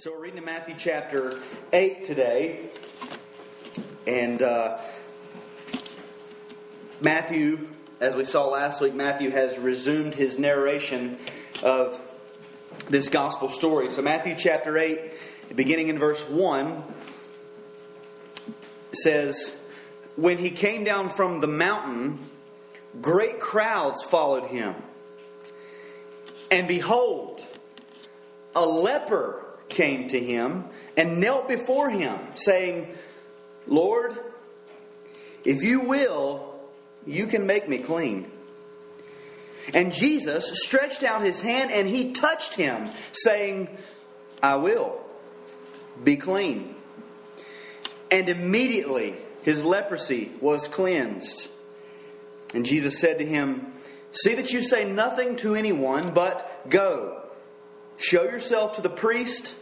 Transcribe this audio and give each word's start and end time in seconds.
So 0.00 0.12
we're 0.12 0.20
reading 0.20 0.38
in 0.38 0.44
Matthew 0.44 0.76
chapter 0.78 1.40
8 1.72 2.04
today. 2.04 2.70
And 4.06 4.40
uh, 4.40 4.78
Matthew, 7.00 7.66
as 7.98 8.14
we 8.14 8.24
saw 8.24 8.46
last 8.46 8.80
week, 8.80 8.94
Matthew 8.94 9.30
has 9.30 9.58
resumed 9.58 10.14
his 10.14 10.38
narration 10.38 11.18
of 11.64 12.00
this 12.88 13.08
gospel 13.08 13.48
story. 13.48 13.90
So, 13.90 14.00
Matthew 14.00 14.36
chapter 14.38 14.78
8, 14.78 15.56
beginning 15.56 15.88
in 15.88 15.98
verse 15.98 16.22
1, 16.28 16.80
says, 18.92 19.60
When 20.14 20.38
he 20.38 20.50
came 20.50 20.84
down 20.84 21.08
from 21.08 21.40
the 21.40 21.48
mountain, 21.48 22.20
great 23.02 23.40
crowds 23.40 24.04
followed 24.04 24.44
him. 24.44 24.76
And 26.52 26.68
behold, 26.68 27.42
a 28.54 28.64
leper 28.64 29.44
came 29.68 30.08
to 30.08 30.20
him 30.20 30.64
and 30.96 31.20
knelt 31.20 31.48
before 31.48 31.90
him, 31.90 32.18
saying, 32.34 32.88
Lord, 33.66 34.18
if 35.44 35.62
you 35.62 35.80
will, 35.80 36.54
you 37.06 37.26
can 37.26 37.46
make 37.46 37.68
me 37.68 37.78
clean. 37.78 38.30
And 39.74 39.92
Jesus 39.92 40.62
stretched 40.62 41.02
out 41.02 41.22
his 41.22 41.40
hand 41.40 41.70
and 41.70 41.86
he 41.86 42.12
touched 42.12 42.54
him, 42.54 42.90
saying, 43.12 43.68
I 44.42 44.56
will 44.56 45.00
be 46.02 46.16
clean. 46.16 46.74
And 48.10 48.28
immediately 48.28 49.14
his 49.42 49.64
leprosy 49.64 50.32
was 50.40 50.68
cleansed. 50.68 51.48
And 52.54 52.64
Jesus 52.64 52.98
said 52.98 53.18
to 53.18 53.26
him, 53.26 53.72
See 54.12 54.34
that 54.34 54.52
you 54.52 54.62
say 54.62 54.90
nothing 54.90 55.36
to 55.36 55.54
anyone, 55.54 56.14
but 56.14 56.68
go, 56.70 57.22
show 57.98 58.22
yourself 58.24 58.74
to 58.74 58.80
the 58.80 58.88
priest 58.88 59.54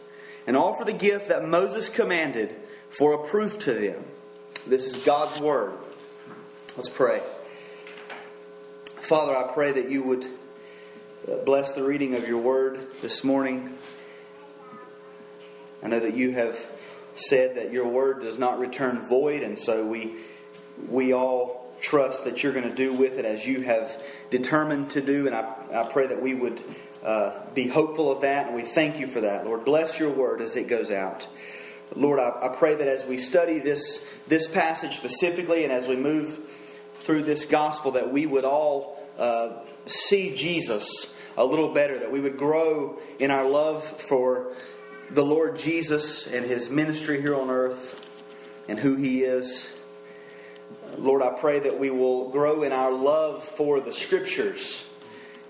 and 0.47 0.57
offer 0.57 0.85
the 0.85 0.93
gift 0.93 1.29
that 1.29 1.45
Moses 1.47 1.89
commanded 1.89 2.55
for 2.91 3.15
a 3.15 3.29
proof 3.29 3.59
to 3.61 3.75
them. 3.75 4.05
This 4.67 4.87
is 4.87 4.99
God's 4.99 5.41
word. 5.41 5.73
Let's 6.77 6.89
pray. 6.89 7.21
Father, 9.01 9.37
I 9.37 9.53
pray 9.53 9.73
that 9.73 9.91
you 9.91 10.03
would 10.03 10.27
uh, 11.31 11.37
bless 11.45 11.73
the 11.73 11.83
reading 11.83 12.15
of 12.15 12.29
your 12.29 12.39
word 12.39 12.87
this 13.03 13.23
morning. 13.23 13.77
I 15.83 15.89
know 15.89 16.01
that 16.01 16.15
you 16.15 16.33
have 16.33 16.59
said 17.15 17.57
that 17.57 17.73
your 17.73 17.87
word 17.87 18.23
does 18.23 18.39
not 18.39 18.59
return 18.59 19.07
void, 19.09 19.43
and 19.43 19.59
so 19.59 19.87
we 19.87 20.17
we 20.89 21.15
all 21.15 21.66
trust 21.81 22.25
that 22.25 22.43
you're 22.43 22.53
going 22.53 22.69
to 22.69 22.75
do 22.75 22.93
with 22.93 23.19
it 23.19 23.25
as 23.25 23.47
you 23.47 23.63
have 23.63 24.03
determined 24.31 24.91
to 24.93 25.01
do. 25.01 25.27
And 25.27 25.35
I, 25.35 25.55
I 25.73 25.89
pray 25.91 26.07
that 26.07 26.23
we 26.23 26.35
would 26.35 26.63
uh, 27.05 27.47
be 27.55 27.69
hopeful 27.69 28.11
of 28.11 28.23
that, 28.23 28.47
and 28.47 28.57
we 28.57 28.63
thank 28.63 28.99
you 28.99 29.07
for 29.07 29.21
that. 29.21 29.45
Lord, 29.45 29.65
bless 29.65 29.99
your 29.99 30.11
word 30.11 30.41
as 30.41 30.57
it 30.57 30.69
goes 30.69 30.91
out. 30.91 31.27
Lord, 31.95 32.19
I, 32.19 32.33
I 32.43 32.49
pray 32.49 32.75
that 32.75 32.89
as 32.89 33.07
we 33.07 33.19
study 33.19 33.59
this, 33.61 34.05
this 34.27 34.49
passage 34.49 34.97
specifically 34.97 35.65
and 35.65 35.73
as 35.73 35.87
we 35.87 35.97
move 35.97 36.41
through 37.01 37.23
this 37.23 37.45
gospel, 37.45 37.93
that 37.93 38.13
we 38.13 38.27
would 38.27 38.45
all 38.45 39.01
uh, 39.19 39.61
see 39.87 40.35
Jesus 40.35 41.15
a 41.37 41.45
little 41.45 41.73
better, 41.73 41.99
that 42.01 42.11
we 42.11 42.21
would 42.21 42.37
grow 42.37 42.99
in 43.19 43.31
our 43.31 43.47
love 43.47 43.85
for 44.03 44.55
the 45.11 45.25
Lord 45.25 45.57
Jesus 45.57 46.27
and 46.27 46.45
his 46.45 46.69
ministry 46.69 47.21
here 47.21 47.37
on 47.37 47.51
earth 47.51 48.01
and 48.69 48.79
who 48.79 48.97
he 48.97 49.23
is. 49.23 49.71
Lord, 50.99 51.23
I 51.23 51.31
pray 51.31 51.61
that 51.61 51.79
we 51.79 51.91
will 51.91 52.31
grow 52.31 52.63
in 52.63 52.73
our 52.73 52.93
love 52.93 53.45
for 53.45 53.81
the 53.81 53.93
scriptures 53.93 54.87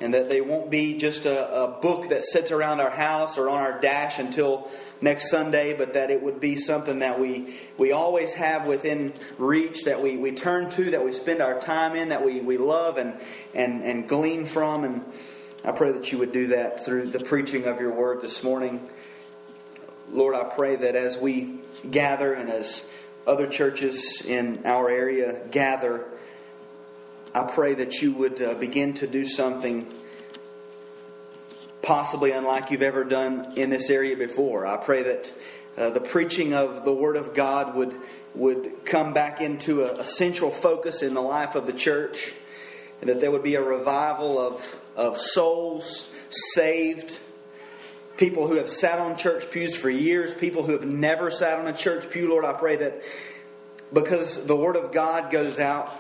and 0.01 0.12
that 0.12 0.29
they 0.29 0.41
won't 0.41 0.70
be 0.70 0.98
just 0.98 1.25
a, 1.25 1.62
a, 1.65 1.69
book 1.81 2.11
that 2.11 2.25
sits 2.25 2.51
around 2.51 2.81
our 2.81 2.91
house 2.91 3.39
or 3.39 3.48
on 3.48 3.61
our 3.61 3.81
dash 3.81 4.19
until 4.19 4.70
next 5.01 5.31
Sunday, 5.31 5.73
but 5.73 5.95
that 5.95 6.11
it 6.11 6.23
would 6.23 6.39
be 6.39 6.57
something 6.57 6.98
that 6.98 7.19
we, 7.19 7.57
we 7.79 7.92
always 7.92 8.34
have 8.34 8.67
within 8.67 9.14
reach, 9.39 9.84
that 9.84 10.03
we, 10.03 10.17
we 10.17 10.33
turn 10.33 10.69
to, 10.70 10.91
that 10.91 11.05
we 11.05 11.12
spend 11.12 11.41
our 11.41 11.59
time 11.59 11.96
in, 11.96 12.11
that 12.11 12.25
we, 12.25 12.41
we 12.41 12.58
love 12.58 12.98
and, 12.98 13.19
and, 13.55 13.83
and 13.83 14.07
glean 14.08 14.45
from. 14.45 14.85
And 14.85 15.05
I 15.64 15.73
pray 15.73 15.92
that 15.92 16.13
you 16.13 16.19
would 16.19 16.33
do 16.33 16.48
that 16.48 16.85
through 16.85 17.07
the 17.07 17.20
preaching 17.20 17.64
of 17.64 17.80
your 17.80 17.92
word 17.92 18.20
this 18.20 18.45
morning. 18.45 18.86
Lord, 20.11 20.35
I 20.35 20.45
pray 20.45 20.77
that 20.77 20.95
as 20.95 21.17
we 21.17 21.61
gather 21.91 22.35
and 22.35 22.51
as 22.51 22.86
other 23.27 23.47
churches 23.47 24.23
in 24.25 24.63
our 24.64 24.89
area 24.89 25.41
gather, 25.51 26.07
I 27.35 27.42
pray 27.42 27.75
that 27.75 28.01
you 28.01 28.13
would 28.13 28.41
uh, 28.41 28.55
begin 28.55 28.95
to 28.95 29.07
do 29.07 29.27
something 29.27 29.92
possibly 31.83 32.33
unlike 32.33 32.70
you've 32.70 32.83
ever 32.83 33.05
done 33.05 33.53
in 33.57 33.70
this 33.70 33.91
area 33.91 34.17
before. 34.17 34.67
I 34.67 34.77
pray 34.77 35.03
that 35.03 35.33
uh, 35.77 35.91
the 35.91 36.01
preaching 36.01 36.55
of 36.55 36.85
the 36.85 36.92
Word 36.92 37.17
of 37.17 37.35
God 37.35 37.75
would, 37.75 37.95
would 38.35 38.85
come 38.85 39.13
back 39.13 39.41
into 39.41 39.83
a, 39.83 40.01
a, 40.01 40.07
central 40.07 40.51
focus 40.51 41.03
in 41.03 41.14
the 41.14 41.20
life 41.20 41.55
of 41.55 41.67
the 41.67 41.73
church, 41.73 42.33
and 43.01 43.11
that 43.11 43.20
there 43.20 43.31
would 43.31 43.43
be 43.43 43.57
a 43.57 43.63
revival 43.63 44.39
of, 44.39 44.77
of 44.97 45.19
souls 45.19 46.11
saved. 46.31 47.19
People 48.16 48.46
who 48.46 48.54
have 48.54 48.70
sat 48.70 48.98
on 48.98 49.16
church 49.16 49.50
pews 49.50 49.77
for 49.77 49.90
years, 49.90 50.34
people 50.34 50.62
who 50.62 50.72
have 50.72 50.86
never 50.86 51.30
sat 51.30 51.58
on 51.58 51.66
a 51.66 51.72
church 51.72 52.10
pew, 52.10 52.28
Lord, 52.28 52.44
I 52.44 52.54
pray 52.54 52.77
that 52.77 53.02
because 53.92 54.44
the 54.46 54.56
Word 54.56 54.77
of 54.77 54.92
God 54.92 55.30
goes 55.30 55.58
out, 55.58 55.92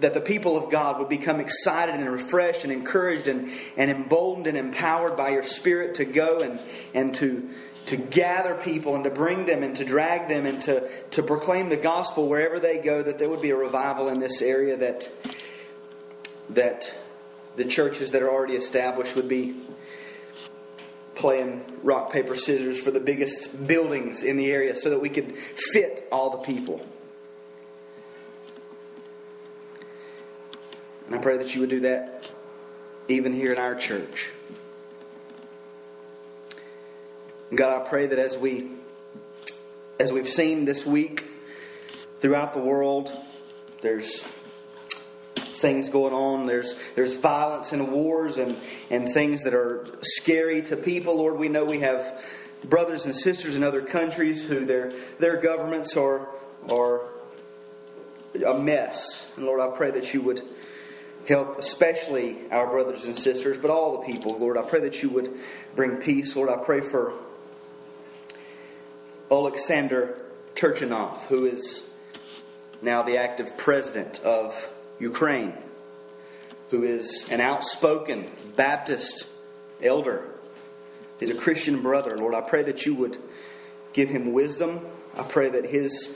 that 0.00 0.12
the 0.12 0.20
people 0.20 0.56
of 0.56 0.70
God 0.70 0.98
would 0.98 1.08
become 1.08 1.40
excited 1.40 1.94
and 1.94 2.10
refreshed 2.10 2.64
and 2.64 2.72
encouraged 2.72 3.26
and, 3.26 3.50
and 3.76 3.90
emboldened 3.90 4.46
and 4.46 4.58
empowered 4.58 5.16
by 5.16 5.30
your 5.30 5.42
Spirit 5.42 5.94
to 5.96 6.04
go 6.04 6.40
and, 6.40 6.60
and 6.92 7.14
to, 7.16 7.48
to 7.86 7.96
gather 7.96 8.54
people 8.54 8.94
and 8.96 9.04
to 9.04 9.10
bring 9.10 9.46
them 9.46 9.62
and 9.62 9.76
to 9.76 9.84
drag 9.84 10.28
them 10.28 10.44
and 10.44 10.60
to, 10.62 10.88
to 11.10 11.22
proclaim 11.22 11.70
the 11.70 11.76
gospel 11.76 12.28
wherever 12.28 12.60
they 12.60 12.78
go, 12.78 13.02
that 13.02 13.18
there 13.18 13.30
would 13.30 13.42
be 13.42 13.50
a 13.50 13.56
revival 13.56 14.08
in 14.08 14.20
this 14.20 14.42
area, 14.42 14.76
that, 14.76 15.08
that 16.50 16.92
the 17.56 17.64
churches 17.64 18.10
that 18.10 18.22
are 18.22 18.30
already 18.30 18.56
established 18.56 19.16
would 19.16 19.28
be 19.28 19.56
playing 21.22 21.64
rock, 21.84 22.12
paper, 22.12 22.34
scissors 22.34 22.80
for 22.80 22.90
the 22.90 22.98
biggest 22.98 23.68
buildings 23.68 24.24
in 24.24 24.36
the 24.36 24.50
area 24.50 24.74
so 24.74 24.90
that 24.90 25.00
we 25.00 25.08
could 25.08 25.36
fit 25.36 26.06
all 26.10 26.30
the 26.30 26.38
people. 26.38 26.84
And 31.06 31.14
I 31.14 31.18
pray 31.18 31.38
that 31.38 31.54
you 31.54 31.60
would 31.60 31.70
do 31.70 31.80
that 31.80 32.28
even 33.06 33.32
here 33.32 33.52
in 33.52 33.58
our 33.60 33.76
church. 33.76 34.30
God, 37.54 37.80
I 37.80 37.88
pray 37.88 38.06
that 38.06 38.18
as 38.18 38.36
we 38.36 38.72
as 40.00 40.12
we've 40.12 40.28
seen 40.28 40.64
this 40.64 40.84
week 40.84 41.24
throughout 42.18 42.52
the 42.52 42.60
world, 42.60 43.12
there's 43.80 44.24
things 45.62 45.88
going 45.88 46.12
on. 46.12 46.44
There's 46.44 46.74
there's 46.94 47.16
violence 47.16 47.72
and 47.72 47.90
wars 47.90 48.36
and, 48.36 48.58
and 48.90 49.10
things 49.14 49.44
that 49.44 49.54
are 49.54 49.86
scary 50.02 50.60
to 50.62 50.76
people. 50.76 51.16
Lord, 51.16 51.38
we 51.38 51.48
know 51.48 51.64
we 51.64 51.80
have 51.80 52.22
brothers 52.64 53.06
and 53.06 53.16
sisters 53.16 53.56
in 53.56 53.62
other 53.62 53.80
countries 53.80 54.46
who 54.46 54.66
their 54.66 54.92
their 55.18 55.38
governments 55.38 55.96
are 55.96 56.28
are 56.68 57.06
a 58.46 58.58
mess. 58.58 59.32
And 59.36 59.46
Lord, 59.46 59.60
I 59.60 59.74
pray 59.74 59.92
that 59.92 60.12
you 60.12 60.20
would 60.20 60.42
Help 61.28 61.56
especially 61.58 62.50
our 62.50 62.66
brothers 62.66 63.04
and 63.04 63.16
sisters, 63.16 63.56
but 63.56 63.70
all 63.70 64.00
the 64.00 64.12
people, 64.12 64.36
Lord. 64.38 64.58
I 64.58 64.62
pray 64.62 64.80
that 64.80 65.04
you 65.04 65.08
would 65.10 65.38
bring 65.76 65.98
peace. 65.98 66.34
Lord, 66.34 66.48
I 66.50 66.56
pray 66.56 66.80
for 66.80 67.12
Alexander 69.30 70.20
Turchinov, 70.56 71.18
who 71.26 71.46
is 71.46 71.88
now 72.82 73.02
the 73.02 73.18
active 73.18 73.56
president 73.56 74.18
of 74.20 74.68
Ukraine, 75.02 75.52
who 76.70 76.84
is 76.84 77.28
an 77.30 77.40
outspoken 77.40 78.30
Baptist 78.56 79.26
elder. 79.82 80.24
He's 81.18 81.30
a 81.30 81.34
Christian 81.34 81.82
brother. 81.82 82.16
Lord, 82.16 82.34
I 82.34 82.40
pray 82.40 82.62
that 82.62 82.86
you 82.86 82.94
would 82.94 83.18
give 83.92 84.08
him 84.08 84.32
wisdom. 84.32 84.80
I 85.16 85.24
pray 85.24 85.50
that 85.50 85.66
his 85.66 86.14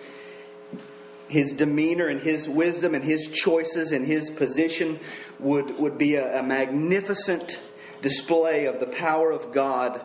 his 1.29 1.51
demeanor 1.51 2.07
and 2.07 2.21
his 2.21 2.49
wisdom 2.49 2.95
and 2.95 3.03
his 3.03 3.27
choices 3.27 3.91
and 3.91 4.07
his 4.07 4.31
position 4.31 5.01
would, 5.41 5.77
would 5.77 5.99
be 5.99 6.15
a, 6.15 6.39
a 6.39 6.43
magnificent 6.45 7.59
display 8.01 8.67
of 8.67 8.79
the 8.79 8.87
power 8.87 9.33
of 9.33 9.51
God 9.51 10.01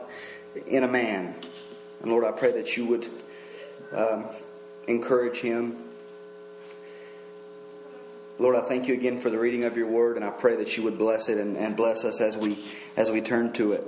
in 0.65 0.83
a 0.83 0.87
man. 0.87 1.35
And 2.01 2.11
Lord, 2.11 2.25
I 2.25 2.31
pray 2.31 2.53
that 2.53 2.75
you 2.75 2.87
would 2.87 3.07
um, 3.91 4.29
encourage 4.87 5.37
him. 5.37 5.90
Lord, 8.41 8.55
I 8.55 8.61
thank 8.61 8.87
you 8.87 8.93
again 8.93 9.21
for 9.21 9.29
the 9.29 9.37
reading 9.37 9.63
of 9.63 9.77
your 9.77 9.87
word, 9.87 10.17
and 10.17 10.25
I 10.25 10.31
pray 10.31 10.55
that 10.57 10.75
you 10.75 10.83
would 10.83 10.97
bless 10.97 11.29
it 11.29 11.37
and, 11.37 11.55
and 11.55 11.75
bless 11.75 12.03
us 12.03 12.19
as 12.19 12.37
we 12.37 12.63
as 12.97 13.11
we 13.11 13.21
turn 13.21 13.53
to 13.53 13.73
it. 13.73 13.87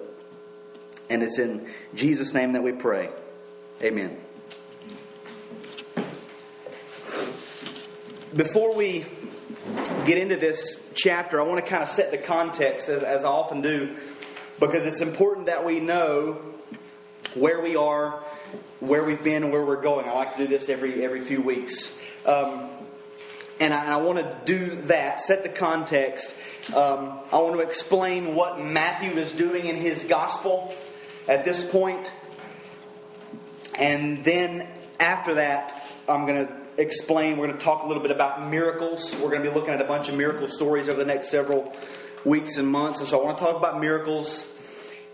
And 1.09 1.21
it's 1.23 1.39
in 1.39 1.67
Jesus' 1.95 2.33
name 2.33 2.53
that 2.53 2.63
we 2.63 2.71
pray. 2.71 3.09
Amen. 3.81 4.17
before 8.35 8.75
we 8.75 9.05
get 10.05 10.17
into 10.17 10.35
this 10.35 10.91
chapter, 10.95 11.39
I 11.39 11.43
want 11.43 11.63
to 11.63 11.69
kind 11.69 11.83
of 11.83 11.89
set 11.89 12.11
the 12.11 12.17
context, 12.17 12.89
as, 12.89 13.03
as 13.03 13.23
I 13.23 13.27
often 13.27 13.61
do, 13.61 13.95
because 14.59 14.85
it's 14.85 15.01
important 15.01 15.47
that 15.47 15.63
we 15.65 15.79
know 15.79 16.41
where 17.35 17.61
we 17.61 17.75
are, 17.75 18.23
where 18.79 19.03
we've 19.03 19.23
been, 19.23 19.43
and 19.43 19.51
where 19.51 19.65
we're 19.65 19.81
going. 19.81 20.07
I 20.07 20.13
like 20.13 20.35
to 20.37 20.43
do 20.43 20.47
this 20.47 20.69
every 20.69 21.03
every 21.03 21.21
few 21.21 21.41
weeks. 21.41 21.97
Um, 22.25 22.69
and 23.59 23.73
I, 23.73 23.93
I, 23.93 23.97
want 23.97 24.19
to 24.19 24.37
do 24.45 24.81
that, 24.83 25.19
set 25.19 25.43
the 25.43 25.49
context. 25.49 26.35
Um, 26.75 27.19
I 27.31 27.37
want 27.37 27.55
to 27.55 27.59
explain 27.59 28.35
what 28.35 28.59
Matthew 28.59 29.11
is 29.11 29.31
doing 29.31 29.65
in 29.65 29.75
his 29.75 30.03
gospel 30.03 30.73
at 31.27 31.43
this 31.43 31.63
point. 31.69 32.11
And 33.75 34.23
then 34.23 34.67
after 34.99 35.35
that, 35.35 35.81
I'm 36.07 36.25
going 36.25 36.47
to 36.47 36.53
explain, 36.77 37.37
we're 37.37 37.47
going 37.47 37.57
to 37.57 37.63
talk 37.63 37.83
a 37.83 37.87
little 37.87 38.03
bit 38.03 38.11
about 38.11 38.49
miracles. 38.49 39.13
We're 39.15 39.29
going 39.29 39.43
to 39.43 39.49
be 39.49 39.53
looking 39.53 39.73
at 39.73 39.81
a 39.81 39.85
bunch 39.85 40.09
of 40.09 40.15
miracle 40.15 40.47
stories 40.47 40.89
over 40.89 40.99
the 40.99 41.05
next 41.05 41.29
several 41.29 41.75
weeks 42.25 42.57
and 42.57 42.67
months. 42.67 42.99
And 42.99 43.09
so 43.09 43.21
I 43.21 43.25
want 43.25 43.37
to 43.37 43.43
talk 43.43 43.55
about 43.55 43.79
miracles. 43.79 44.49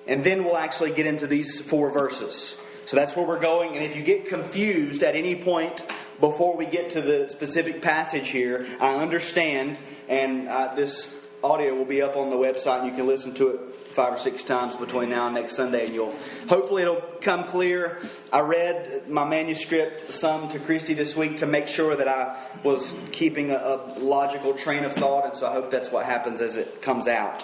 And 0.07 0.23
then 0.23 0.43
we'll 0.43 0.57
actually 0.57 0.91
get 0.91 1.05
into 1.05 1.27
these 1.27 1.59
four 1.61 1.91
verses. 1.91 2.57
So 2.85 2.95
that's 2.95 3.15
where 3.15 3.25
we're 3.25 3.39
going. 3.39 3.75
And 3.75 3.83
if 3.83 3.95
you 3.95 4.01
get 4.01 4.27
confused 4.27 5.03
at 5.03 5.15
any 5.15 5.35
point 5.35 5.83
before 6.19 6.55
we 6.55 6.65
get 6.65 6.91
to 6.91 7.01
the 7.01 7.27
specific 7.27 7.81
passage 7.81 8.29
here, 8.29 8.67
I 8.79 8.95
understand, 8.95 9.79
and 10.07 10.47
uh, 10.47 10.75
this 10.75 11.19
audio 11.43 11.73
will 11.73 11.85
be 11.85 12.01
up 12.01 12.17
on 12.17 12.29
the 12.29 12.35
website, 12.35 12.79
and 12.79 12.87
you 12.87 12.93
can 12.93 13.07
listen 13.07 13.33
to 13.35 13.49
it 13.49 13.75
five 13.93 14.13
or 14.13 14.17
six 14.17 14.43
times 14.43 14.75
between 14.75 15.09
now 15.09 15.25
and 15.25 15.35
next 15.35 15.55
Sunday, 15.55 15.85
and 15.85 15.93
you'll 15.93 16.15
hopefully 16.47 16.81
it'll 16.81 17.01
come 17.21 17.43
clear. 17.43 17.99
I 18.31 18.41
read 18.41 19.09
my 19.09 19.27
manuscript 19.27 20.11
some 20.11 20.49
to 20.49 20.59
Christy 20.59 20.93
this 20.93 21.15
week 21.15 21.37
to 21.37 21.45
make 21.45 21.67
sure 21.67 21.95
that 21.95 22.07
I 22.07 22.37
was 22.63 22.95
keeping 23.11 23.51
a, 23.51 23.55
a 23.55 23.75
logical 23.99 24.53
train 24.53 24.83
of 24.83 24.93
thought, 24.93 25.25
and 25.25 25.35
so 25.35 25.47
I 25.47 25.53
hope 25.53 25.71
that's 25.71 25.91
what 25.91 26.05
happens 26.05 26.41
as 26.41 26.55
it 26.55 26.81
comes 26.81 27.07
out. 27.07 27.41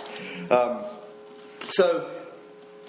Um, 0.51 0.83
so, 1.69 2.11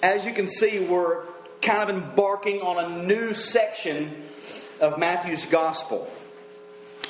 as 0.03 0.25
you 0.25 0.33
can 0.33 0.47
see, 0.47 0.79
we're 0.85 1.25
kind 1.61 1.89
of 1.89 1.89
embarking 1.89 2.61
on 2.61 2.83
a 2.83 3.03
new 3.03 3.33
section 3.33 4.23
of 4.79 4.97
Matthew's 4.97 5.45
Gospel. 5.45 6.09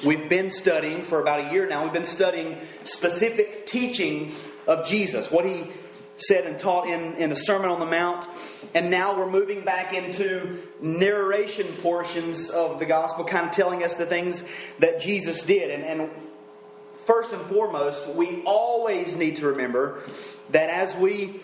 We've 0.05 0.29
been 0.29 0.51
studying 0.51 1.03
for 1.03 1.21
about 1.21 1.49
a 1.49 1.53
year 1.53 1.67
now, 1.67 1.83
we've 1.83 1.93
been 1.93 2.05
studying 2.05 2.57
specific 2.83 3.65
teaching 3.65 4.31
of 4.67 4.85
Jesus, 4.85 5.31
what 5.31 5.45
he 5.45 5.67
said 6.17 6.45
and 6.45 6.59
taught 6.59 6.87
in, 6.87 7.15
in 7.15 7.29
the 7.29 7.35
Sermon 7.35 7.69
on 7.69 7.79
the 7.79 7.85
Mount. 7.85 8.27
And 8.73 8.89
now 8.89 9.17
we're 9.17 9.29
moving 9.29 9.61
back 9.61 9.93
into 9.93 10.59
narration 10.81 11.67
portions 11.81 12.49
of 12.49 12.79
the 12.79 12.85
Gospel, 12.85 13.23
kind 13.23 13.45
of 13.45 13.51
telling 13.51 13.83
us 13.83 13.95
the 13.95 14.05
things 14.05 14.43
that 14.79 14.99
Jesus 14.99 15.43
did. 15.43 15.71
And, 15.71 15.83
and 15.83 16.11
first 17.05 17.33
and 17.33 17.41
foremost, 17.47 18.07
we 18.09 18.41
always 18.43 19.15
need 19.15 19.37
to 19.37 19.47
remember 19.47 20.01
that 20.51 20.69
as 20.69 20.95
we 20.95 21.39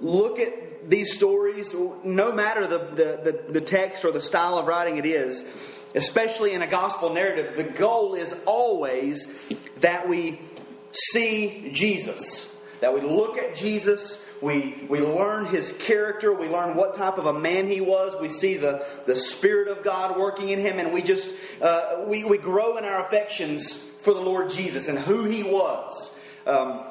look 0.00 0.38
at 0.38 0.67
these 0.88 1.14
stories, 1.14 1.74
no 1.74 2.32
matter 2.32 2.66
the, 2.66 2.78
the, 2.78 3.30
the, 3.30 3.52
the, 3.52 3.60
text 3.60 4.04
or 4.04 4.10
the 4.10 4.22
style 4.22 4.56
of 4.56 4.66
writing 4.66 4.96
it 4.96 5.04
is, 5.04 5.44
especially 5.94 6.54
in 6.54 6.62
a 6.62 6.66
gospel 6.66 7.12
narrative, 7.12 7.56
the 7.56 7.64
goal 7.64 8.14
is 8.14 8.34
always 8.46 9.28
that 9.80 10.08
we 10.08 10.40
see 11.10 11.70
Jesus, 11.72 12.52
that 12.80 12.94
we 12.94 13.02
look 13.02 13.36
at 13.36 13.54
Jesus. 13.54 14.24
We, 14.40 14.86
we 14.88 15.00
learn 15.00 15.46
his 15.46 15.72
character. 15.72 16.32
We 16.32 16.48
learn 16.48 16.76
what 16.76 16.94
type 16.94 17.18
of 17.18 17.26
a 17.26 17.38
man 17.38 17.66
he 17.66 17.80
was. 17.80 18.16
We 18.20 18.28
see 18.28 18.56
the, 18.56 18.86
the 19.04 19.16
Spirit 19.16 19.68
of 19.68 19.82
God 19.82 20.16
working 20.16 20.48
in 20.48 20.60
him. 20.60 20.78
And 20.78 20.92
we 20.92 21.02
just, 21.02 21.34
uh, 21.60 22.04
we, 22.06 22.24
we 22.24 22.38
grow 22.38 22.78
in 22.78 22.84
our 22.84 23.04
affections 23.04 23.76
for 23.76 24.14
the 24.14 24.20
Lord 24.20 24.50
Jesus 24.50 24.88
and 24.88 24.98
who 24.98 25.24
he 25.24 25.42
was. 25.42 26.14
Um, 26.46 26.84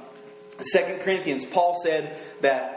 2 0.60 1.00
Corinthians, 1.02 1.46
Paul 1.46 1.80
said 1.82 2.18
that 2.42 2.77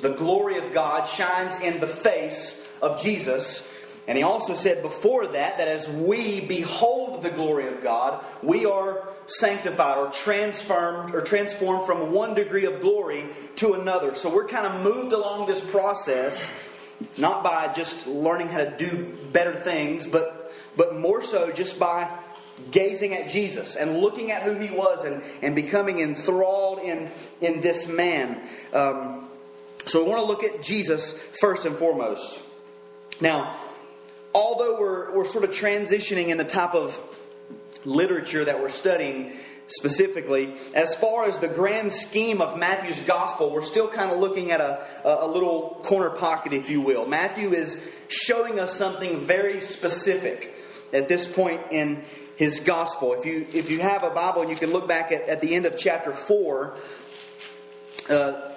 the 0.00 0.10
glory 0.10 0.58
of 0.58 0.72
God 0.72 1.04
shines 1.04 1.58
in 1.60 1.80
the 1.80 1.86
face 1.86 2.66
of 2.82 3.02
Jesus. 3.02 3.72
And 4.08 4.16
he 4.16 4.22
also 4.22 4.54
said 4.54 4.82
before 4.82 5.26
that, 5.28 5.58
that 5.58 5.66
as 5.66 5.88
we 5.88 6.40
behold 6.40 7.22
the 7.22 7.30
glory 7.30 7.66
of 7.66 7.82
God, 7.82 8.24
we 8.42 8.64
are 8.64 9.08
sanctified 9.26 9.98
or 9.98 10.10
transformed 10.10 11.14
or 11.14 11.22
transformed 11.22 11.86
from 11.86 12.12
one 12.12 12.34
degree 12.34 12.66
of 12.66 12.80
glory 12.80 13.26
to 13.56 13.74
another. 13.74 14.14
So 14.14 14.32
we're 14.32 14.46
kind 14.46 14.66
of 14.66 14.82
moved 14.82 15.12
along 15.12 15.48
this 15.48 15.60
process, 15.60 16.48
not 17.16 17.42
by 17.42 17.72
just 17.72 18.06
learning 18.06 18.48
how 18.48 18.58
to 18.58 18.76
do 18.76 19.18
better 19.32 19.60
things, 19.60 20.06
but 20.06 20.52
but 20.76 20.96
more 20.96 21.22
so 21.22 21.50
just 21.50 21.78
by 21.78 22.08
gazing 22.70 23.14
at 23.14 23.28
Jesus 23.28 23.76
and 23.76 23.98
looking 23.98 24.30
at 24.30 24.42
who 24.42 24.54
he 24.54 24.74
was 24.74 25.04
and, 25.04 25.22
and 25.42 25.54
becoming 25.54 25.98
enthralled 25.98 26.80
in, 26.80 27.10
in 27.40 27.60
this 27.60 27.88
man. 27.88 28.40
Um, 28.72 29.25
so 29.86 30.02
we 30.02 30.10
want 30.10 30.20
to 30.20 30.26
look 30.26 30.42
at 30.42 30.62
Jesus 30.62 31.12
first 31.40 31.64
and 31.64 31.76
foremost. 31.76 32.40
Now, 33.20 33.56
although 34.34 34.78
we're, 34.80 35.14
we're 35.14 35.24
sort 35.24 35.44
of 35.44 35.50
transitioning 35.50 36.28
in 36.28 36.38
the 36.38 36.44
type 36.44 36.74
of 36.74 36.98
literature 37.84 38.44
that 38.44 38.60
we're 38.60 38.68
studying 38.68 39.32
specifically, 39.68 40.54
as 40.74 40.94
far 40.96 41.24
as 41.24 41.38
the 41.38 41.48
grand 41.48 41.92
scheme 41.92 42.40
of 42.40 42.58
Matthew's 42.58 43.00
gospel, 43.00 43.52
we're 43.52 43.62
still 43.62 43.88
kind 43.88 44.10
of 44.10 44.18
looking 44.18 44.50
at 44.50 44.60
a, 44.60 44.84
a 45.04 45.26
little 45.26 45.80
corner 45.84 46.10
pocket, 46.10 46.52
if 46.52 46.68
you 46.68 46.80
will. 46.80 47.06
Matthew 47.06 47.52
is 47.52 47.80
showing 48.08 48.58
us 48.58 48.74
something 48.74 49.20
very 49.20 49.60
specific 49.60 50.52
at 50.92 51.08
this 51.08 51.26
point 51.26 51.60
in 51.70 52.04
his 52.36 52.60
gospel. 52.60 53.14
If 53.14 53.24
you, 53.24 53.46
if 53.52 53.70
you 53.70 53.80
have 53.80 54.02
a 54.02 54.10
Bible 54.10 54.48
you 54.48 54.56
can 54.56 54.72
look 54.72 54.88
back 54.88 55.12
at, 55.12 55.28
at 55.28 55.40
the 55.40 55.54
end 55.54 55.64
of 55.64 55.76
chapter 55.76 56.12
4, 56.12 56.74
uh, 58.08 58.52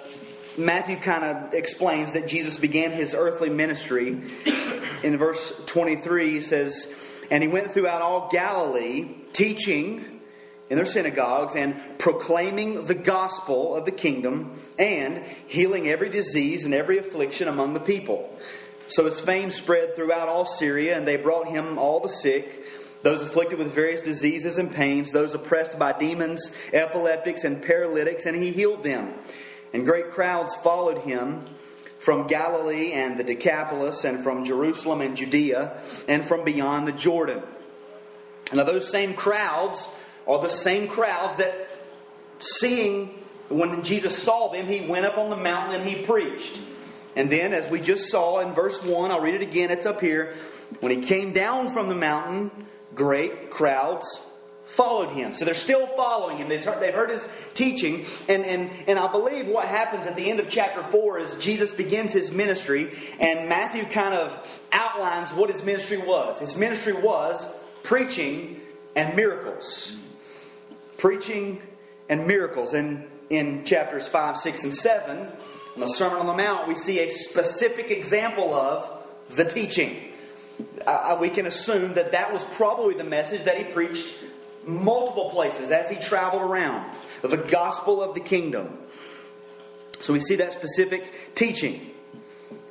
Matthew 0.56 0.96
kind 0.96 1.24
of 1.24 1.54
explains 1.54 2.12
that 2.12 2.26
Jesus 2.26 2.56
began 2.56 2.92
his 2.92 3.14
earthly 3.14 3.48
ministry. 3.48 4.20
In 5.02 5.16
verse 5.16 5.52
23, 5.66 6.30
he 6.30 6.40
says, 6.40 6.92
And 7.30 7.42
he 7.42 7.48
went 7.48 7.72
throughout 7.72 8.02
all 8.02 8.28
Galilee, 8.30 9.08
teaching 9.32 10.20
in 10.68 10.76
their 10.76 10.86
synagogues 10.86 11.56
and 11.56 11.76
proclaiming 11.98 12.86
the 12.86 12.94
gospel 12.94 13.74
of 13.74 13.84
the 13.84 13.90
kingdom 13.90 14.58
and 14.78 15.24
healing 15.48 15.88
every 15.88 16.08
disease 16.08 16.64
and 16.64 16.72
every 16.72 16.98
affliction 16.98 17.48
among 17.48 17.74
the 17.74 17.80
people. 17.80 18.38
So 18.86 19.04
his 19.04 19.20
fame 19.20 19.50
spread 19.50 19.94
throughout 19.94 20.28
all 20.28 20.46
Syria, 20.46 20.96
and 20.96 21.06
they 21.06 21.16
brought 21.16 21.48
him 21.48 21.78
all 21.78 22.00
the 22.00 22.08
sick, 22.08 22.64
those 23.02 23.22
afflicted 23.22 23.58
with 23.58 23.72
various 23.72 24.00
diseases 24.00 24.58
and 24.58 24.72
pains, 24.72 25.12
those 25.12 25.34
oppressed 25.34 25.78
by 25.78 25.92
demons, 25.92 26.50
epileptics, 26.72 27.44
and 27.44 27.62
paralytics, 27.62 28.26
and 28.26 28.36
he 28.36 28.50
healed 28.50 28.82
them. 28.82 29.14
And 29.72 29.84
great 29.84 30.10
crowds 30.10 30.54
followed 30.56 30.98
him 30.98 31.44
from 31.98 32.26
Galilee 32.26 32.92
and 32.92 33.18
the 33.18 33.24
Decapolis, 33.24 34.04
and 34.04 34.24
from 34.24 34.44
Jerusalem 34.44 35.02
and 35.02 35.16
Judea, 35.16 35.82
and 36.08 36.24
from 36.24 36.44
beyond 36.44 36.88
the 36.88 36.92
Jordan. 36.92 37.42
Now, 38.52 38.64
those 38.64 38.88
same 38.88 39.14
crowds 39.14 39.86
are 40.26 40.40
the 40.40 40.48
same 40.48 40.88
crowds 40.88 41.36
that, 41.36 41.68
seeing 42.38 43.22
when 43.50 43.82
Jesus 43.82 44.16
saw 44.16 44.50
them, 44.50 44.66
he 44.66 44.80
went 44.80 45.04
up 45.04 45.18
on 45.18 45.28
the 45.28 45.36
mountain 45.36 45.80
and 45.80 45.88
he 45.88 46.04
preached. 46.04 46.60
And 47.16 47.30
then, 47.30 47.52
as 47.52 47.68
we 47.68 47.80
just 47.80 48.10
saw 48.10 48.40
in 48.40 48.54
verse 48.54 48.82
1, 48.82 49.10
I'll 49.10 49.20
read 49.20 49.34
it 49.34 49.42
again, 49.42 49.70
it's 49.70 49.86
up 49.86 50.00
here. 50.00 50.34
When 50.78 50.92
he 50.92 51.06
came 51.06 51.32
down 51.32 51.68
from 51.70 51.88
the 51.88 51.94
mountain, 51.94 52.50
great 52.94 53.50
crowds 53.50 54.20
followed 54.70 55.12
him. 55.12 55.34
So 55.34 55.44
they're 55.44 55.54
still 55.54 55.86
following 55.88 56.38
him. 56.38 56.48
They've 56.48 56.64
heard, 56.64 56.80
they've 56.80 56.94
heard 56.94 57.10
his 57.10 57.28
teaching. 57.54 58.06
And, 58.28 58.44
and, 58.44 58.70
and 58.86 58.98
I 58.98 59.10
believe 59.10 59.46
what 59.46 59.66
happens 59.66 60.06
at 60.06 60.16
the 60.16 60.30
end 60.30 60.40
of 60.40 60.48
chapter 60.48 60.82
4 60.82 61.18
is 61.18 61.36
Jesus 61.36 61.70
begins 61.70 62.12
his 62.12 62.30
ministry, 62.30 62.96
and 63.18 63.48
Matthew 63.48 63.84
kind 63.84 64.14
of 64.14 64.48
outlines 64.72 65.32
what 65.32 65.50
his 65.50 65.64
ministry 65.64 65.98
was. 65.98 66.38
His 66.38 66.56
ministry 66.56 66.92
was 66.92 67.52
preaching 67.82 68.60
and 68.94 69.16
miracles. 69.16 69.96
Preaching 70.98 71.60
and 72.08 72.26
miracles. 72.26 72.72
And 72.72 73.08
in 73.28 73.64
chapters 73.64 74.06
5, 74.06 74.36
6, 74.36 74.64
and 74.64 74.74
7, 74.74 75.28
in 75.74 75.80
the 75.80 75.86
Sermon 75.88 76.18
on 76.18 76.26
the 76.26 76.34
Mount, 76.34 76.68
we 76.68 76.74
see 76.74 77.00
a 77.00 77.10
specific 77.10 77.90
example 77.90 78.54
of 78.54 78.90
the 79.34 79.44
teaching. 79.44 79.96
Uh, 80.86 81.16
we 81.20 81.30
can 81.30 81.46
assume 81.46 81.94
that 81.94 82.12
that 82.12 82.32
was 82.32 82.44
probably 82.44 82.94
the 82.94 83.04
message 83.04 83.44
that 83.44 83.56
he 83.56 83.64
preached 83.64 84.14
multiple 84.64 85.30
places 85.30 85.70
as 85.70 85.88
he 85.88 85.96
traveled 85.96 86.42
around 86.42 86.88
the 87.22 87.36
gospel 87.36 88.02
of 88.02 88.14
the 88.14 88.20
kingdom. 88.20 88.78
So 90.00 90.12
we 90.12 90.20
see 90.20 90.36
that 90.36 90.52
specific 90.52 91.34
teaching. 91.34 91.90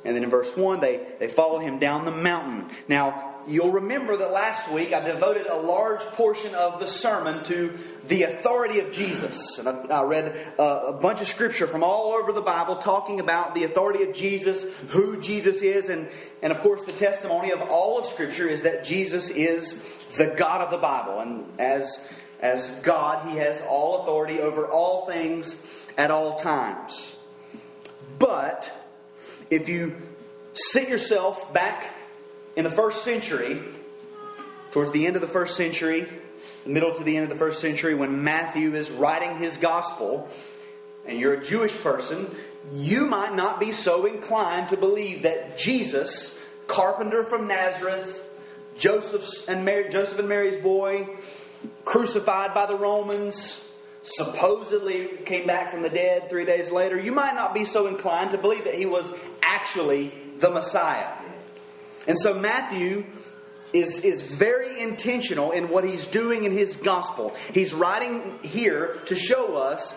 And 0.04 0.16
then 0.16 0.24
in 0.24 0.30
verse 0.30 0.56
1, 0.56 0.80
they, 0.80 1.06
they 1.18 1.28
followed 1.28 1.60
him 1.60 1.78
down 1.78 2.04
the 2.04 2.10
mountain. 2.10 2.68
Now, 2.88 3.30
you'll 3.46 3.72
remember 3.72 4.16
that 4.16 4.32
last 4.32 4.70
week 4.70 4.92
I 4.92 5.00
devoted 5.00 5.46
a 5.46 5.56
large 5.56 6.00
portion 6.00 6.54
of 6.54 6.80
the 6.80 6.86
sermon 6.86 7.44
to 7.44 7.78
the 8.08 8.24
authority 8.24 8.80
of 8.80 8.92
Jesus. 8.92 9.58
And 9.58 9.68
I, 9.68 10.00
I 10.00 10.04
read 10.04 10.34
a, 10.58 10.62
a, 10.62 10.92
bunch 10.92 11.20
of 11.20 11.26
scripture 11.26 11.66
from 11.66 11.84
all 11.84 12.12
over 12.12 12.32
the 12.32 12.40
Bible 12.40 12.76
talking 12.76 13.20
about 13.20 13.54
the 13.54 13.64
authority 13.64 14.02
of 14.04 14.14
Jesus, 14.14 14.64
who 14.88 15.20
Jesus 15.20 15.62
is, 15.62 15.88
and, 15.88 16.08
and 16.42 16.52
of 16.52 16.60
course, 16.60 16.82
the 16.84 16.92
testimony 16.92 17.50
of 17.50 17.60
all 17.62 17.98
of 17.98 18.06
Scripture 18.06 18.48
is 18.48 18.62
that 18.62 18.84
Jesus 18.84 19.30
is 19.30 19.84
the 20.16 20.26
God 20.26 20.60
of 20.60 20.70
the 20.70 20.78
Bible. 20.78 21.20
And 21.20 21.60
as, 21.60 22.08
as 22.40 22.68
God, 22.82 23.28
He 23.30 23.38
has 23.38 23.60
all 23.62 24.02
authority 24.02 24.40
over 24.40 24.66
all 24.66 25.06
things 25.06 25.56
at 25.96 26.10
all 26.10 26.36
times. 26.36 27.16
But 28.18 28.72
if 29.50 29.68
you 29.68 29.96
sit 30.52 30.88
yourself 30.88 31.52
back 31.52 31.86
in 32.56 32.64
the 32.64 32.70
first 32.70 33.04
century, 33.04 33.62
towards 34.70 34.90
the 34.92 35.06
end 35.06 35.16
of 35.16 35.22
the 35.22 35.28
first 35.28 35.56
century, 35.56 36.06
middle 36.66 36.94
to 36.94 37.04
the 37.04 37.16
end 37.16 37.24
of 37.24 37.30
the 37.30 37.36
first 37.36 37.60
century, 37.60 37.94
when 37.94 38.22
Matthew 38.22 38.74
is 38.74 38.90
writing 38.90 39.38
his 39.38 39.56
gospel, 39.56 40.28
and 41.06 41.18
you're 41.18 41.34
a 41.34 41.44
Jewish 41.44 41.76
person, 41.78 42.30
you 42.72 43.06
might 43.06 43.34
not 43.34 43.58
be 43.58 43.72
so 43.72 44.06
inclined 44.06 44.68
to 44.68 44.76
believe 44.76 45.22
that 45.22 45.58
Jesus, 45.58 46.38
carpenter 46.66 47.24
from 47.24 47.46
Nazareth, 47.46 48.24
Joseph 48.80 49.46
and 49.48 49.64
Mary, 49.64 49.90
Joseph 49.90 50.18
and 50.18 50.28
Mary's 50.28 50.56
boy, 50.56 51.06
crucified 51.84 52.54
by 52.54 52.66
the 52.66 52.76
Romans, 52.76 53.68
supposedly 54.02 55.18
came 55.26 55.46
back 55.46 55.70
from 55.70 55.82
the 55.82 55.90
dead 55.90 56.30
three 56.30 56.46
days 56.46 56.72
later, 56.72 56.98
you 56.98 57.12
might 57.12 57.34
not 57.34 57.54
be 57.54 57.66
so 57.66 57.86
inclined 57.86 58.30
to 58.30 58.38
believe 58.38 58.64
that 58.64 58.74
he 58.74 58.86
was 58.86 59.12
actually 59.42 60.12
the 60.38 60.50
Messiah. 60.50 61.12
And 62.08 62.18
so 62.18 62.32
Matthew 62.32 63.04
is, 63.74 64.00
is 64.00 64.22
very 64.22 64.80
intentional 64.80 65.50
in 65.50 65.68
what 65.68 65.84
he's 65.84 66.06
doing 66.06 66.44
in 66.44 66.52
his 66.52 66.74
gospel. 66.76 67.36
He's 67.52 67.74
writing 67.74 68.38
here 68.42 68.94
to 69.06 69.14
show 69.14 69.56
us 69.56 69.94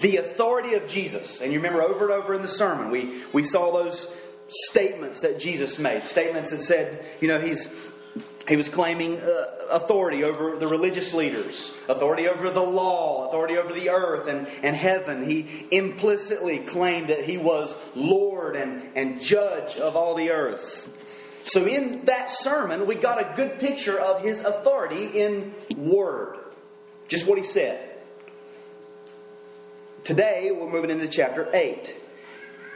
the 0.00 0.18
authority 0.18 0.74
of 0.74 0.86
Jesus. 0.86 1.40
And 1.40 1.52
you 1.52 1.58
remember 1.58 1.82
over 1.82 2.04
and 2.04 2.12
over 2.12 2.32
in 2.32 2.42
the 2.42 2.48
sermon, 2.48 2.92
we, 2.92 3.22
we 3.32 3.42
saw 3.42 3.72
those 3.72 4.06
statements 4.48 5.20
that 5.20 5.38
Jesus 5.38 5.78
made. 5.78 6.04
Statements 6.04 6.50
that 6.50 6.62
said, 6.62 7.04
you 7.20 7.28
know, 7.28 7.40
he's 7.40 7.68
he 8.48 8.56
was 8.56 8.68
claiming 8.68 9.20
uh, 9.20 9.44
authority 9.70 10.24
over 10.24 10.56
the 10.56 10.66
religious 10.66 11.12
leaders, 11.14 11.76
authority 11.88 12.26
over 12.26 12.50
the 12.50 12.62
law, 12.62 13.28
authority 13.28 13.56
over 13.58 13.72
the 13.72 13.90
earth 13.90 14.28
and, 14.28 14.46
and 14.62 14.74
heaven. 14.74 15.28
He 15.28 15.66
implicitly 15.70 16.58
claimed 16.60 17.08
that 17.08 17.24
he 17.24 17.36
was 17.38 17.76
Lord 17.94 18.56
and, 18.56 18.88
and 18.94 19.20
judge 19.20 19.76
of 19.76 19.94
all 19.94 20.14
the 20.14 20.30
earth. 20.30 20.90
So, 21.44 21.66
in 21.66 22.04
that 22.04 22.30
sermon, 22.30 22.86
we 22.86 22.94
got 22.94 23.20
a 23.20 23.34
good 23.34 23.58
picture 23.58 23.98
of 23.98 24.22
his 24.22 24.40
authority 24.40 25.06
in 25.06 25.54
word. 25.76 26.38
Just 27.08 27.26
what 27.26 27.38
he 27.38 27.44
said. 27.44 27.88
Today, 30.04 30.50
we're 30.52 30.70
moving 30.70 30.90
into 30.90 31.08
chapter 31.08 31.48
8. 31.52 31.96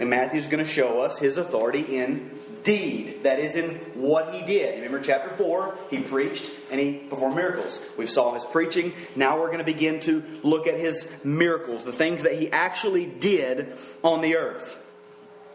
And 0.01 0.11
Matthew's 0.11 0.47
going 0.47 0.65
to 0.65 0.71
show 0.71 1.01
us 1.01 1.19
his 1.19 1.37
authority 1.37 1.99
in 1.99 2.31
deed. 2.65 3.23
That 3.23 3.39
is 3.39 3.55
in 3.55 3.77
what 3.95 4.35
he 4.35 4.45
did. 4.45 4.77
Remember 4.77 5.01
chapter 5.01 5.37
4, 5.37 5.79
he 5.91 6.01
preached 6.01 6.51
and 6.71 6.81
he 6.81 6.95
performed 6.95 7.37
miracles. 7.37 7.79
We 7.97 8.07
saw 8.07 8.35
his 8.35 8.45
preaching. 8.45 8.93
Now 9.15 9.39
we're 9.39 9.47
going 9.47 9.59
to 9.59 9.65
begin 9.65 10.01
to 10.01 10.23
look 10.43 10.67
at 10.67 10.79
his 10.79 11.09
miracles, 11.23 11.85
the 11.85 11.93
things 11.93 12.25
that 12.25 12.33
he 12.33 12.51
actually 12.51 13.07
did 13.07 13.77
on 14.03 14.21
the 14.21 14.37
earth. 14.37 14.79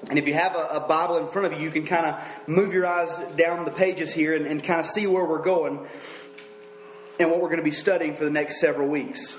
And 0.10 0.18
if 0.18 0.28
you 0.28 0.34
have 0.34 0.56
a, 0.56 0.66
a 0.76 0.80
Bible 0.80 1.18
in 1.18 1.28
front 1.28 1.52
of 1.52 1.60
you, 1.60 1.66
you 1.66 1.72
can 1.72 1.86
kind 1.86 2.06
of 2.06 2.48
move 2.48 2.74
your 2.74 2.88
eyes 2.88 3.18
down 3.36 3.66
the 3.66 3.72
pages 3.72 4.14
here 4.14 4.34
and, 4.34 4.46
and 4.46 4.64
kind 4.64 4.80
of 4.80 4.86
see 4.86 5.08
where 5.08 5.26
we're 5.26 5.44
going 5.44 5.86
and 7.20 7.30
what 7.30 7.42
we're 7.42 7.50
going 7.50 7.58
to 7.58 7.64
be 7.64 7.72
studying 7.72 8.16
for 8.16 8.24
the 8.24 8.32
next 8.32 8.62
several 8.62 8.88
weeks. 8.88 9.36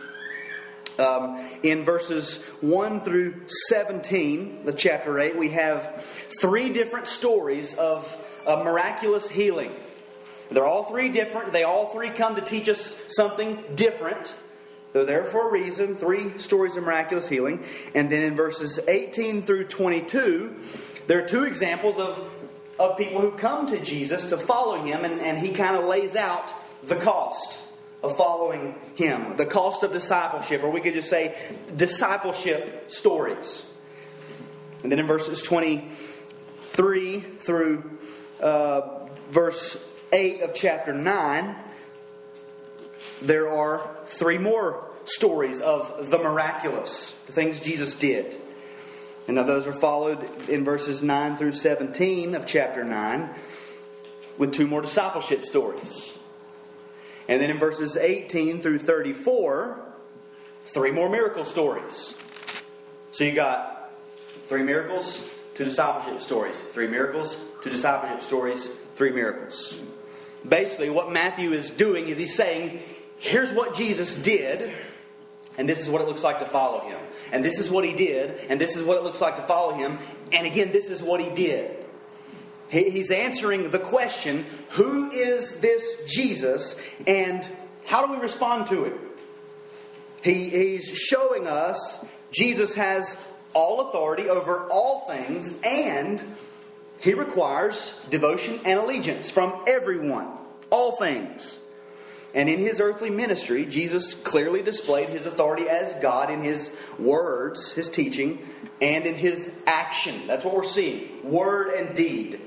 Um, 1.00 1.42
in 1.62 1.84
verses 1.84 2.42
1 2.60 3.00
through 3.00 3.48
17 3.68 4.64
of 4.66 4.76
chapter 4.76 5.18
8, 5.18 5.38
we 5.38 5.48
have 5.50 6.04
three 6.40 6.68
different 6.70 7.06
stories 7.06 7.74
of, 7.74 8.06
of 8.44 8.64
miraculous 8.64 9.28
healing. 9.28 9.72
They're 10.50 10.66
all 10.66 10.84
three 10.84 11.08
different. 11.08 11.52
They 11.52 11.64
all 11.64 11.86
three 11.86 12.10
come 12.10 12.34
to 12.34 12.42
teach 12.42 12.68
us 12.68 13.02
something 13.08 13.64
different. 13.74 14.34
They're 14.92 15.06
there 15.06 15.24
for 15.24 15.48
a 15.48 15.52
reason. 15.52 15.96
Three 15.96 16.38
stories 16.38 16.76
of 16.76 16.84
miraculous 16.84 17.28
healing. 17.28 17.64
And 17.94 18.10
then 18.10 18.22
in 18.22 18.36
verses 18.36 18.78
18 18.86 19.42
through 19.42 19.68
22, 19.68 20.54
there 21.06 21.24
are 21.24 21.26
two 21.26 21.44
examples 21.44 21.98
of, 21.98 22.30
of 22.78 22.98
people 22.98 23.22
who 23.22 23.30
come 23.30 23.66
to 23.68 23.80
Jesus 23.80 24.26
to 24.26 24.36
follow 24.36 24.82
him, 24.82 25.04
and, 25.06 25.20
and 25.20 25.38
he 25.38 25.54
kind 25.54 25.76
of 25.76 25.84
lays 25.84 26.14
out 26.14 26.52
the 26.82 26.96
cost 26.96 27.58
of 28.02 28.16
following 28.16 28.74
him, 28.94 29.36
the 29.36 29.46
cost 29.46 29.82
of 29.82 29.92
discipleship, 29.92 30.62
or 30.62 30.70
we 30.70 30.80
could 30.80 30.94
just 30.94 31.10
say 31.10 31.36
discipleship 31.76 32.90
stories. 32.90 33.66
And 34.82 34.90
then 34.90 34.98
in 34.98 35.06
verses 35.06 35.42
23 35.42 37.20
through 37.20 37.98
uh, 38.40 39.06
verse 39.30 39.76
8 40.12 40.40
of 40.40 40.54
chapter 40.54 40.94
9, 40.94 41.56
there 43.22 43.48
are 43.48 43.96
three 44.06 44.38
more 44.38 44.90
stories 45.04 45.60
of 45.60 46.10
the 46.10 46.18
miraculous, 46.18 47.12
the 47.26 47.32
things 47.32 47.60
Jesus 47.60 47.94
did. 47.94 48.40
And 49.26 49.36
now 49.36 49.42
those 49.42 49.66
are 49.66 49.72
followed 49.72 50.26
in 50.48 50.64
verses 50.64 51.02
9 51.02 51.36
through 51.36 51.52
17 51.52 52.34
of 52.34 52.46
chapter 52.46 52.82
9 52.82 53.30
with 54.38 54.52
two 54.52 54.66
more 54.66 54.80
discipleship 54.80 55.44
stories. 55.44 56.14
And 57.30 57.40
then 57.40 57.48
in 57.48 57.58
verses 57.60 57.96
18 57.96 58.60
through 58.60 58.80
34, 58.80 59.80
three 60.64 60.90
more 60.90 61.08
miracle 61.08 61.44
stories. 61.44 62.18
So 63.12 63.22
you 63.22 63.36
got 63.36 63.92
three 64.46 64.64
miracles, 64.64 65.30
two 65.54 65.64
discipleship 65.64 66.22
stories. 66.22 66.58
Three 66.58 66.88
miracles, 66.88 67.36
two 67.62 67.70
discipleship 67.70 68.20
stories, 68.20 68.66
three 68.96 69.12
miracles. 69.12 69.78
Basically, 70.46 70.90
what 70.90 71.12
Matthew 71.12 71.52
is 71.52 71.70
doing 71.70 72.08
is 72.08 72.18
he's 72.18 72.34
saying, 72.34 72.80
here's 73.18 73.52
what 73.52 73.76
Jesus 73.76 74.16
did, 74.16 74.72
and 75.56 75.68
this 75.68 75.78
is 75.78 75.88
what 75.88 76.02
it 76.02 76.08
looks 76.08 76.24
like 76.24 76.40
to 76.40 76.46
follow 76.46 76.80
him. 76.80 76.98
And 77.30 77.44
this 77.44 77.60
is 77.60 77.70
what 77.70 77.84
he 77.84 77.92
did, 77.92 78.40
and 78.48 78.60
this 78.60 78.74
is 78.74 78.82
what 78.82 78.96
it 78.96 79.04
looks 79.04 79.20
like 79.20 79.36
to 79.36 79.42
follow 79.42 79.72
him. 79.74 79.98
And 80.32 80.48
again, 80.48 80.72
this 80.72 80.90
is 80.90 81.00
what 81.00 81.20
he 81.20 81.30
did. 81.30 81.79
He's 82.70 83.10
answering 83.10 83.70
the 83.70 83.80
question 83.80 84.46
who 84.70 85.10
is 85.10 85.58
this 85.58 86.04
Jesus 86.06 86.76
and 87.06 87.46
how 87.84 88.06
do 88.06 88.12
we 88.12 88.18
respond 88.18 88.68
to 88.68 88.84
it? 88.84 88.94
He, 90.22 90.50
he's 90.50 90.88
showing 90.88 91.48
us 91.48 92.04
Jesus 92.30 92.74
has 92.74 93.16
all 93.54 93.88
authority 93.88 94.28
over 94.28 94.68
all 94.70 95.08
things 95.08 95.58
and 95.64 96.22
he 97.00 97.14
requires 97.14 98.00
devotion 98.08 98.60
and 98.64 98.78
allegiance 98.78 99.30
from 99.30 99.64
everyone, 99.66 100.28
all 100.70 100.92
things. 100.92 101.58
And 102.34 102.48
in 102.48 102.60
his 102.60 102.80
earthly 102.80 103.10
ministry, 103.10 103.66
Jesus 103.66 104.14
clearly 104.14 104.62
displayed 104.62 105.08
his 105.08 105.26
authority 105.26 105.68
as 105.68 105.94
God 105.94 106.30
in 106.30 106.44
his 106.44 106.70
words, 106.98 107.72
his 107.72 107.88
teaching, 107.88 108.46
and 108.80 109.04
in 109.06 109.16
his 109.16 109.52
action. 109.66 110.28
That's 110.28 110.44
what 110.44 110.54
we're 110.54 110.62
seeing 110.62 111.28
word 111.28 111.74
and 111.74 111.96
deed. 111.96 112.40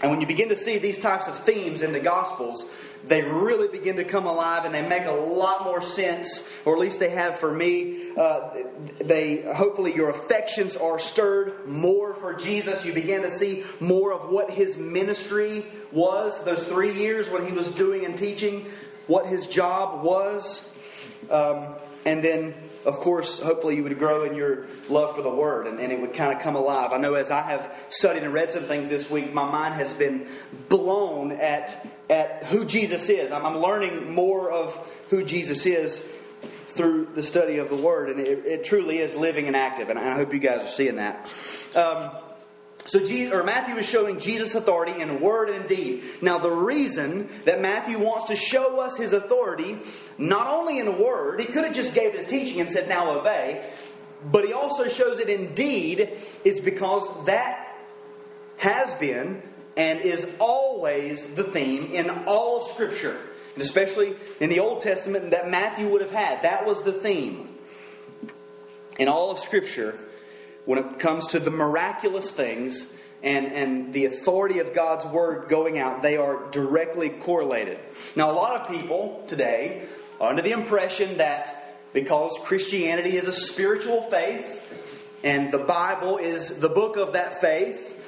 And 0.00 0.10
when 0.10 0.20
you 0.20 0.26
begin 0.26 0.48
to 0.50 0.56
see 0.56 0.78
these 0.78 0.98
types 0.98 1.26
of 1.26 1.38
themes 1.40 1.82
in 1.82 1.92
the 1.92 2.00
Gospels, 2.00 2.64
they 3.04 3.22
really 3.22 3.68
begin 3.68 3.96
to 3.96 4.04
come 4.04 4.26
alive 4.26 4.64
and 4.64 4.74
they 4.74 4.86
make 4.86 5.06
a 5.06 5.12
lot 5.12 5.64
more 5.64 5.82
sense, 5.82 6.48
or 6.64 6.74
at 6.74 6.78
least 6.78 6.98
they 6.98 7.10
have 7.10 7.38
for 7.38 7.52
me. 7.52 8.12
Uh, 8.16 8.50
they 9.00 9.42
hopefully 9.42 9.94
your 9.94 10.10
affections 10.10 10.76
are 10.76 10.98
stirred 10.98 11.66
more 11.66 12.14
for 12.14 12.34
Jesus. 12.34 12.84
You 12.84 12.92
begin 12.92 13.22
to 13.22 13.30
see 13.30 13.64
more 13.80 14.12
of 14.12 14.30
what 14.30 14.50
his 14.50 14.76
ministry 14.76 15.64
was 15.90 16.44
those 16.44 16.62
three 16.64 16.92
years 16.92 17.30
when 17.30 17.46
he 17.46 17.52
was 17.52 17.70
doing 17.70 18.04
and 18.04 18.16
teaching, 18.16 18.66
what 19.06 19.26
his 19.26 19.46
job 19.46 20.04
was, 20.04 20.68
um, 21.30 21.74
and 22.04 22.22
then 22.22 22.54
of 22.84 23.00
course, 23.00 23.38
hopefully 23.38 23.76
you 23.76 23.82
would 23.82 23.98
grow 23.98 24.24
in 24.24 24.34
your 24.34 24.66
love 24.88 25.16
for 25.16 25.22
the 25.22 25.30
Word 25.30 25.66
and, 25.66 25.78
and, 25.78 25.92
it 25.92 26.00
would 26.00 26.14
kind 26.14 26.32
of 26.32 26.40
come 26.40 26.54
alive. 26.54 26.92
I 26.92 26.98
know 26.98 27.14
as 27.14 27.30
I 27.30 27.42
have 27.42 27.74
studied 27.88 28.22
and 28.22 28.32
read 28.32 28.52
some 28.52 28.64
things 28.64 28.88
this 28.88 29.10
week, 29.10 29.32
my 29.32 29.50
mind 29.50 29.74
has 29.74 29.92
been 29.94 30.28
blown 30.68 31.32
at, 31.32 31.86
at 32.08 32.44
who 32.44 32.64
Jesus 32.64 33.08
is. 33.08 33.32
I'm, 33.32 33.44
I'm 33.44 33.58
learning 33.58 34.12
more 34.12 34.50
of 34.50 34.78
who 35.10 35.24
Jesus 35.24 35.66
is 35.66 36.04
through 36.66 37.06
the 37.14 37.22
study 37.22 37.58
of 37.58 37.70
the 37.70 37.76
Word, 37.76 38.10
and 38.10 38.20
it, 38.20 38.46
it 38.46 38.64
truly 38.64 38.98
is 38.98 39.16
living 39.16 39.46
and 39.46 39.56
active, 39.56 39.88
and 39.88 39.98
I 39.98 40.14
hope 40.14 40.32
you 40.32 40.38
guys 40.38 40.62
are 40.62 40.68
seeing 40.68 40.96
that. 40.96 41.28
Um, 41.74 42.10
so 42.88 43.04
Jesus, 43.04 43.34
or 43.34 43.42
Matthew 43.42 43.76
is 43.76 43.86
showing 43.86 44.18
Jesus' 44.18 44.54
authority 44.54 44.98
in 45.02 45.20
word 45.20 45.50
and 45.50 45.68
deed. 45.68 46.02
Now 46.22 46.38
the 46.38 46.50
reason 46.50 47.28
that 47.44 47.60
Matthew 47.60 47.98
wants 47.98 48.24
to 48.28 48.36
show 48.36 48.80
us 48.80 48.96
his 48.96 49.12
authority, 49.12 49.78
not 50.16 50.46
only 50.46 50.78
in 50.78 50.98
word, 50.98 51.38
he 51.40 51.44
could 51.44 51.64
have 51.64 51.74
just 51.74 51.94
gave 51.94 52.14
his 52.14 52.24
teaching 52.24 52.62
and 52.62 52.70
said, 52.70 52.88
now 52.88 53.10
obey, 53.10 53.62
but 54.24 54.46
he 54.46 54.54
also 54.54 54.88
shows 54.88 55.18
it 55.18 55.28
in 55.28 55.54
deed, 55.54 56.16
is 56.44 56.60
because 56.60 57.26
that 57.26 57.76
has 58.56 58.94
been 58.94 59.42
and 59.76 60.00
is 60.00 60.34
always 60.38 61.22
the 61.34 61.44
theme 61.44 61.92
in 61.92 62.08
all 62.24 62.62
of 62.62 62.68
Scripture. 62.70 63.20
And 63.52 63.62
especially 63.62 64.16
in 64.40 64.48
the 64.48 64.60
Old 64.60 64.80
Testament 64.80 65.32
that 65.32 65.50
Matthew 65.50 65.88
would 65.88 66.00
have 66.00 66.10
had. 66.10 66.42
That 66.42 66.64
was 66.64 66.82
the 66.84 66.92
theme. 66.92 67.50
In 68.98 69.08
all 69.08 69.30
of 69.30 69.40
Scripture, 69.40 70.00
when 70.68 70.78
it 70.78 70.98
comes 70.98 71.28
to 71.28 71.40
the 71.40 71.50
miraculous 71.50 72.30
things 72.30 72.88
and, 73.22 73.46
and 73.46 73.94
the 73.94 74.04
authority 74.04 74.58
of 74.58 74.74
God's 74.74 75.06
word 75.06 75.48
going 75.48 75.78
out, 75.78 76.02
they 76.02 76.18
are 76.18 76.46
directly 76.50 77.08
correlated. 77.08 77.78
Now, 78.14 78.30
a 78.30 78.32
lot 78.32 78.60
of 78.60 78.68
people 78.68 79.24
today 79.28 79.88
are 80.20 80.28
under 80.28 80.42
the 80.42 80.50
impression 80.50 81.16
that 81.16 81.74
because 81.94 82.38
Christianity 82.42 83.16
is 83.16 83.26
a 83.26 83.32
spiritual 83.32 84.02
faith 84.10 84.62
and 85.24 85.50
the 85.50 85.58
Bible 85.58 86.18
is 86.18 86.58
the 86.58 86.68
book 86.68 86.98
of 86.98 87.14
that 87.14 87.40
faith, 87.40 87.98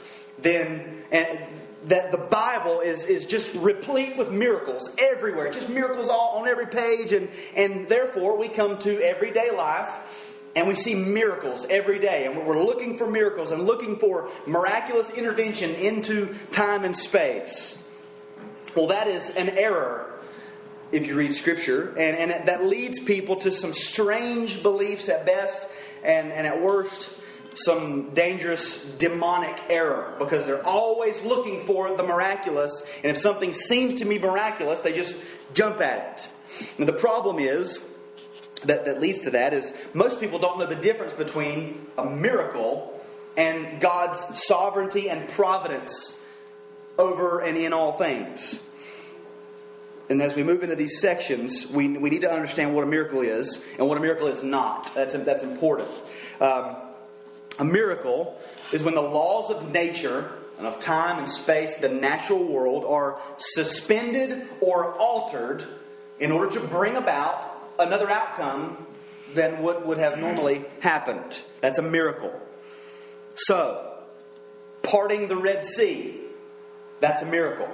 then 0.42 1.02
and 1.10 1.40
that 1.86 2.10
the 2.10 2.18
Bible 2.18 2.80
is, 2.80 3.06
is 3.06 3.24
just 3.24 3.54
replete 3.54 4.18
with 4.18 4.30
miracles 4.30 4.94
everywhere, 4.98 5.50
just 5.50 5.70
miracles 5.70 6.10
all 6.10 6.36
on 6.36 6.46
every 6.46 6.66
page, 6.66 7.12
and, 7.12 7.30
and 7.56 7.88
therefore 7.88 8.36
we 8.36 8.48
come 8.48 8.78
to 8.80 9.00
everyday 9.00 9.50
life 9.50 9.88
and 10.56 10.66
we 10.66 10.74
see 10.74 10.94
miracles 10.94 11.66
every 11.70 11.98
day, 11.98 12.26
and 12.26 12.46
we're 12.46 12.62
looking 12.62 12.98
for 12.98 13.06
miracles 13.06 13.50
and 13.50 13.66
looking 13.66 13.98
for 13.98 14.30
miraculous 14.46 15.10
intervention 15.10 15.70
into 15.74 16.34
time 16.50 16.84
and 16.84 16.96
space. 16.96 17.78
Well, 18.74 18.88
that 18.88 19.08
is 19.08 19.30
an 19.30 19.50
error 19.50 20.06
if 20.92 21.06
you 21.06 21.14
read 21.14 21.34
Scripture, 21.34 21.90
and, 21.90 22.32
and 22.32 22.48
that 22.48 22.64
leads 22.64 22.98
people 22.98 23.36
to 23.36 23.50
some 23.50 23.72
strange 23.72 24.62
beliefs 24.62 25.08
at 25.08 25.24
best, 25.24 25.68
and, 26.02 26.32
and 26.32 26.46
at 26.46 26.60
worst, 26.60 27.10
some 27.54 28.10
dangerous 28.10 28.84
demonic 28.92 29.60
error 29.68 30.14
because 30.18 30.46
they're 30.46 30.66
always 30.66 31.22
looking 31.24 31.64
for 31.66 31.96
the 31.96 32.02
miraculous, 32.02 32.82
and 32.98 33.06
if 33.06 33.18
something 33.18 33.52
seems 33.52 34.00
to 34.00 34.04
be 34.04 34.18
miraculous, 34.18 34.80
they 34.80 34.92
just 34.92 35.16
jump 35.54 35.80
at 35.80 36.18
it. 36.18 36.68
And 36.78 36.88
the 36.88 36.92
problem 36.92 37.38
is 37.38 37.80
that, 38.64 38.84
that 38.84 39.00
leads 39.00 39.22
to 39.22 39.30
that 39.30 39.54
is 39.54 39.72
most 39.94 40.20
people 40.20 40.38
don't 40.38 40.58
know 40.58 40.66
the 40.66 40.76
difference 40.76 41.12
between 41.12 41.86
a 41.96 42.04
miracle 42.04 43.00
and 43.36 43.80
God's 43.80 44.42
sovereignty 44.44 45.08
and 45.08 45.28
providence 45.28 46.18
over 46.98 47.40
and 47.40 47.56
in 47.56 47.72
all 47.72 47.92
things. 47.92 48.60
And 50.08 50.20
as 50.20 50.34
we 50.34 50.42
move 50.42 50.64
into 50.64 50.74
these 50.74 51.00
sections, 51.00 51.68
we, 51.68 51.86
we 51.88 52.10
need 52.10 52.22
to 52.22 52.30
understand 52.30 52.74
what 52.74 52.82
a 52.82 52.86
miracle 52.86 53.20
is 53.20 53.62
and 53.78 53.86
what 53.88 53.96
a 53.96 54.00
miracle 54.00 54.26
is 54.26 54.42
not. 54.42 54.92
That's, 54.94 55.14
that's 55.14 55.44
important. 55.44 55.88
Um, 56.40 56.76
a 57.58 57.64
miracle 57.64 58.38
is 58.72 58.82
when 58.82 58.94
the 58.94 59.02
laws 59.02 59.50
of 59.50 59.70
nature 59.72 60.32
and 60.58 60.66
of 60.66 60.80
time 60.80 61.18
and 61.18 61.28
space, 61.28 61.74
the 61.76 61.88
natural 61.88 62.44
world, 62.44 62.84
are 62.84 63.20
suspended 63.36 64.48
or 64.60 64.94
altered 64.96 65.64
in 66.18 66.32
order 66.32 66.50
to 66.50 66.60
bring 66.66 66.96
about 66.96 67.59
another 67.80 68.08
outcome 68.08 68.86
than 69.34 69.62
what 69.62 69.86
would 69.86 69.98
have 69.98 70.18
normally 70.18 70.64
happened. 70.80 71.38
That's 71.60 71.78
a 71.78 71.82
miracle. 71.82 72.32
So, 73.34 73.94
parting 74.82 75.28
the 75.28 75.36
Red 75.36 75.64
Sea, 75.64 76.20
that's 77.00 77.22
a 77.22 77.26
miracle. 77.26 77.68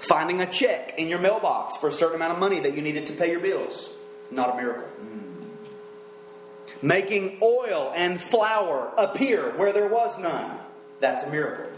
Finding 0.00 0.40
a 0.40 0.46
check 0.46 0.98
in 0.98 1.08
your 1.08 1.18
mailbox 1.18 1.76
for 1.76 1.88
a 1.88 1.92
certain 1.92 2.16
amount 2.16 2.34
of 2.34 2.38
money 2.38 2.60
that 2.60 2.76
you 2.76 2.82
needed 2.82 3.06
to 3.06 3.12
pay 3.14 3.30
your 3.30 3.40
bills, 3.40 3.90
not 4.30 4.54
a 4.54 4.56
miracle 4.56 4.88
making 6.84 7.38
oil 7.42 7.90
and 7.96 8.20
flour 8.20 8.92
appear 8.98 9.56
where 9.56 9.72
there 9.72 9.88
was 9.88 10.18
none. 10.18 10.58
That's 11.00 11.24
a 11.24 11.30
miracle. 11.30 11.72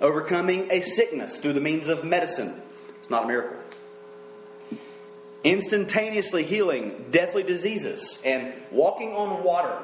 Overcoming 0.00 0.70
a 0.70 0.80
sickness 0.80 1.36
through 1.38 1.54
the 1.54 1.60
means 1.60 1.88
of 1.88 2.04
medicine. 2.04 2.62
It's 3.00 3.10
not 3.10 3.24
a 3.24 3.26
miracle. 3.26 3.56
Instantaneously 5.44 6.42
healing 6.42 7.06
deathly 7.10 7.42
diseases 7.42 8.20
and 8.24 8.52
walking 8.70 9.14
on 9.14 9.44
water. 9.44 9.78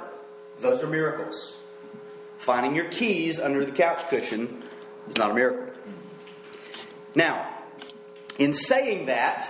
Those 0.61 0.83
are 0.83 0.89
miracles. 0.89 1.57
Finding 2.39 2.75
your 2.75 2.87
keys 2.87 3.39
under 3.39 3.65
the 3.65 3.73
couch 3.73 4.09
cushion 4.09 4.63
is 5.09 5.17
not 5.17 5.31
a 5.31 5.35
miracle. 5.35 5.73
Now, 7.15 7.49
in 8.39 8.53
saying 8.53 9.07
that, 9.07 9.49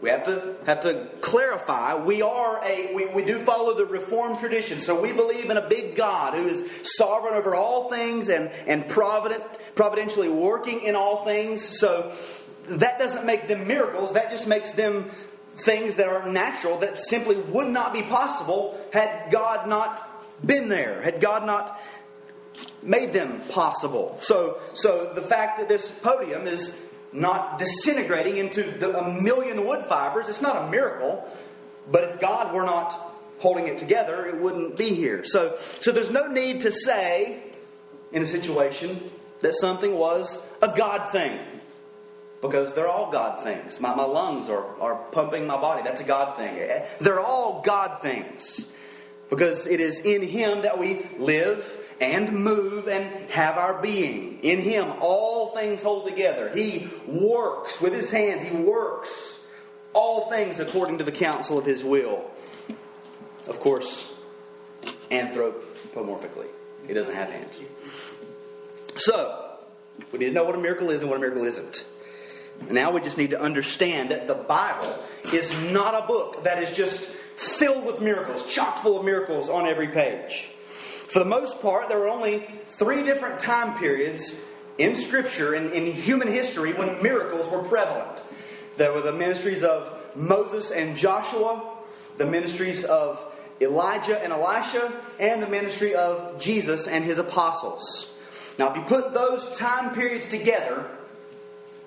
we 0.00 0.10
have 0.10 0.24
to 0.24 0.56
have 0.66 0.80
to 0.82 1.08
clarify. 1.20 1.94
We 1.94 2.20
are 2.20 2.60
a 2.62 2.94
we, 2.94 3.06
we 3.06 3.24
do 3.24 3.38
follow 3.38 3.74
the 3.74 3.86
Reformed 3.86 4.38
tradition, 4.38 4.80
so 4.80 5.00
we 5.00 5.12
believe 5.12 5.50
in 5.50 5.56
a 5.56 5.66
big 5.66 5.96
God 5.96 6.34
who 6.34 6.46
is 6.46 6.64
sovereign 6.96 7.34
over 7.34 7.54
all 7.54 7.88
things 7.88 8.28
and 8.28 8.50
and 8.66 8.88
provident 8.88 9.42
providentially 9.74 10.28
working 10.28 10.82
in 10.82 10.94
all 10.94 11.24
things. 11.24 11.62
So 11.62 12.12
that 12.66 12.98
doesn't 12.98 13.24
make 13.24 13.48
them 13.48 13.66
miracles. 13.66 14.12
That 14.12 14.30
just 14.30 14.46
makes 14.46 14.72
them 14.72 15.10
things 15.64 15.96
that 15.96 16.08
are 16.08 16.28
natural 16.28 16.78
that 16.78 17.00
simply 17.00 17.36
would 17.36 17.68
not 17.68 17.92
be 17.92 18.02
possible 18.02 18.78
had 18.92 19.30
God 19.30 19.68
not 19.68 20.00
been 20.44 20.68
there. 20.68 21.02
Had 21.02 21.20
God 21.20 21.46
not 21.46 21.80
made 22.82 23.12
them 23.12 23.40
possible. 23.48 24.18
So 24.20 24.60
so 24.74 25.12
the 25.14 25.22
fact 25.22 25.58
that 25.58 25.68
this 25.68 25.90
podium 25.90 26.46
is 26.46 26.80
not 27.12 27.58
disintegrating 27.58 28.36
into 28.36 28.62
the, 28.62 28.98
a 28.98 29.20
million 29.22 29.66
wood 29.66 29.86
fibers. 29.86 30.28
It's 30.28 30.42
not 30.42 30.68
a 30.68 30.70
miracle. 30.70 31.26
But 31.90 32.04
if 32.04 32.20
God 32.20 32.52
were 32.52 32.64
not 32.64 33.14
holding 33.38 33.68
it 33.68 33.78
together, 33.78 34.26
it 34.26 34.40
wouldn't 34.40 34.76
be 34.76 34.94
here. 34.94 35.22
So, 35.24 35.56
so 35.80 35.92
there's 35.92 36.10
no 36.10 36.26
need 36.26 36.60
to 36.62 36.72
say 36.72 37.42
in 38.12 38.22
a 38.22 38.26
situation 38.26 39.10
that 39.42 39.54
something 39.54 39.94
was 39.94 40.38
a 40.62 40.68
God 40.68 41.12
thing. 41.12 41.38
Because 42.44 42.74
they're 42.74 42.88
all 42.88 43.10
God 43.10 43.42
things. 43.42 43.80
My, 43.80 43.94
my 43.94 44.04
lungs 44.04 44.50
are, 44.50 44.78
are 44.78 44.96
pumping 45.12 45.46
my 45.46 45.56
body. 45.56 45.82
That's 45.82 46.02
a 46.02 46.04
God 46.04 46.36
thing. 46.36 46.58
Eh, 46.58 46.86
they're 47.00 47.18
all 47.18 47.62
God 47.62 48.02
things. 48.02 48.66
Because 49.30 49.66
it 49.66 49.80
is 49.80 50.00
in 50.00 50.20
Him 50.20 50.60
that 50.60 50.78
we 50.78 51.06
live 51.18 51.66
and 52.02 52.34
move 52.34 52.86
and 52.86 53.30
have 53.30 53.56
our 53.56 53.80
being. 53.80 54.40
In 54.42 54.58
Him, 54.60 54.92
all 55.00 55.54
things 55.54 55.82
hold 55.82 56.06
together. 56.06 56.50
He 56.54 56.86
works 57.06 57.80
with 57.80 57.94
His 57.94 58.10
hands, 58.10 58.42
He 58.42 58.54
works 58.54 59.40
all 59.94 60.28
things 60.28 60.60
according 60.60 60.98
to 60.98 61.04
the 61.04 61.12
counsel 61.12 61.56
of 61.56 61.64
His 61.64 61.82
will. 61.82 62.30
Of 63.46 63.58
course, 63.58 64.12
anthropomorphically. 65.10 66.48
He 66.86 66.92
doesn't 66.92 67.14
have 67.14 67.30
hands. 67.30 67.58
So, 68.96 69.56
we 70.12 70.18
need 70.18 70.26
to 70.26 70.32
know 70.32 70.44
what 70.44 70.54
a 70.54 70.60
miracle 70.60 70.90
is 70.90 71.00
and 71.00 71.08
what 71.08 71.16
a 71.16 71.20
miracle 71.20 71.44
isn't. 71.44 71.86
Now 72.70 72.92
we 72.92 73.00
just 73.00 73.18
need 73.18 73.30
to 73.30 73.40
understand 73.40 74.10
that 74.10 74.26
the 74.26 74.34
Bible 74.34 74.98
is 75.32 75.52
not 75.70 75.94
a 75.94 76.06
book 76.06 76.44
that 76.44 76.62
is 76.62 76.70
just 76.76 77.10
filled 77.10 77.84
with 77.84 78.00
miracles, 78.00 78.44
chock 78.52 78.78
full 78.78 78.98
of 78.98 79.04
miracles 79.04 79.48
on 79.48 79.66
every 79.66 79.88
page. 79.88 80.48
For 81.08 81.18
the 81.18 81.24
most 81.24 81.60
part, 81.60 81.88
there 81.88 81.98
were 81.98 82.08
only 82.08 82.46
three 82.66 83.04
different 83.04 83.38
time 83.38 83.78
periods 83.78 84.38
in 84.78 84.96
Scripture 84.96 85.54
and 85.54 85.72
in, 85.72 85.86
in 85.86 85.92
human 85.92 86.28
history 86.28 86.72
when 86.72 87.02
miracles 87.02 87.50
were 87.50 87.62
prevalent. 87.62 88.22
There 88.76 88.92
were 88.92 89.02
the 89.02 89.12
ministries 89.12 89.62
of 89.62 89.92
Moses 90.16 90.70
and 90.70 90.96
Joshua, 90.96 91.76
the 92.18 92.26
ministries 92.26 92.84
of 92.84 93.24
Elijah 93.60 94.20
and 94.22 94.32
Elisha, 94.32 94.92
and 95.20 95.42
the 95.42 95.46
ministry 95.46 95.94
of 95.94 96.40
Jesus 96.40 96.88
and 96.88 97.04
his 97.04 97.18
apostles. 97.18 98.12
Now, 98.58 98.70
if 98.70 98.76
you 98.76 98.82
put 98.82 99.12
those 99.14 99.56
time 99.56 99.94
periods 99.94 100.28
together, 100.28 100.88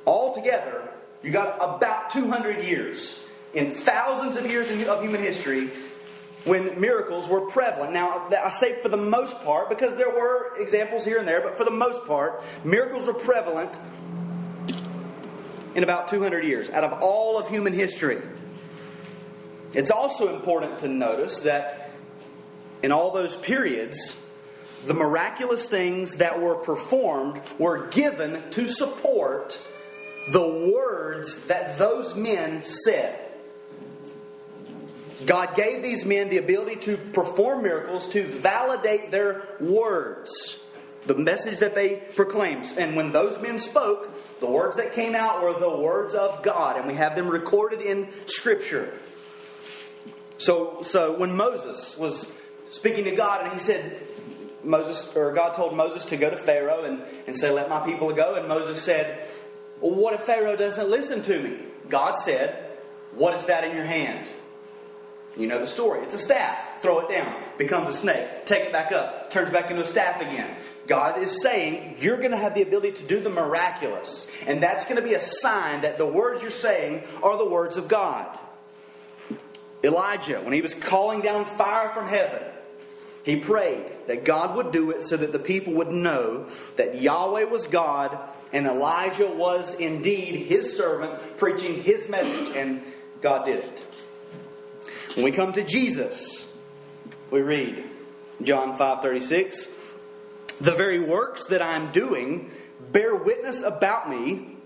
all 0.08 0.34
together, 0.34 0.82
you 1.22 1.32
got 1.32 1.58
about 1.60 2.10
200 2.10 2.64
years. 2.64 3.24
In 3.54 3.72
thousands 3.72 4.38
of 4.38 4.50
years 4.50 4.72
of 4.72 5.02
human 5.02 5.22
history, 5.22 5.70
when 6.46 6.80
miracles 6.80 7.28
were 7.28 7.42
prevalent. 7.42 7.92
Now, 7.92 8.28
I 8.32 8.50
say 8.50 8.82
for 8.82 8.90
the 8.90 8.98
most 8.98 9.44
part, 9.44 9.70
because 9.70 9.96
there 9.96 10.10
were 10.10 10.54
examples 10.58 11.04
here 11.04 11.18
and 11.18 11.28
there, 11.28 11.42
but 11.42 11.58
for 11.58 11.66
the 11.66 11.72
most 11.72 12.06
part, 12.06 12.42
miracles 12.64 13.08
were 13.08 13.14
prevalent 13.14 13.78
in 15.76 15.84
about 15.84 16.08
200 16.08 16.46
years 16.46 16.70
out 16.70 16.86
of 16.86 17.02
all 17.02 17.38
of 17.38 17.50
human 17.50 17.74
history. 17.74 18.22
It's 19.74 19.92
also 19.92 20.34
important 20.34 20.78
to 20.80 20.88
notice 20.88 21.40
that 21.40 21.92
in 22.82 22.94
all 22.94 23.12
those 23.12 23.36
periods, 23.36 24.18
the 24.86 24.94
miraculous 24.94 25.66
things 25.66 26.16
that 26.16 26.42
were 26.42 26.56
performed 26.56 27.42
were 27.60 27.88
given 27.88 28.50
to 28.52 28.70
support 28.70 29.60
the 30.28 30.74
words 30.74 31.46
that 31.48 31.78
those 31.78 32.16
men 32.16 32.64
said. 32.64 33.24
God 35.26 35.56
gave 35.56 35.82
these 35.82 36.06
men 36.06 36.30
the 36.30 36.38
ability 36.38 36.76
to 36.82 36.98
perform 36.98 37.64
miracles 37.64 38.08
to 38.10 38.24
validate 38.24 39.12
their 39.12 39.42
words, 39.60 40.60
the 41.06 41.16
message 41.16 41.60
that 41.60 41.74
they 41.74 41.96
proclaimed. 42.16 42.72
And 42.78 42.96
when 42.96 43.12
those 43.12 43.42
men 43.42 43.58
spoke, 43.58 44.40
the 44.40 44.50
words 44.50 44.76
that 44.76 44.94
came 44.94 45.16
out 45.16 45.42
were 45.42 45.60
the 45.60 45.78
words 45.78 46.14
of 46.14 46.44
God, 46.44 46.78
and 46.78 46.88
we 46.88 46.94
have 46.94 47.16
them 47.16 47.28
recorded 47.28 47.82
in 47.82 48.10
Scripture. 48.28 48.94
So, 50.38 50.84
so 50.84 51.18
when 51.18 51.36
Moses 51.36 51.98
was 51.98 52.32
speaking 52.70 53.06
to 53.06 53.16
God, 53.16 53.44
and 53.44 53.54
he 53.54 53.60
said, 53.60 54.00
Moses 54.64 55.16
or 55.16 55.34
God 55.34 55.54
told 55.54 55.76
Moses 55.76 56.06
to 56.06 56.18
go 56.18 56.30
to 56.30 56.38
Pharaoh 56.38 56.84
and, 56.84 57.02
and 57.26 57.36
say, 57.36 57.50
Let 57.50 57.70
my 57.70 57.86
people 57.86 58.12
go. 58.14 58.36
And 58.36 58.48
Moses 58.48 58.82
said, 58.82 59.26
Well, 59.82 59.94
what 59.94 60.14
if 60.14 60.22
Pharaoh 60.22 60.56
doesn't 60.56 60.90
listen 60.90 61.22
to 61.24 61.40
me? 61.40 61.58
God 61.90 62.14
said, 62.14 62.56
What 63.14 63.36
is 63.36 63.46
that 63.46 63.64
in 63.64 63.76
your 63.76 63.86
hand? 63.86 64.30
You 65.38 65.46
know 65.46 65.60
the 65.60 65.68
story. 65.68 66.02
It's 66.02 66.16
a 66.16 66.18
staff. 66.18 66.58
Throw 66.82 67.00
it 67.00 67.10
down. 67.10 67.36
Becomes 67.58 67.90
a 67.90 67.94
snake. 67.94 68.46
Take 68.46 68.66
it 68.66 68.72
back 68.72 68.92
up. 68.92 69.30
Turns 69.30 69.52
back 69.52 69.70
into 69.70 69.84
a 69.84 69.88
staff 69.88 70.20
again. 70.20 70.50
God 70.88 71.22
is 71.22 71.42
saying 71.42 71.98
you're 72.00 72.18
going 72.18 72.32
to 72.32 72.38
have 72.38 72.56
the 72.56 72.64
ability 72.64 72.94
to 72.94 73.04
do 73.04 73.20
the 73.20 73.30
miraculous. 73.30 74.28
And 74.48 74.64
that's 74.64 74.86
going 74.86 74.96
to 74.96 75.02
be 75.02 75.14
a 75.14 75.20
sign 75.20 75.82
that 75.82 75.98
the 75.98 76.08
words 76.08 76.42
you're 76.42 76.50
saying 76.50 77.04
are 77.22 77.38
the 77.38 77.48
words 77.48 77.78
of 77.78 77.88
God. 77.88 78.38
Elijah, 79.84 80.42
when 80.42 80.54
he 80.54 80.62
was 80.62 80.74
calling 80.74 81.22
down 81.22 81.46
fire 81.46 81.90
from 81.90 82.08
heaven, 82.08 82.42
he 83.24 83.36
prayed 83.36 83.86
that 84.08 84.24
God 84.24 84.56
would 84.56 84.72
do 84.72 84.90
it 84.92 85.04
so 85.04 85.18
that 85.18 85.34
the 85.34 85.40
people 85.40 85.74
would 85.74 85.92
know 85.92 86.48
that 86.78 87.00
Yahweh 87.00 87.44
was 87.44 87.68
God 87.68 88.18
and 88.54 88.66
Elijah 88.66 89.28
was 89.28 89.76
indeed 89.76 90.48
his 90.48 90.76
servant 90.76 91.38
preaching 91.38 91.84
his 91.84 92.08
message, 92.10 92.56
and 92.56 92.82
God 93.22 93.46
did 93.46 93.60
it. 93.60 93.84
When 95.16 95.26
we 95.26 95.32
come 95.32 95.54
to 95.54 95.64
Jesus, 95.64 96.52
we 97.32 97.42
read 97.42 97.84
John 98.42 98.78
5:36, 98.78 99.68
"The 100.62 100.72
very 100.72 101.00
works 101.00 101.46
that 101.46 101.62
I 101.62 101.76
am 101.76 101.92
doing 101.92 102.52
bear 102.92 103.16
witness 103.16 103.64
about 103.64 104.10
me 104.10 104.58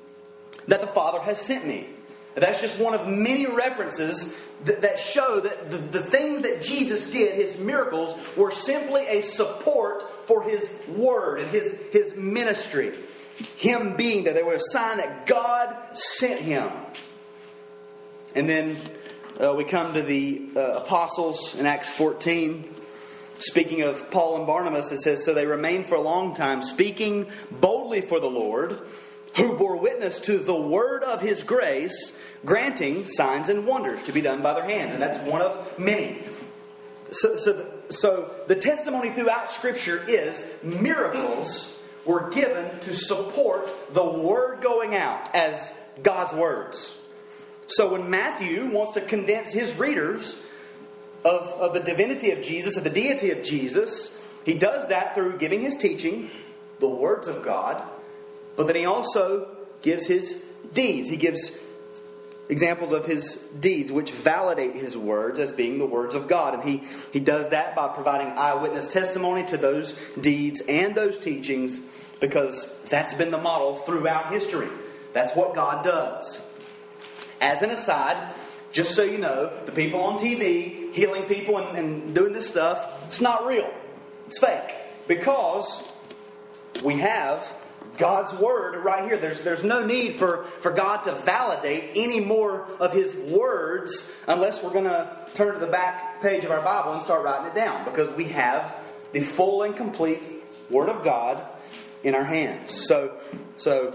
that 0.67 0.81
the 0.81 0.87
Father 0.87 1.19
has 1.19 1.39
sent 1.39 1.65
me." 1.65 1.87
That's 2.35 2.61
just 2.61 2.79
one 2.79 2.93
of 2.93 3.07
many 3.07 3.45
references 3.45 4.33
that, 4.65 4.81
that 4.81 4.99
show 4.99 5.39
that 5.39 5.71
the, 5.71 5.77
the 5.77 6.03
things 6.03 6.41
that 6.41 6.61
Jesus 6.61 7.09
did, 7.09 7.35
his 7.35 7.57
miracles, 7.57 8.15
were 8.37 8.51
simply 8.51 9.05
a 9.07 9.21
support 9.21 10.27
for 10.27 10.43
his 10.43 10.69
word 10.87 11.41
and 11.41 11.49
his, 11.49 11.77
his 11.91 12.15
ministry. 12.15 12.93
Him 13.57 13.95
being 13.95 14.25
that 14.25 14.35
there, 14.35 14.43
they 14.43 14.47
were 14.47 14.55
a 14.55 14.59
sign 14.59 14.97
that 14.97 15.25
God 15.25 15.75
sent 15.93 16.39
him. 16.39 16.69
And 18.35 18.47
then 18.47 18.77
uh, 19.39 19.53
we 19.55 19.63
come 19.63 19.93
to 19.93 20.01
the 20.01 20.41
uh, 20.55 20.81
apostles 20.83 21.55
in 21.55 21.65
Acts 21.65 21.89
14. 21.89 22.75
Speaking 23.39 23.81
of 23.81 24.11
Paul 24.11 24.37
and 24.37 24.45
Barnabas, 24.45 24.91
it 24.91 24.99
says, 24.99 25.25
So 25.25 25.33
they 25.33 25.45
remained 25.45 25.87
for 25.87 25.95
a 25.95 26.01
long 26.01 26.35
time, 26.35 26.61
speaking 26.61 27.27
boldly 27.49 28.01
for 28.01 28.19
the 28.19 28.29
Lord, 28.29 28.79
who 29.35 29.55
bore 29.57 29.77
witness 29.77 30.19
to 30.21 30.37
the 30.37 30.55
word 30.55 31.03
of 31.03 31.21
his 31.21 31.43
grace 31.43 32.19
granting 32.45 33.07
signs 33.07 33.49
and 33.49 33.65
wonders 33.65 34.03
to 34.03 34.11
be 34.11 34.21
done 34.21 34.41
by 34.41 34.53
their 34.53 34.65
hands. 34.65 34.93
And 34.93 35.01
that's 35.01 35.17
one 35.19 35.41
of 35.41 35.79
many. 35.79 36.19
So, 37.11 37.37
so, 37.37 37.53
the, 37.53 37.93
so 37.93 38.31
the 38.47 38.55
testimony 38.55 39.09
throughout 39.09 39.49
Scripture 39.49 40.03
is 40.07 40.45
miracles 40.63 41.77
were 42.11 42.29
given 42.29 42.79
to 42.81 42.93
support 42.93 43.93
the 43.93 44.05
word 44.05 44.61
going 44.61 44.95
out 44.95 45.33
as 45.33 45.73
God's 46.03 46.33
words. 46.33 46.97
So 47.67 47.93
when 47.93 48.09
Matthew 48.09 48.69
wants 48.69 48.93
to 48.93 49.01
convince 49.01 49.53
his 49.53 49.77
readers 49.77 50.41
of, 51.23 51.47
of 51.47 51.73
the 51.73 51.79
divinity 51.79 52.31
of 52.31 52.41
Jesus, 52.41 52.75
of 52.75 52.83
the 52.83 52.89
deity 52.89 53.31
of 53.31 53.43
Jesus, 53.43 54.17
he 54.43 54.55
does 54.55 54.89
that 54.89 55.15
through 55.15 55.37
giving 55.37 55.61
his 55.61 55.77
teaching, 55.77 56.29
the 56.79 56.89
words 56.89 57.27
of 57.27 57.45
God, 57.45 57.81
but 58.55 58.67
then 58.67 58.75
he 58.75 58.85
also 58.85 59.55
gives 59.81 60.07
his 60.07 60.43
deeds. 60.73 61.09
He 61.09 61.15
gives 61.15 61.51
examples 62.49 62.91
of 62.91 63.05
his 63.05 63.35
deeds 63.59 63.91
which 63.91 64.11
validate 64.11 64.75
his 64.75 64.97
words 64.97 65.39
as 65.39 65.53
being 65.53 65.79
the 65.79 65.85
words 65.85 66.15
of 66.15 66.27
God. 66.27 66.55
And 66.55 66.63
he, 66.63 66.83
he 67.13 67.19
does 67.19 67.49
that 67.49 67.75
by 67.75 67.87
providing 67.87 68.37
eyewitness 68.37 68.87
testimony 68.91 69.45
to 69.45 69.57
those 69.57 69.93
deeds 70.19 70.61
and 70.67 70.93
those 70.93 71.17
teachings 71.17 71.79
because 72.21 72.73
that's 72.89 73.13
been 73.13 73.31
the 73.31 73.37
model 73.37 73.75
throughout 73.79 74.31
history. 74.31 74.69
That's 75.11 75.35
what 75.35 75.53
God 75.53 75.83
does. 75.83 76.41
As 77.41 77.63
an 77.63 77.71
aside, 77.71 78.33
just 78.71 78.95
so 78.95 79.03
you 79.03 79.17
know, 79.17 79.51
the 79.65 79.73
people 79.73 79.99
on 79.99 80.17
TV 80.17 80.93
healing 80.93 81.23
people 81.23 81.57
and, 81.57 81.77
and 81.77 82.15
doing 82.15 82.31
this 82.31 82.47
stuff, 82.47 83.03
it's 83.07 83.19
not 83.19 83.45
real. 83.45 83.69
It's 84.27 84.39
fake. 84.39 84.75
Because 85.07 85.83
we 86.83 86.95
have 86.97 87.45
God's 87.97 88.33
word 88.35 88.77
right 88.83 89.03
here. 89.03 89.17
There's, 89.17 89.41
there's 89.41 89.63
no 89.63 89.85
need 89.85 90.15
for, 90.15 90.45
for 90.61 90.71
God 90.71 91.03
to 91.03 91.15
validate 91.25 91.91
any 91.95 92.19
more 92.19 92.67
of 92.79 92.93
his 92.93 93.15
words 93.15 94.11
unless 94.27 94.63
we're 94.63 94.71
going 94.71 94.85
to 94.85 95.17
turn 95.33 95.53
to 95.53 95.59
the 95.59 95.67
back 95.67 96.21
page 96.21 96.43
of 96.45 96.51
our 96.51 96.61
Bible 96.61 96.93
and 96.93 97.01
start 97.01 97.23
writing 97.23 97.47
it 97.47 97.55
down 97.55 97.83
because 97.83 98.09
we 98.11 98.25
have 98.25 98.75
the 99.11 99.21
full 99.21 99.63
and 99.63 99.75
complete 99.75 100.27
word 100.69 100.87
of 100.87 101.03
God 101.03 101.45
in 102.03 102.15
our 102.15 102.23
hands. 102.23 102.87
So, 102.87 103.17
so 103.57 103.93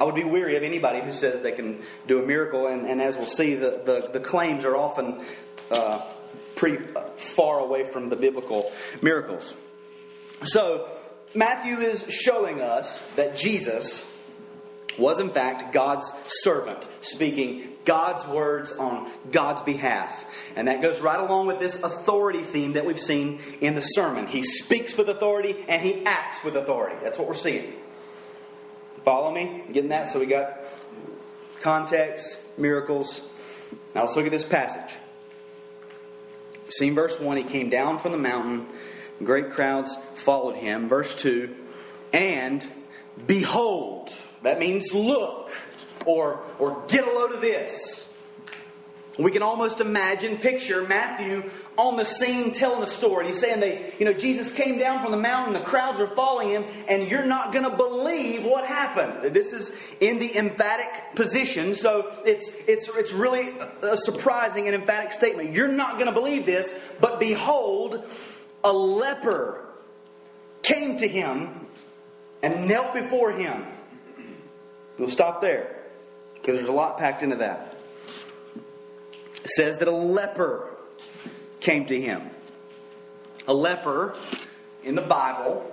I 0.00 0.04
would 0.04 0.14
be 0.14 0.24
weary 0.24 0.56
of 0.56 0.62
anybody 0.62 1.00
who 1.00 1.12
says 1.12 1.42
they 1.42 1.52
can 1.52 1.82
do 2.06 2.22
a 2.22 2.26
miracle, 2.26 2.66
and, 2.66 2.86
and 2.86 3.00
as 3.00 3.16
we'll 3.16 3.26
see, 3.26 3.54
the, 3.54 3.82
the, 3.84 4.10
the 4.12 4.20
claims 4.20 4.64
are 4.64 4.76
often 4.76 5.22
uh, 5.70 6.02
pretty 6.54 6.84
far 7.18 7.60
away 7.60 7.84
from 7.84 8.08
the 8.08 8.16
biblical 8.16 8.72
miracles. 9.00 9.54
So, 10.44 10.90
Matthew 11.34 11.78
is 11.78 12.06
showing 12.10 12.60
us 12.60 13.02
that 13.16 13.36
Jesus 13.36 14.04
was, 14.98 15.20
in 15.20 15.30
fact, 15.30 15.72
God's 15.72 16.10
servant, 16.26 16.88
speaking 17.00 17.72
God's 17.84 18.26
words 18.26 18.72
on 18.72 19.10
God's 19.30 19.62
behalf. 19.62 20.25
And 20.56 20.68
that 20.68 20.82
goes 20.82 21.00
right 21.00 21.20
along 21.20 21.46
with 21.46 21.58
this 21.58 21.76
authority 21.82 22.42
theme 22.42 22.72
that 22.72 22.84
we've 22.84 22.98
seen 22.98 23.40
in 23.60 23.74
the 23.74 23.82
sermon. 23.82 24.26
He 24.26 24.42
speaks 24.42 24.96
with 24.96 25.08
authority 25.08 25.64
and 25.68 25.82
he 25.82 26.04
acts 26.04 26.42
with 26.42 26.56
authority. 26.56 26.96
That's 27.02 27.18
what 27.18 27.28
we're 27.28 27.34
seeing. 27.34 27.74
Follow 29.04 29.32
me? 29.32 29.64
Getting 29.70 29.90
that? 29.90 30.08
So 30.08 30.18
we 30.18 30.26
got 30.26 30.60
context, 31.60 32.40
miracles. 32.58 33.28
Now 33.94 34.02
let's 34.02 34.16
look 34.16 34.26
at 34.26 34.32
this 34.32 34.44
passage. 34.44 34.98
See 36.70 36.90
verse 36.90 37.20
1, 37.20 37.36
he 37.36 37.44
came 37.44 37.68
down 37.70 38.00
from 38.00 38.10
the 38.12 38.18
mountain 38.18 38.66
Great 39.22 39.50
crowds 39.50 39.96
followed 40.14 40.56
him. 40.56 40.88
Verse 40.88 41.14
2 41.14 41.54
And 42.12 42.66
behold, 43.26 44.10
that 44.42 44.58
means 44.58 44.92
look, 44.92 45.50
or, 46.04 46.40
or 46.58 46.84
get 46.88 47.06
a 47.06 47.10
load 47.10 47.32
of 47.32 47.40
this. 47.40 48.05
We 49.18 49.30
can 49.30 49.42
almost 49.42 49.80
imagine, 49.80 50.36
picture 50.36 50.86
Matthew 50.86 51.50
on 51.78 51.96
the 51.96 52.04
scene 52.04 52.52
telling 52.52 52.80
the 52.80 52.86
story. 52.86 53.26
He's 53.26 53.40
saying 53.40 53.60
they, 53.60 53.94
you 53.98 54.04
know, 54.04 54.12
Jesus 54.12 54.52
came 54.52 54.78
down 54.78 55.02
from 55.02 55.10
the 55.10 55.16
mountain, 55.16 55.54
the 55.54 55.60
crowds 55.60 56.00
are 56.00 56.06
following 56.06 56.50
him, 56.50 56.64
and 56.86 57.10
you're 57.10 57.24
not 57.24 57.50
going 57.50 57.64
to 57.64 57.74
believe 57.74 58.44
what 58.44 58.66
happened. 58.66 59.34
This 59.34 59.54
is 59.54 59.72
in 60.00 60.18
the 60.18 60.36
emphatic 60.36 61.14
position, 61.14 61.74
so 61.74 62.12
it's, 62.26 62.50
it's, 62.66 62.90
it's 62.90 63.12
really 63.12 63.56
a 63.82 63.96
surprising 63.96 64.66
and 64.66 64.74
emphatic 64.74 65.12
statement. 65.12 65.52
You're 65.52 65.68
not 65.68 65.94
going 65.94 66.06
to 66.06 66.12
believe 66.12 66.44
this, 66.44 66.74
but 67.00 67.18
behold, 67.18 68.04
a 68.64 68.72
leper 68.72 69.64
came 70.62 70.98
to 70.98 71.08
him 71.08 71.66
and 72.42 72.68
knelt 72.68 72.92
before 72.92 73.32
him. 73.32 73.64
We'll 74.98 75.08
stop 75.08 75.40
there 75.40 75.74
because 76.34 76.56
there's 76.56 76.68
a 76.68 76.72
lot 76.72 76.98
packed 76.98 77.22
into 77.22 77.36
that. 77.36 77.75
It 79.46 79.50
says 79.50 79.78
that 79.78 79.86
a 79.86 79.92
leper 79.92 80.68
came 81.60 81.86
to 81.86 82.00
him. 82.00 82.30
A 83.46 83.54
leper 83.54 84.16
in 84.82 84.96
the 84.96 85.02
Bible 85.02 85.72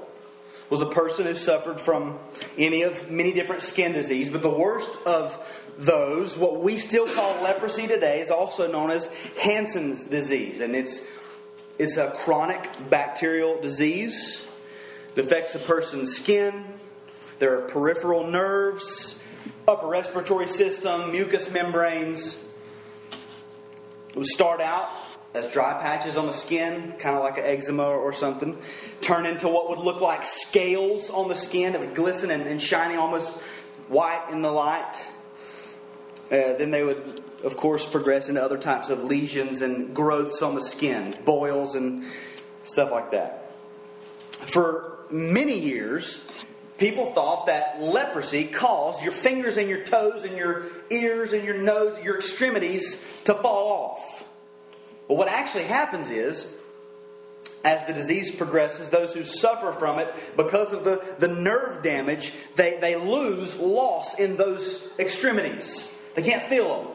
was 0.70 0.84
a 0.84 0.86
person 0.86 1.26
who 1.26 1.34
suffered 1.34 1.82
from 1.82 2.20
any 2.56 2.84
of 2.84 3.10
many 3.10 3.32
different 3.32 3.64
skin 3.64 3.92
disease, 3.92 4.30
but 4.30 4.44
the 4.44 4.48
worst 4.48 4.96
of 5.08 5.36
those, 5.80 6.38
what 6.38 6.62
we 6.62 6.78
still 6.78 7.08
call 7.08 7.42
leprosy 7.42 7.88
today, 7.88 8.22
is 8.22 8.30
also 8.30 8.72
known 8.72 8.92
as 8.92 9.08
Hansen's 9.42 10.04
disease, 10.04 10.62
and 10.62 10.76
it's 10.76 11.02
it's 11.80 11.98
a 11.98 12.12
chronic 12.12 12.70
bacterial 12.92 13.60
disease 13.60 14.48
that 15.16 15.26
affects 15.26 15.56
a 15.56 15.60
person's 15.60 16.16
skin, 16.16 16.64
their 17.40 17.62
peripheral 17.62 18.28
nerves, 18.28 19.20
upper 19.68 19.88
respiratory 19.88 20.48
system, 20.48 21.12
mucous 21.12 21.52
membranes. 21.52 22.43
It 24.14 24.18
would 24.18 24.28
start 24.28 24.62
out 24.62 24.90
as 25.34 25.48
dry 25.48 25.74
patches 25.82 26.16
on 26.16 26.28
the 26.28 26.34
skin, 26.34 26.94
kind 27.00 27.18
of 27.18 27.24
like 27.24 27.38
an 27.38 27.46
eczema 27.46 27.84
or 27.84 28.14
something, 28.14 28.58
turn 29.02 29.26
into 29.26 29.48
what 29.48 29.70
would 29.70 29.80
look 29.80 30.00
like 30.00 30.24
scales 30.24 31.10
on 31.10 31.28
the 31.28 31.36
skin 31.36 31.74
that 31.74 31.82
would 31.82 31.96
glisten 31.96 32.32
and, 32.32 32.44
and 32.44 32.62
shiny 32.62 32.96
almost 32.96 33.36
white 33.90 34.30
in 34.32 34.42
the 34.42 34.52
light. 34.52 34.96
Uh, 36.32 36.54
then 36.54 36.72
they 36.72 36.84
would 36.84 37.22
of 37.44 37.58
course, 37.58 37.86
progress 37.86 38.30
into 38.30 38.42
other 38.42 38.58
types 38.58 38.90
of 38.90 39.04
lesions 39.04 39.62
and 39.62 39.94
growths 39.94 40.42
on 40.42 40.56
the 40.56 40.62
skin, 40.62 41.16
boils 41.26 41.76
and 41.76 42.06
stuff 42.64 42.90
like 42.90 43.12
that. 43.12 43.52
For 44.48 44.98
many 45.12 45.60
years, 45.60 46.26
people 46.84 47.06
thought 47.06 47.46
that 47.46 47.82
leprosy 47.82 48.44
caused 48.44 49.02
your 49.04 49.14
fingers 49.14 49.56
and 49.56 49.70
your 49.70 49.86
toes 49.86 50.26
and 50.26 50.36
your 50.36 50.66
ears 50.90 51.32
and 51.32 51.46
your 51.46 51.58
nose, 51.58 51.98
your 52.04 52.18
extremities 52.18 52.96
to 53.24 53.34
fall 53.34 53.68
off. 53.72 54.26
But 55.08 55.16
what 55.16 55.30
actually 55.30 55.64
happens 55.64 56.10
is, 56.10 56.46
as 57.64 57.88
the 57.88 57.94
disease 57.94 58.32
progresses, 58.32 58.90
those 58.90 59.14
who 59.14 59.24
suffer 59.24 59.72
from 59.72 60.00
it 60.00 60.14
because 60.36 60.74
of 60.74 60.84
the, 60.84 61.02
the 61.20 61.30
nerve 61.30 61.84
damage, 61.84 62.34
they, 62.58 62.78
they 62.82 62.98
lose 62.98 63.58
loss 63.58 64.20
in 64.20 64.36
those 64.36 64.92
extremities. 65.00 65.90
They 66.16 66.22
can't 66.22 66.44
feel 66.50 66.84
them. 66.84 66.94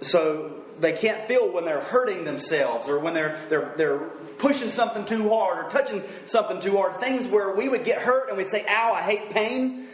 So 0.00 0.57
they 0.80 0.92
can't 0.92 1.22
feel 1.26 1.50
when 1.52 1.64
they're 1.64 1.80
hurting 1.80 2.24
themselves 2.24 2.88
or 2.88 2.98
when 2.98 3.14
they're, 3.14 3.40
they're, 3.48 3.72
they're 3.76 3.98
pushing 4.38 4.70
something 4.70 5.04
too 5.04 5.28
hard 5.28 5.64
or 5.64 5.68
touching 5.68 6.02
something 6.24 6.60
too 6.60 6.76
hard. 6.76 7.00
Things 7.00 7.26
where 7.26 7.54
we 7.54 7.68
would 7.68 7.84
get 7.84 7.98
hurt 8.00 8.28
and 8.28 8.38
we'd 8.38 8.48
say, 8.48 8.64
ow, 8.68 8.92
I 8.92 9.02
hate 9.02 9.30
pain. 9.30 9.86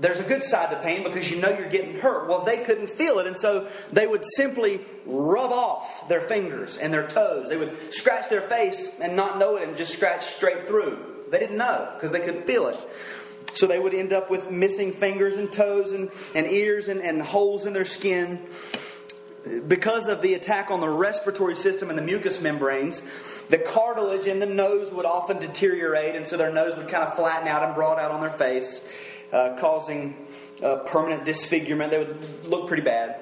there's 0.00 0.20
a 0.20 0.24
good 0.24 0.42
side 0.42 0.70
to 0.70 0.76
pain 0.80 1.04
because 1.04 1.30
you 1.30 1.40
know 1.40 1.50
you're 1.50 1.68
getting 1.68 1.98
hurt. 1.98 2.28
Well, 2.28 2.44
they 2.44 2.58
couldn't 2.58 2.90
feel 2.90 3.18
it, 3.20 3.26
and 3.26 3.36
so 3.36 3.68
they 3.92 4.06
would 4.06 4.24
simply 4.36 4.80
rub 5.06 5.52
off 5.52 6.08
their 6.08 6.20
fingers 6.20 6.76
and 6.76 6.92
their 6.92 7.06
toes. 7.06 7.48
They 7.48 7.56
would 7.56 7.92
scratch 7.92 8.28
their 8.28 8.42
face 8.42 8.92
and 9.00 9.16
not 9.16 9.38
know 9.38 9.56
it 9.56 9.66
and 9.68 9.76
just 9.76 9.92
scratch 9.92 10.34
straight 10.34 10.66
through. 10.66 10.98
They 11.30 11.38
didn't 11.38 11.56
know 11.56 11.90
because 11.94 12.12
they 12.12 12.20
couldn't 12.20 12.46
feel 12.46 12.68
it. 12.68 12.78
So 13.54 13.66
they 13.66 13.78
would 13.78 13.94
end 13.94 14.12
up 14.12 14.30
with 14.30 14.50
missing 14.50 14.92
fingers 14.92 15.36
and 15.36 15.50
toes 15.50 15.92
and, 15.92 16.10
and 16.34 16.46
ears 16.46 16.88
and, 16.88 17.00
and 17.00 17.22
holes 17.22 17.66
in 17.66 17.72
their 17.72 17.84
skin. 17.84 18.40
Because 19.68 20.08
of 20.08 20.22
the 20.22 20.34
attack 20.34 20.70
on 20.70 20.80
the 20.80 20.88
respiratory 20.88 21.56
system 21.56 21.90
and 21.90 21.98
the 21.98 22.02
mucous 22.02 22.40
membranes, 22.40 23.02
the 23.50 23.58
cartilage 23.58 24.26
in 24.26 24.38
the 24.38 24.46
nose 24.46 24.90
would 24.90 25.04
often 25.04 25.38
deteriorate, 25.38 26.16
and 26.16 26.26
so 26.26 26.38
their 26.38 26.52
nose 26.52 26.76
would 26.76 26.88
kind 26.88 27.04
of 27.04 27.14
flatten 27.14 27.46
out 27.46 27.62
and 27.62 27.74
broad 27.74 27.98
out 27.98 28.10
on 28.10 28.22
their 28.22 28.30
face 28.30 28.82
uh, 29.32 29.56
causing 29.58 30.16
uh, 30.62 30.76
permanent 30.86 31.24
disfigurement. 31.26 31.90
They 31.90 31.98
would 31.98 32.46
look 32.46 32.68
pretty 32.68 32.84
bad. 32.84 33.20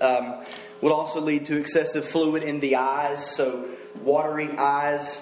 Um, 0.00 0.44
would 0.80 0.92
also 0.92 1.20
lead 1.20 1.46
to 1.46 1.58
excessive 1.58 2.08
fluid 2.08 2.44
in 2.44 2.60
the 2.60 2.76
eyes, 2.76 3.34
so 3.34 3.66
watery 4.02 4.50
eyes. 4.56 5.20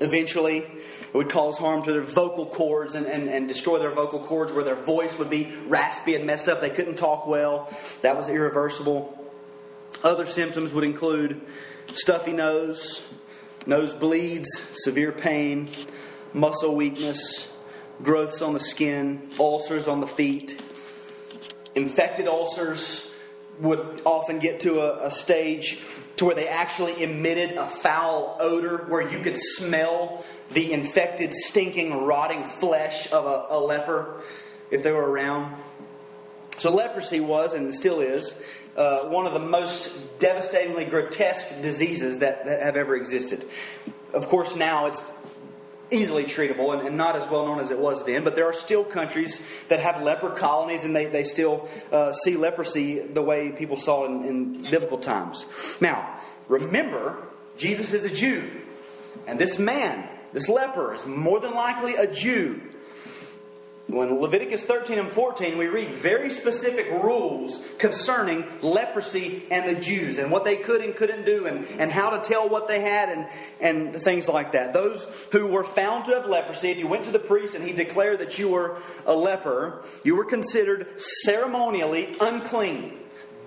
Eventually, 0.00 0.66
it 1.14 1.16
would 1.16 1.28
cause 1.28 1.58
harm 1.58 1.84
to 1.84 1.92
their 1.92 2.02
vocal 2.02 2.44
cords 2.44 2.96
and, 2.96 3.06
and, 3.06 3.28
and 3.28 3.46
destroy 3.46 3.78
their 3.78 3.92
vocal 3.92 4.18
cords 4.18 4.52
where 4.52 4.64
their 4.64 4.74
voice 4.74 5.16
would 5.16 5.30
be 5.30 5.54
raspy 5.68 6.16
and 6.16 6.26
messed 6.26 6.48
up. 6.48 6.60
They 6.60 6.70
couldn't 6.70 6.96
talk 6.96 7.28
well. 7.28 7.72
That 8.02 8.16
was 8.16 8.28
irreversible. 8.28 9.16
Other 10.02 10.26
symptoms 10.26 10.72
would 10.72 10.82
include 10.82 11.40
stuffy 11.92 12.32
nose, 12.32 13.04
nose 13.64 13.94
bleeds, 13.94 14.48
severe 14.82 15.12
pain, 15.12 15.70
muscle 16.32 16.74
weakness, 16.74 17.48
growths 18.02 18.42
on 18.42 18.52
the 18.52 18.58
skin, 18.58 19.30
ulcers 19.38 19.86
on 19.86 20.00
the 20.00 20.08
feet. 20.08 20.60
Infected 21.76 22.26
ulcers 22.26 23.14
would 23.60 24.02
often 24.04 24.40
get 24.40 24.60
to 24.60 24.80
a, 24.80 25.06
a, 25.06 25.10
stage 25.12 25.80
to 26.16 26.24
where 26.24 26.34
they 26.34 26.48
actually 26.48 27.00
emitted 27.04 27.52
a 27.52 27.68
foul 27.68 28.36
odor 28.40 28.78
where 28.88 29.08
you 29.08 29.20
could 29.20 29.36
smell 29.36 30.24
the 30.52 30.72
infected, 30.72 31.32
stinking, 31.32 32.04
rotting 32.04 32.48
flesh 32.48 33.10
of 33.12 33.26
a, 33.26 33.54
a 33.54 33.58
leper 33.58 34.22
if 34.70 34.82
they 34.82 34.92
were 34.92 35.10
around. 35.10 35.54
So 36.58 36.72
leprosy 36.72 37.20
was 37.20 37.52
and 37.54 37.74
still 37.74 38.00
is 38.00 38.40
uh, 38.76 39.04
one 39.04 39.26
of 39.26 39.32
the 39.32 39.40
most 39.40 40.18
devastatingly 40.18 40.84
grotesque 40.84 41.62
diseases 41.62 42.20
that, 42.20 42.44
that 42.46 42.62
have 42.62 42.76
ever 42.76 42.96
existed. 42.96 43.44
Of 44.12 44.28
course, 44.28 44.54
now 44.54 44.86
it's 44.86 45.00
easily 45.90 46.24
treatable 46.24 46.76
and, 46.76 46.86
and, 46.86 46.96
not 46.96 47.14
as 47.14 47.28
well 47.28 47.46
known 47.46 47.60
as 47.60 47.70
it 47.70 47.78
was 47.78 48.04
then. 48.04 48.24
But 48.24 48.34
there 48.34 48.46
are 48.46 48.52
still 48.52 48.84
countries 48.84 49.40
that 49.68 49.80
have 49.80 50.02
leper 50.02 50.30
colonies 50.30 50.84
and 50.84 50.94
they, 50.94 51.06
they 51.06 51.24
still 51.24 51.68
uh, 51.92 52.12
see 52.12 52.36
leprosy 52.36 53.00
the 53.00 53.22
way 53.22 53.52
people 53.52 53.76
saw 53.76 54.04
it 54.04 54.08
in, 54.08 54.24
in 54.24 54.70
biblical 54.70 54.98
times. 54.98 55.44
Now, 55.80 56.18
remember, 56.48 57.28
Jesus 57.56 57.92
is 57.92 58.04
a 58.04 58.10
Jew. 58.10 58.50
And 59.26 59.38
this 59.38 59.58
man, 59.58 60.08
this 60.34 60.48
leper, 60.48 60.92
is 60.92 61.06
more 61.06 61.40
than 61.40 61.54
likely 61.54 61.94
a 61.94 62.12
Jew. 62.12 62.60
When 63.86 64.18
Leviticus 64.18 64.62
13 64.62 64.98
and 64.98 65.08
14, 65.12 65.56
we 65.56 65.68
read 65.68 65.90
very 65.90 66.28
specific 66.28 66.90
rules 66.90 67.64
concerning 67.78 68.44
leprosy 68.60 69.44
and 69.50 69.68
the 69.68 69.80
Jews 69.80 70.18
and 70.18 70.32
what 70.32 70.44
they 70.44 70.56
could 70.56 70.80
and 70.80 70.96
couldn't 70.96 71.24
do 71.24 71.46
and, 71.46 71.66
and 71.78 71.92
how 71.92 72.10
to 72.10 72.28
tell 72.28 72.48
what 72.48 72.66
they 72.66 72.80
had 72.80 73.10
and, 73.10 73.28
and 73.60 74.02
things 74.02 74.26
like 74.26 74.52
that. 74.52 74.72
Those 74.72 75.06
who 75.30 75.46
were 75.46 75.62
found 75.62 76.06
to 76.06 76.14
have 76.14 76.26
leprosy, 76.26 76.70
if 76.70 76.78
you 76.78 76.88
went 76.88 77.04
to 77.04 77.12
the 77.12 77.18
priest 77.20 77.54
and 77.54 77.62
he 77.62 77.72
declared 77.72 78.18
that 78.18 78.38
you 78.38 78.48
were 78.48 78.78
a 79.06 79.14
leper, 79.14 79.84
you 80.02 80.16
were 80.16 80.24
considered 80.24 81.00
ceremonially 81.00 82.16
unclean, 82.20 82.98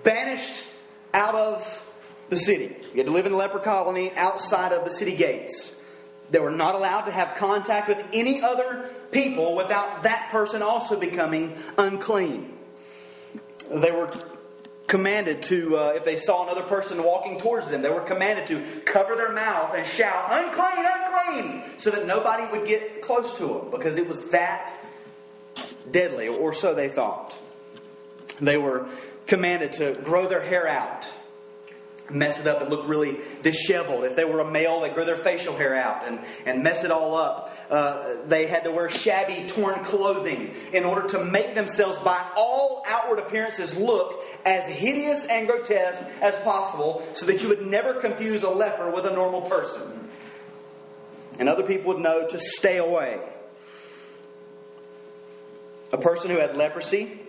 banished 0.04 0.64
out 1.12 1.34
of 1.34 1.84
the 2.30 2.36
city. 2.36 2.76
You 2.92 2.98
had 2.98 3.06
to 3.06 3.12
live 3.12 3.26
in 3.26 3.32
a 3.32 3.36
leper 3.36 3.58
colony 3.58 4.12
outside 4.14 4.72
of 4.72 4.84
the 4.84 4.90
city 4.90 5.16
gates. 5.16 5.74
They 6.30 6.40
were 6.40 6.50
not 6.50 6.74
allowed 6.74 7.02
to 7.02 7.10
have 7.10 7.36
contact 7.36 7.88
with 7.88 8.04
any 8.12 8.42
other 8.42 8.90
people 9.10 9.56
without 9.56 10.02
that 10.02 10.28
person 10.30 10.62
also 10.62 10.98
becoming 10.98 11.56
unclean. 11.78 12.56
They 13.70 13.90
were 13.90 14.10
commanded 14.86 15.42
to, 15.44 15.76
uh, 15.76 15.92
if 15.96 16.04
they 16.04 16.16
saw 16.16 16.44
another 16.44 16.62
person 16.62 17.02
walking 17.02 17.38
towards 17.38 17.70
them, 17.70 17.82
they 17.82 17.90
were 17.90 18.00
commanded 18.00 18.46
to 18.48 18.80
cover 18.84 19.14
their 19.14 19.32
mouth 19.32 19.74
and 19.74 19.86
shout, 19.86 20.26
unclean, 20.30 20.86
unclean, 20.86 21.62
so 21.78 21.90
that 21.90 22.06
nobody 22.06 22.46
would 22.50 22.66
get 22.66 23.02
close 23.02 23.36
to 23.36 23.46
them 23.46 23.70
because 23.70 23.98
it 23.98 24.08
was 24.08 24.30
that 24.30 24.72
deadly, 25.90 26.28
or 26.28 26.52
so 26.52 26.74
they 26.74 26.88
thought. 26.88 27.36
They 28.40 28.56
were 28.56 28.88
commanded 29.26 29.74
to 29.74 29.92
grow 30.02 30.26
their 30.26 30.42
hair 30.42 30.66
out 30.66 31.06
mess 32.10 32.40
it 32.40 32.46
up 32.46 32.60
and 32.60 32.70
look 32.70 32.88
really 32.88 33.18
disheveled. 33.42 34.04
If 34.04 34.16
they 34.16 34.24
were 34.24 34.40
a 34.40 34.50
male, 34.50 34.80
they 34.80 34.90
grow 34.90 35.04
their 35.04 35.18
facial 35.18 35.56
hair 35.56 35.74
out 35.74 36.06
and, 36.06 36.20
and 36.46 36.62
mess 36.62 36.84
it 36.84 36.90
all 36.90 37.14
up. 37.14 37.56
Uh, 37.70 38.14
they 38.26 38.46
had 38.46 38.64
to 38.64 38.72
wear 38.72 38.88
shabby, 38.88 39.46
torn 39.46 39.82
clothing 39.84 40.54
in 40.72 40.84
order 40.84 41.06
to 41.08 41.24
make 41.24 41.54
themselves, 41.54 41.96
by 41.98 42.24
all 42.36 42.82
outward 42.86 43.18
appearances, 43.18 43.76
look 43.78 44.22
as 44.44 44.66
hideous 44.66 45.26
and 45.26 45.46
grotesque 45.46 46.02
as 46.22 46.34
possible 46.36 47.06
so 47.12 47.26
that 47.26 47.42
you 47.42 47.48
would 47.48 47.66
never 47.66 47.94
confuse 47.94 48.42
a 48.42 48.50
leper 48.50 48.90
with 48.90 49.04
a 49.06 49.12
normal 49.12 49.42
person. 49.42 50.08
And 51.38 51.48
other 51.48 51.62
people 51.62 51.94
would 51.94 52.02
know 52.02 52.26
to 52.26 52.38
stay 52.38 52.78
away. 52.78 53.20
A 55.92 55.98
person 55.98 56.30
who 56.30 56.38
had 56.38 56.56
leprosy, 56.56 57.20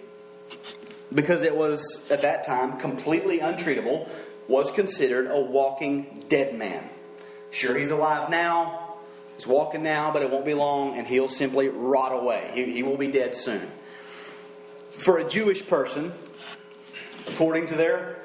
because 1.14 1.44
it 1.44 1.56
was 1.56 2.06
at 2.12 2.22
that 2.22 2.46
time 2.46 2.80
completely 2.80 3.40
untreatable, 3.40 4.10
was 4.50 4.72
considered 4.72 5.30
a 5.32 5.40
walking 5.40 6.26
dead 6.28 6.58
man. 6.58 6.90
Sure, 7.52 7.78
he's 7.78 7.92
alive 7.92 8.30
now, 8.30 8.96
he's 9.36 9.48
walking 9.48 9.84
now, 9.84 10.12
but 10.12 10.24
it 10.24 10.30
won't 10.30 10.44
be 10.44 10.56
long, 10.56 10.98
and 10.98 11.08
he'll 11.08 11.30
simply 11.30 11.70
rot 11.70 12.12
away. 12.12 12.52
He, 12.54 12.66
he 12.66 12.84
will 12.84 12.98
be 12.98 13.08
dead 13.08 13.36
soon. 13.36 13.72
For 14.98 15.20
a 15.20 15.30
Jewish 15.30 15.66
person, 15.66 16.12
according 17.28 17.68
to 17.68 17.76
their 17.76 18.18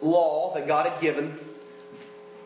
law 0.00 0.54
that 0.54 0.68
God 0.68 0.86
had 0.86 1.00
given, 1.00 1.38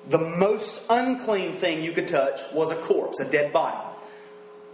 the 0.09 0.19
most 0.19 0.83
unclean 0.89 1.57
thing 1.57 1.85
you 1.85 1.93
could 1.93 2.09
touch 2.09 2.41
was 2.55 2.71
a 2.71 2.77
corpse, 2.77 3.21
a 3.21 3.31
dead 3.31 3.53
body. 3.53 3.87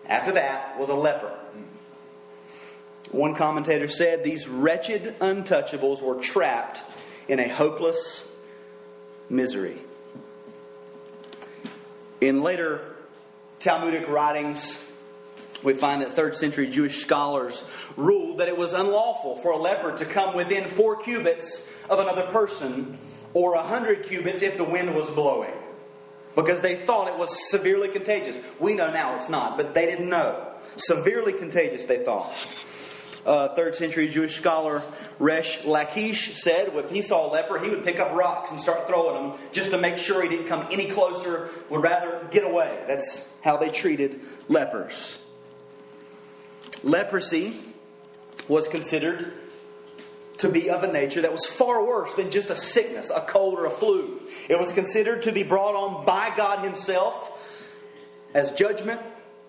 After 0.06 0.32
that 0.32 0.78
was 0.78 0.88
a 0.88 0.94
leper. 0.94 1.36
One 3.10 3.34
commentator 3.34 3.88
said 3.88 4.22
these 4.22 4.46
wretched 4.46 5.18
untouchables 5.18 6.00
were 6.00 6.20
trapped 6.20 6.80
in 7.28 7.40
a 7.40 7.48
hopeless 7.48 8.28
misery. 9.28 9.78
In 12.20 12.42
later 12.42 12.96
Talmudic 13.58 14.08
writings, 14.08 14.82
we 15.62 15.74
find 15.74 16.02
that 16.02 16.14
third 16.14 16.34
century 16.34 16.68
Jewish 16.68 17.00
scholars 17.00 17.64
ruled 17.96 18.38
that 18.38 18.48
it 18.48 18.56
was 18.56 18.72
unlawful 18.72 19.38
for 19.38 19.50
a 19.50 19.56
leper 19.56 19.92
to 19.96 20.04
come 20.04 20.36
within 20.36 20.64
four 20.64 20.96
cubits 20.96 21.70
of 21.88 21.98
another 21.98 22.26
person 22.26 22.98
or 23.34 23.54
a 23.54 23.62
hundred 23.62 24.04
cubits 24.04 24.42
if 24.42 24.56
the 24.56 24.64
wind 24.64 24.94
was 24.94 25.10
blowing 25.10 25.52
because 26.36 26.60
they 26.60 26.76
thought 26.76 27.08
it 27.08 27.18
was 27.18 27.50
severely 27.50 27.88
contagious. 27.88 28.38
We 28.60 28.74
know 28.74 28.90
now 28.90 29.16
it's 29.16 29.28
not, 29.28 29.56
but 29.56 29.74
they 29.74 29.86
didn't 29.86 30.08
know. 30.08 30.52
Severely 30.76 31.32
contagious, 31.32 31.84
they 31.84 32.04
thought. 32.04 32.32
Uh, 33.26 33.54
third 33.54 33.74
century 33.74 34.08
Jewish 34.08 34.36
scholar 34.36 34.84
Resh 35.18 35.62
Lakish 35.62 36.36
said 36.36 36.68
if 36.74 36.90
he 36.90 37.02
saw 37.02 37.28
a 37.28 37.30
leper, 37.32 37.58
he 37.58 37.70
would 37.70 37.84
pick 37.84 37.98
up 37.98 38.12
rocks 38.12 38.52
and 38.52 38.60
start 38.60 38.86
throwing 38.86 39.30
them 39.30 39.40
just 39.52 39.72
to 39.72 39.78
make 39.78 39.96
sure 39.96 40.22
he 40.22 40.28
didn't 40.28 40.46
come 40.46 40.66
any 40.70 40.86
closer, 40.86 41.48
would 41.68 41.82
rather 41.82 42.26
get 42.30 42.44
away. 42.44 42.84
That's 42.86 43.28
how 43.42 43.56
they 43.56 43.70
treated 43.70 44.20
lepers. 44.48 45.18
Leprosy 46.82 47.56
was 48.48 48.68
considered 48.68 49.32
to 50.38 50.48
be 50.48 50.70
of 50.70 50.84
a 50.84 50.92
nature 50.92 51.22
that 51.22 51.32
was 51.32 51.46
far 51.46 51.84
worse 51.84 52.12
than 52.14 52.30
just 52.30 52.50
a 52.50 52.56
sickness, 52.56 53.10
a 53.10 53.22
cold, 53.22 53.58
or 53.58 53.66
a 53.66 53.70
flu. 53.70 54.20
It 54.48 54.58
was 54.58 54.70
considered 54.72 55.22
to 55.22 55.32
be 55.32 55.42
brought 55.42 55.74
on 55.74 56.04
by 56.04 56.32
God 56.36 56.64
Himself 56.64 57.32
as 58.34 58.52
judgment. 58.52 59.00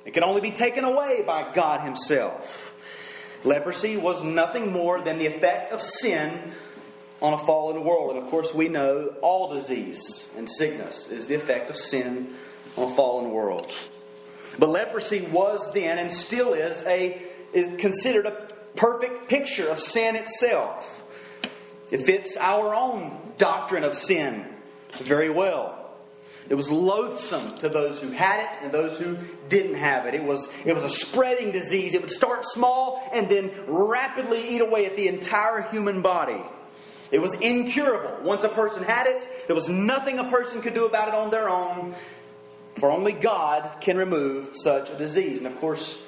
It 0.06 0.14
can 0.14 0.24
only 0.24 0.42
be 0.42 0.52
taken 0.52 0.86
away 0.86 1.24
by 1.28 1.52
God 1.54 1.82
Himself. 1.82 2.74
Leprosy 3.44 3.98
was 3.98 4.24
nothing 4.24 4.72
more 4.72 5.02
than 5.02 5.20
the 5.20 5.28
effect 5.28 5.72
of 5.72 5.82
sin 5.82 6.52
on 7.22 7.34
a 7.34 7.46
fallen 7.46 7.84
world. 7.84 8.16
And 8.16 8.24
of 8.24 8.30
course, 8.30 8.54
we 8.54 8.68
know 8.68 9.16
all 9.22 9.54
disease 9.54 10.30
and 10.38 10.50
sickness 10.50 11.10
is 11.10 11.28
the 11.28 11.36
effect 11.36 11.70
of 11.70 11.78
sin 11.78 12.34
on 12.76 12.92
a 12.92 12.96
fallen 12.96 13.32
world. 13.32 13.72
But 14.60 14.70
leprosy 14.70 15.22
was 15.22 15.72
then 15.74 15.98
and 15.98 16.12
still 16.12 16.54
is 16.54 16.84
a 16.84 17.22
is 17.54 17.80
considered 17.80 18.26
a 18.26 18.48
perfect 18.76 19.30
picture 19.30 19.70
of 19.70 19.80
sin 19.80 20.16
itself. 20.16 21.04
It 21.92 22.06
fits 22.06 22.36
our 22.38 22.76
own 22.76 23.18
doctrine 23.38 23.84
of 23.84 23.96
sin 23.96 24.46
very 24.92 25.30
well. 25.30 25.87
It 26.50 26.56
was 26.56 26.72
loathsome 26.72 27.56
to 27.58 27.70
those 27.70 28.02
who 28.02 28.12
had 28.12 28.40
it 28.40 28.58
and 28.62 28.72
those 28.72 28.98
who 28.98 29.18
didn't 29.50 29.76
have 29.76 30.06
it. 30.06 30.14
It 30.14 30.24
was, 30.24 30.48
it 30.66 30.74
was 30.74 30.84
a 30.84 30.90
spreading 30.90 31.52
disease. 31.52 31.94
It 31.94 32.02
would 32.02 32.12
start 32.12 32.46
small 32.46 33.10
and 33.14 33.28
then 33.28 33.52
rapidly 33.68 34.48
eat 34.48 34.62
away 34.62 34.86
at 34.86 34.96
the 34.96 35.08
entire 35.08 35.62
human 35.64 36.02
body. 36.02 36.42
It 37.12 37.20
was 37.20 37.34
incurable. 37.36 38.24
Once 38.24 38.44
a 38.44 38.50
person 38.50 38.84
had 38.84 39.08
it, 39.08 39.28
there 39.48 39.56
was 39.56 39.70
nothing 39.70 40.20
a 40.20 40.30
person 40.30 40.62
could 40.62 40.74
do 40.74 40.86
about 40.86 41.10
it 41.10 41.14
on 41.14 41.30
their 41.32 41.50
own, 41.50 41.96
for 42.76 42.92
only 42.92 43.14
God 43.14 43.82
can 43.82 43.98
remove 43.98 44.56
such 44.56 44.90
a 44.90 44.98
disease. 44.98 45.38
And 45.40 45.48
of 45.48 45.58
course, 45.60 46.02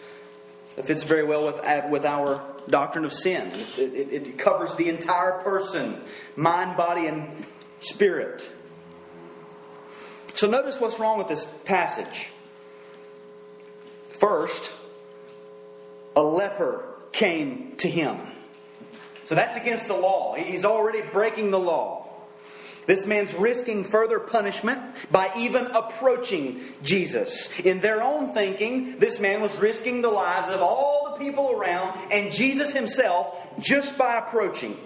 it 0.78 0.86
fits 0.86 1.04
very 1.04 1.24
well 1.24 1.46
with, 1.46 1.56
uh, 1.66 1.88
with 1.90 2.06
our 2.06 2.42
doctrine 2.70 3.06
of 3.06 3.14
sin. 3.14 3.52
It, 3.78 3.80
it, 3.80 4.14
it 4.14 4.38
covers 4.38 4.74
the 4.76 4.90
entire 4.90 5.40
person 5.42 6.02
mind, 6.36 6.78
body, 6.78 7.08
and 7.08 7.46
spirit. 7.80 8.48
So 10.40 10.48
notice 10.48 10.80
what's 10.80 10.98
wrong 11.02 11.18
with 11.18 11.28
this 11.28 11.44
passage. 11.66 12.30
First, 14.20 14.72
a 16.16 16.24
leper 16.24 16.86
came 17.12 17.76
to 17.80 17.90
him. 17.90 18.16
So 19.26 19.36
that's 19.36 19.58
against 19.58 19.88
the 19.90 19.98
law. 19.98 20.36
He's 20.36 20.64
already 20.64 21.02
breaking 21.02 21.52
the 21.52 21.60
law. 21.60 22.08
This 22.86 23.06
man's 23.06 23.34
risking 23.34 23.84
further 23.84 24.18
punishment 24.18 24.80
by 25.12 25.30
even 25.38 25.66
approaching 25.66 26.62
Jesus. 26.84 27.50
In 27.60 27.82
their 27.82 28.02
own 28.02 28.34
thinking, 28.34 28.98
this 28.98 29.20
man 29.20 29.42
was 29.42 29.60
risking 29.60 30.02
the 30.02 30.08
lives 30.08 30.48
of 30.48 30.62
all 30.62 31.12
the 31.12 31.22
people 31.22 31.52
around 31.52 32.14
and 32.14 32.32
Jesus 32.32 32.72
himself 32.72 33.38
just 33.60 33.98
by 33.98 34.18
approaching. 34.18 34.78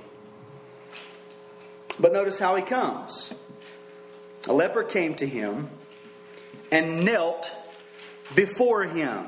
But 1.99 2.11
notice 2.11 2.39
how 2.39 2.55
he 2.55 2.63
comes. 2.63 3.31
A 4.47 4.53
leper 4.53 4.83
came 4.83 5.15
to 5.15 5.27
him 5.27 5.69
and 6.71 7.05
knelt 7.05 7.51
before 8.35 8.83
him. 8.83 9.27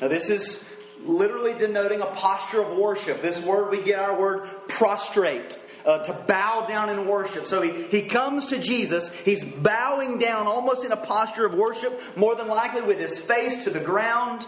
Now, 0.00 0.08
this 0.08 0.30
is 0.30 0.68
literally 1.02 1.54
denoting 1.54 2.00
a 2.00 2.06
posture 2.06 2.60
of 2.60 2.76
worship. 2.76 3.22
This 3.22 3.42
word, 3.42 3.70
we 3.70 3.82
get 3.82 3.98
our 3.98 4.18
word 4.18 4.48
prostrate. 4.68 5.58
Uh, 5.84 6.02
to 6.02 6.12
bow 6.12 6.66
down 6.66 6.90
in 6.90 7.06
worship. 7.06 7.46
So 7.46 7.62
he, 7.62 7.84
he 7.84 8.02
comes 8.08 8.48
to 8.48 8.58
Jesus. 8.58 9.08
He's 9.20 9.44
bowing 9.44 10.18
down 10.18 10.48
almost 10.48 10.84
in 10.84 10.90
a 10.90 10.96
posture 10.96 11.46
of 11.46 11.54
worship, 11.54 12.00
more 12.16 12.34
than 12.34 12.48
likely 12.48 12.82
with 12.82 12.98
his 12.98 13.20
face 13.20 13.62
to 13.62 13.70
the 13.70 13.78
ground. 13.78 14.44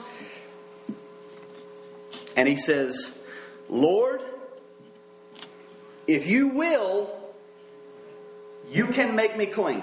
And 2.35 2.49
he 2.49 2.57
says, 2.57 3.17
Lord, 3.69 4.21
if 6.09 6.27
you 6.29 6.49
will, 6.49 7.09
you 8.71 8.87
can 8.89 9.17
make 9.17 9.37
me 9.37 9.47
clean. 9.47 9.83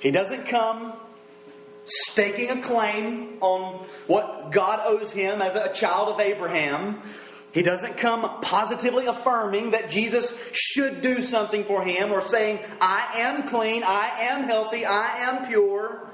He 0.00 0.10
doesn't 0.10 0.46
come 0.46 0.92
staking 1.84 2.50
a 2.50 2.60
claim 2.62 3.38
on 3.40 3.84
what 4.06 4.52
God 4.52 4.80
owes 4.84 5.12
him 5.12 5.40
as 5.42 5.54
a 5.54 5.72
child 5.72 6.08
of 6.08 6.20
Abraham. 6.20 7.00
He 7.52 7.62
doesn't 7.62 7.96
come 7.96 8.40
positively 8.42 9.06
affirming 9.06 9.70
that 9.70 9.90
Jesus 9.90 10.32
should 10.52 11.00
do 11.00 11.22
something 11.22 11.64
for 11.64 11.82
him 11.82 12.12
or 12.12 12.20
saying, 12.20 12.60
I 12.80 13.08
am 13.16 13.44
clean, 13.44 13.82
I 13.84 14.10
am 14.20 14.44
healthy, 14.44 14.84
I 14.84 15.28
am 15.28 15.46
pure. 15.46 16.08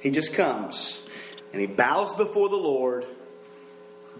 He 0.00 0.10
just 0.10 0.34
comes 0.34 1.00
and 1.52 1.60
he 1.60 1.66
bows 1.66 2.12
before 2.14 2.48
the 2.48 2.56
Lord 2.56 3.06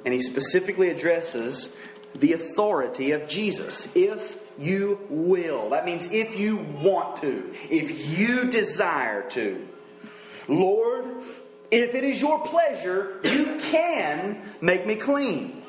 and 0.04 0.12
he 0.12 0.20
specifically 0.20 0.90
addresses 0.90 1.74
the 2.14 2.34
authority 2.34 3.12
of 3.12 3.26
Jesus. 3.26 3.88
If 3.96 4.38
you 4.58 5.00
will, 5.08 5.70
that 5.70 5.84
means 5.84 6.10
if 6.10 6.38
you 6.38 6.56
want 6.56 7.20
to, 7.22 7.54
if 7.70 8.18
you 8.18 8.50
desire 8.50 9.28
to. 9.30 9.66
Lord, 10.48 11.06
if 11.70 11.94
it 11.94 12.04
is 12.04 12.20
your 12.20 12.40
pleasure, 12.40 13.20
you 13.24 13.58
can 13.70 14.40
make 14.60 14.86
me 14.86 14.94
clean. 14.94 15.62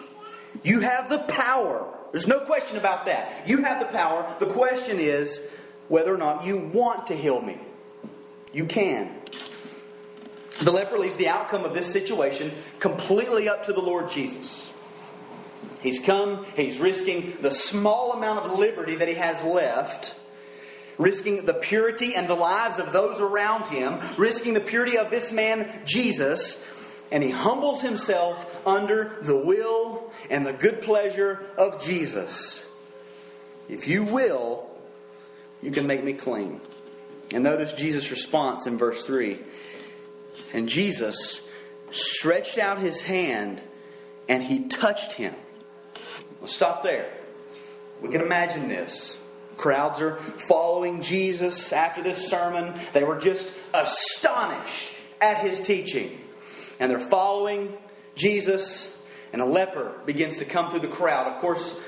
You 0.64 0.82
have 0.82 1.10
the 1.10 1.20
power. 1.20 1.92
There's 2.12 2.28
no 2.28 2.40
question 2.42 2.78
about 2.78 3.08
that. 3.08 3.48
You 3.48 3.64
have 3.64 3.80
the 3.80 3.88
power. 3.88 4.36
The 4.40 4.48
question 4.48 5.00
is 5.00 5.42
whether 5.88 6.14
or 6.14 6.18
not 6.18 6.46
you 6.46 6.58
want 6.58 7.08
to 7.08 7.16
heal 7.16 7.42
me. 7.42 7.60
You 8.54 8.66
can. 8.66 9.14
The 10.62 10.72
leper 10.72 10.98
leaves 10.98 11.18
the 11.18 11.28
outcome 11.28 11.66
of 11.66 11.74
this 11.74 11.92
situation 11.92 12.52
completely 12.80 13.50
up 13.50 13.66
to 13.66 13.74
the 13.74 13.82
Lord 13.82 14.10
Jesus. 14.10 14.72
He's 15.86 16.00
come, 16.00 16.46
he's 16.56 16.80
risking 16.80 17.38
the 17.42 17.52
small 17.52 18.14
amount 18.14 18.46
of 18.46 18.58
liberty 18.58 18.96
that 18.96 19.08
he 19.08 19.14
has 19.14 19.44
left 19.44 20.16
risking 20.98 21.46
the 21.46 21.54
purity 21.54 22.16
and 22.16 22.28
the 22.28 22.36
lives 22.36 22.80
of 22.80 22.94
those 22.94 23.20
around 23.20 23.68
him, 23.68 24.00
risking 24.18 24.54
the 24.54 24.62
purity 24.62 24.98
of 24.98 25.12
this 25.12 25.32
man, 25.32 25.70
Jesus, 25.86 26.66
and 27.12 27.24
he 27.24 27.30
humbles 27.30 27.82
himself 27.82 28.62
under 28.66 29.18
the 29.22 29.38
will 29.38 30.12
and 30.30 30.46
the 30.46 30.54
good 30.54 30.82
pleasure 30.82 31.46
of 31.58 31.84
Jesus. 31.84 32.66
If 33.70 33.88
you 33.88 34.04
will, 34.04 34.70
you 35.62 35.72
can 35.72 35.88
make 35.88 36.04
me 36.04 36.14
clean. 36.14 36.62
And 37.32 37.44
notice 37.44 37.74
Jesus' 37.74 38.12
response 38.12 38.68
in 38.68 38.78
verse 38.78 39.06
3. 39.06 39.40
And 40.54 40.70
Jesus 40.70 41.48
stretched 41.92 42.58
out 42.58 42.78
his 42.78 43.02
hand 43.02 43.62
and 44.28 44.44
he 44.44 44.68
touched 44.68 45.14
him. 45.14 45.34
We'll 46.46 46.52
stop 46.52 46.84
there. 46.84 47.12
We 48.04 48.10
can 48.10 48.22
imagine 48.22 48.68
this. 48.70 49.18
Crowds 49.58 50.00
are 50.00 50.18
following 50.48 51.02
Jesus 51.02 51.74
after 51.74 52.04
this 52.04 52.30
sermon. 52.30 52.80
They 52.94 53.04
were 53.04 53.18
just 53.18 53.52
astonished 53.74 54.94
at 55.20 55.38
his 55.38 55.60
teaching. 55.60 56.22
And 56.80 56.92
they're 56.92 57.00
following 57.00 57.76
Jesus, 58.14 58.96
and 59.34 59.42
a 59.42 59.46
leper 59.46 60.00
begins 60.06 60.38
to 60.38 60.46
come 60.46 60.70
through 60.70 60.82
the 60.82 60.88
crowd. 60.88 61.34
Of 61.34 61.42
course, 61.42 61.80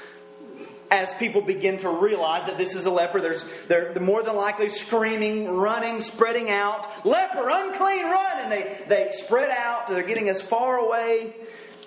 as 0.90 1.14
people 1.20 1.42
begin 1.42 1.78
to 1.78 1.90
realize 1.90 2.48
that 2.48 2.58
this 2.58 2.74
is 2.74 2.88
a 2.88 2.92
leper, 2.92 3.22
there's, 3.22 3.46
they're 3.68 3.94
more 4.02 4.24
than 4.24 4.36
likely 4.36 4.70
screaming, 4.70 5.56
running, 5.56 6.02
spreading 6.02 6.50
out, 6.50 7.06
leper, 7.06 7.48
unclean, 7.48 8.06
run! 8.06 8.40
And 8.40 8.52
they, 8.52 8.86
they 8.88 9.12
spread 9.12 9.52
out. 9.52 9.88
They're 9.88 10.02
getting 10.02 10.30
as 10.30 10.42
far 10.42 10.78
away 10.78 11.36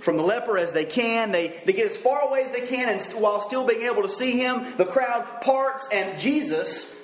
from 0.00 0.16
the 0.16 0.22
leper 0.22 0.58
as 0.58 0.72
they 0.72 0.84
can. 0.84 1.32
They, 1.32 1.60
they 1.64 1.72
get 1.72 1.86
as 1.86 1.96
far 1.96 2.28
away 2.28 2.42
as 2.42 2.50
they 2.50 2.66
can, 2.66 2.88
and 2.88 3.00
while 3.20 3.40
still 3.40 3.66
being 3.66 3.82
able 3.82 4.02
to 4.02 4.08
see 4.08 4.32
him, 4.32 4.66
the 4.76 4.86
crowd 4.86 5.40
parts, 5.42 5.88
and 5.92 6.18
Jesus 6.18 6.96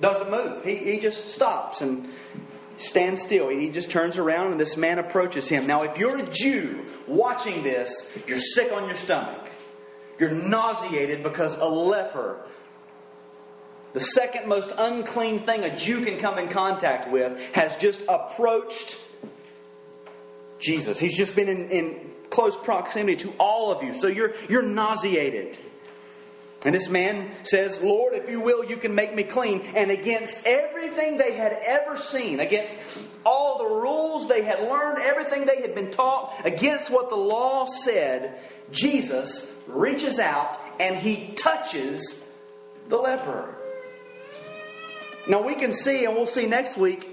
doesn't 0.00 0.30
move. 0.30 0.64
He, 0.64 0.76
he 0.76 0.98
just 0.98 1.30
stops 1.30 1.80
and 1.80 2.08
stands 2.76 3.22
still. 3.22 3.48
He 3.48 3.70
just 3.70 3.90
turns 3.90 4.18
around, 4.18 4.52
and 4.52 4.60
this 4.60 4.76
man 4.76 4.98
approaches 4.98 5.48
him. 5.48 5.66
Now, 5.66 5.82
if 5.82 5.98
you're 5.98 6.16
a 6.16 6.26
Jew 6.26 6.84
watching 7.06 7.62
this, 7.62 8.10
you're 8.26 8.40
sick 8.40 8.72
on 8.72 8.86
your 8.86 8.96
stomach. 8.96 9.50
You're 10.18 10.30
nauseated 10.30 11.22
because 11.22 11.56
a 11.56 11.66
leper 11.66 12.44
the 13.92 14.00
second 14.00 14.46
most 14.46 14.72
unclean 14.76 15.40
thing 15.40 15.64
a 15.64 15.76
Jew 15.76 16.04
can 16.04 16.18
come 16.18 16.38
in 16.38 16.48
contact 16.48 17.10
with 17.10 17.40
has 17.54 17.76
just 17.76 18.00
approached 18.08 18.98
Jesus. 20.58 20.98
He's 20.98 21.16
just 21.16 21.34
been 21.34 21.48
in, 21.48 21.70
in 21.70 22.09
close 22.30 22.56
proximity 22.56 23.16
to 23.16 23.32
all 23.38 23.70
of 23.70 23.82
you. 23.82 23.92
So 23.92 24.06
you're, 24.06 24.34
you're 24.48 24.62
nauseated. 24.62 25.58
And 26.64 26.74
this 26.74 26.90
man 26.90 27.30
says, 27.42 27.80
Lord, 27.80 28.12
if 28.12 28.28
you 28.28 28.38
will, 28.38 28.64
you 28.64 28.76
can 28.76 28.94
make 28.94 29.14
me 29.14 29.22
clean. 29.22 29.62
And 29.74 29.90
against 29.90 30.46
everything 30.46 31.16
they 31.16 31.32
had 31.32 31.52
ever 31.52 31.96
seen, 31.96 32.38
against 32.38 32.78
all 33.24 33.58
the 33.58 33.64
rules 33.64 34.28
they 34.28 34.42
had 34.42 34.60
learned, 34.60 34.98
everything 34.98 35.46
they 35.46 35.62
had 35.62 35.74
been 35.74 35.90
taught, 35.90 36.34
against 36.44 36.90
what 36.90 37.08
the 37.08 37.16
law 37.16 37.64
said, 37.64 38.38
Jesus 38.70 39.50
reaches 39.66 40.18
out 40.18 40.60
and 40.78 40.96
he 40.96 41.32
touches 41.34 42.22
the 42.88 42.98
leper. 42.98 43.54
Now 45.28 45.42
we 45.42 45.54
can 45.54 45.72
see, 45.72 46.04
and 46.04 46.14
we'll 46.14 46.26
see 46.26 46.46
next 46.46 46.76
week, 46.76 47.08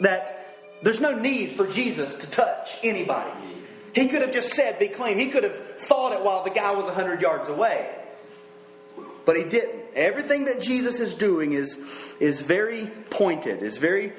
that 0.00 0.56
there's 0.82 1.00
no 1.00 1.18
need 1.18 1.52
for 1.52 1.66
Jesus 1.66 2.14
to 2.16 2.30
touch 2.30 2.78
anybody. 2.82 3.32
He 3.96 4.08
could 4.08 4.20
have 4.20 4.30
just 4.30 4.50
said, 4.50 4.78
be 4.78 4.88
clean. 4.88 5.18
He 5.18 5.28
could 5.28 5.42
have 5.42 5.56
thought 5.56 6.12
it 6.12 6.20
while 6.20 6.44
the 6.44 6.50
guy 6.50 6.72
was 6.72 6.84
100 6.84 7.22
yards 7.22 7.48
away. 7.48 7.90
But 9.24 9.38
he 9.38 9.44
didn't. 9.44 9.84
Everything 9.94 10.44
that 10.44 10.60
Jesus 10.60 11.00
is 11.00 11.14
doing 11.14 11.54
is, 11.54 11.78
is 12.20 12.42
very 12.42 12.92
pointed, 13.08 13.62
is 13.62 13.78
very 13.78 14.12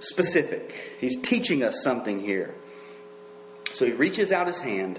specific. 0.00 0.74
He's 0.98 1.16
teaching 1.22 1.62
us 1.62 1.84
something 1.84 2.18
here. 2.18 2.52
So 3.74 3.86
he 3.86 3.92
reaches 3.92 4.32
out 4.32 4.48
his 4.48 4.60
hand 4.60 4.98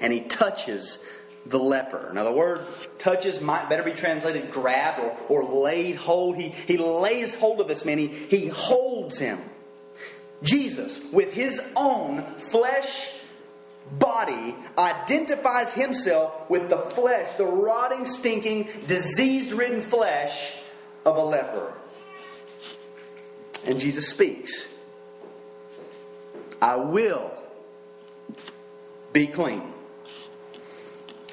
and 0.00 0.12
he 0.12 0.22
touches 0.22 0.98
the 1.46 1.60
leper. 1.60 2.10
Now, 2.12 2.24
the 2.24 2.32
word 2.32 2.66
touches 2.98 3.40
might 3.40 3.68
better 3.68 3.84
be 3.84 3.92
translated 3.92 4.50
grabbed 4.50 4.98
or, 4.98 5.16
or 5.28 5.44
laid 5.62 5.94
hold. 5.94 6.36
He, 6.36 6.48
he 6.48 6.78
lays 6.78 7.36
hold 7.36 7.60
of 7.60 7.68
this 7.68 7.84
man, 7.84 7.98
he, 7.98 8.08
he 8.08 8.48
holds 8.48 9.20
him. 9.20 9.38
Jesus, 10.44 11.00
with 11.12 11.32
his 11.32 11.60
own 11.74 12.22
flesh 12.50 13.10
body, 13.90 14.54
identifies 14.78 15.72
himself 15.72 16.48
with 16.48 16.68
the 16.68 16.78
flesh, 16.78 17.32
the 17.32 17.44
rotting, 17.44 18.06
stinking, 18.06 18.68
disease 18.86 19.52
ridden 19.52 19.82
flesh 19.82 20.54
of 21.04 21.16
a 21.16 21.24
leper. 21.24 21.72
And 23.66 23.80
Jesus 23.80 24.08
speaks 24.08 24.68
I 26.60 26.76
will 26.76 27.30
be 29.12 29.26
clean. 29.26 29.62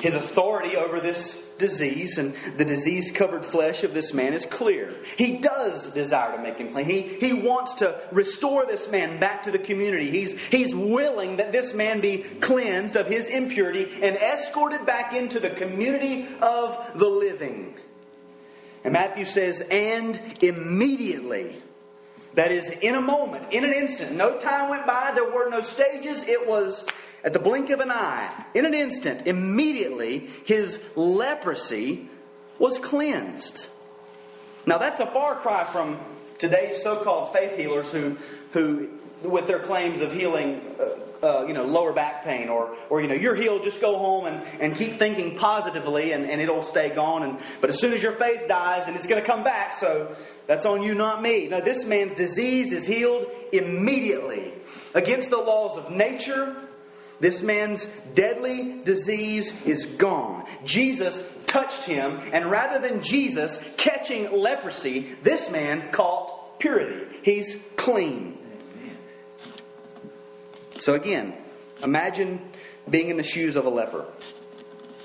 His 0.01 0.16
authority 0.16 0.76
over 0.76 0.99
this 0.99 1.38
disease 1.62 2.18
and 2.18 2.36
the 2.57 2.66
disease 2.66 3.12
covered 3.12 3.45
flesh 3.45 3.86
of 3.86 3.93
this 3.93 4.14
man 4.14 4.34
is 4.34 4.45
clear. 4.45 4.93
He 5.16 5.38
does 5.38 5.89
desire 5.91 6.36
to 6.36 6.43
make 6.43 6.57
him 6.57 6.74
clean. 6.74 6.86
He, 6.86 7.01
he 7.01 7.32
wants 7.32 7.76
to 7.76 7.97
restore 8.12 8.66
this 8.66 8.91
man 8.91 9.22
back 9.22 9.43
to 9.43 9.51
the 9.51 9.59
community. 9.59 10.12
He's, 10.12 10.38
he's 10.47 10.76
willing 10.76 11.38
that 11.38 11.53
this 11.53 11.74
man 11.74 12.01
be 12.01 12.18
cleansed 12.18 12.97
of 12.97 13.07
his 13.07 13.28
impurity 13.28 13.88
and 14.01 14.18
escorted 14.18 14.86
back 14.86 15.14
into 15.14 15.39
the 15.39 15.51
community 15.51 16.28
of 16.41 16.91
the 16.95 17.07
living. 17.07 17.76
And 18.84 18.91
Matthew 18.91 19.26
says, 19.26 19.62
and 19.62 20.20
immediately. 20.41 21.62
That 22.34 22.51
is, 22.51 22.70
in 22.70 22.95
a 22.95 23.01
moment, 23.01 23.51
in 23.51 23.66
an 23.66 23.74
instant. 23.74 24.14
No 24.14 24.39
time 24.39 24.70
went 24.70 24.88
by, 24.88 25.12
there 25.14 25.30
were 25.30 25.49
no 25.49 25.62
stages. 25.62 26.28
It 26.28 26.47
was 26.47 26.86
at 27.24 27.34
the 27.34 27.39
blink 27.39 27.69
of 27.69 27.80
an 27.80 27.91
eye, 27.91 28.45
in 28.53 28.65
an 28.65 28.74
instant, 28.74 29.28
immediately, 29.28 30.28
his 30.45 30.84
leprosy 30.95 32.09
was 32.57 32.80
cleansed. 32.80 33.67
Now, 34.65 34.78
that's 34.78 35.01
a 35.01 35.05
far 35.05 35.36
cry 35.36 35.63
from 35.63 35.99
today's 36.38 36.82
so 36.82 37.03
called 37.03 37.34
faith 37.34 37.57
healers 37.57 37.91
who, 37.91 38.17
who, 38.51 38.89
with 39.24 39.47
their 39.47 39.59
claims 39.59 40.01
of 40.01 40.11
healing, 40.11 40.61
uh, 40.80 41.26
uh, 41.26 41.45
you 41.47 41.53
know, 41.53 41.63
lower 41.63 41.93
back 41.93 42.24
pain 42.24 42.49
or, 42.49 42.76
or, 42.89 43.01
you 43.01 43.07
know, 43.07 43.13
you're 43.13 43.36
healed, 43.36 43.63
just 43.63 43.82
go 43.82 43.97
home 43.97 44.26
and, 44.26 44.43
and 44.59 44.76
keep 44.76 44.93
thinking 44.93 45.36
positively 45.36 46.13
and, 46.13 46.28
and 46.28 46.41
it'll 46.41 46.63
stay 46.63 46.89
gone. 46.89 47.24
And, 47.24 47.39
but 47.59 47.69
as 47.69 47.80
soon 47.80 47.93
as 47.93 48.01
your 48.01 48.13
faith 48.13 48.47
dies, 48.47 48.86
then 48.86 48.95
it's 48.95 49.05
going 49.05 49.22
to 49.22 49.28
come 49.28 49.43
back. 49.43 49.74
So 49.74 50.15
that's 50.47 50.65
on 50.65 50.82
you, 50.82 50.95
not 50.95 51.22
me. 51.22 51.47
Now, 51.47 51.59
this 51.59 51.86
man's 51.86 52.13
disease 52.13 52.72
is 52.72 52.86
healed 52.86 53.28
immediately 53.51 54.53
against 54.95 55.30
the 55.30 55.38
laws 55.38 55.78
of 55.78 55.91
nature 55.91 56.55
this 57.22 57.41
man's 57.43 57.86
deadly 58.15 58.82
disease 58.84 59.65
is 59.65 59.86
gone. 59.86 60.45
Jesus 60.65 61.24
touched 61.45 61.86
him, 61.86 62.19
and 62.34 62.49
rather 62.49 62.80
than 62.80 63.03
Jesus 63.03 63.63
catching 63.78 64.32
leprosy, 64.32 65.15
this 65.22 65.51
man 65.51 65.91
caught 65.91 66.59
purity. 66.59 67.05
He's 67.22 67.61
clean. 67.76 68.38
So, 70.80 70.95
again, 70.95 71.38
imagine 71.84 72.41
being 72.89 73.09
in 73.09 73.17
the 73.17 73.24
shoes 73.24 73.55
of 73.55 73.65
a 73.65 73.69
leper. 73.69 74.05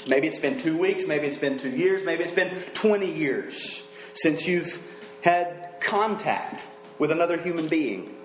Maybe 0.09 0.27
it's 0.27 0.39
been 0.39 0.57
two 0.57 0.79
weeks, 0.79 1.07
maybe 1.07 1.27
it's 1.27 1.37
been 1.37 1.59
two 1.59 1.71
years, 1.71 2.03
maybe 2.03 2.25
it's 2.25 2.33
been 2.33 2.57
20 2.73 3.13
years 3.13 3.83
since 4.15 4.47
you've 4.47 4.83
had 5.21 5.75
contact 5.81 6.67
with 6.99 7.11
another 7.11 7.37
human 7.37 7.69
being. 7.69 8.16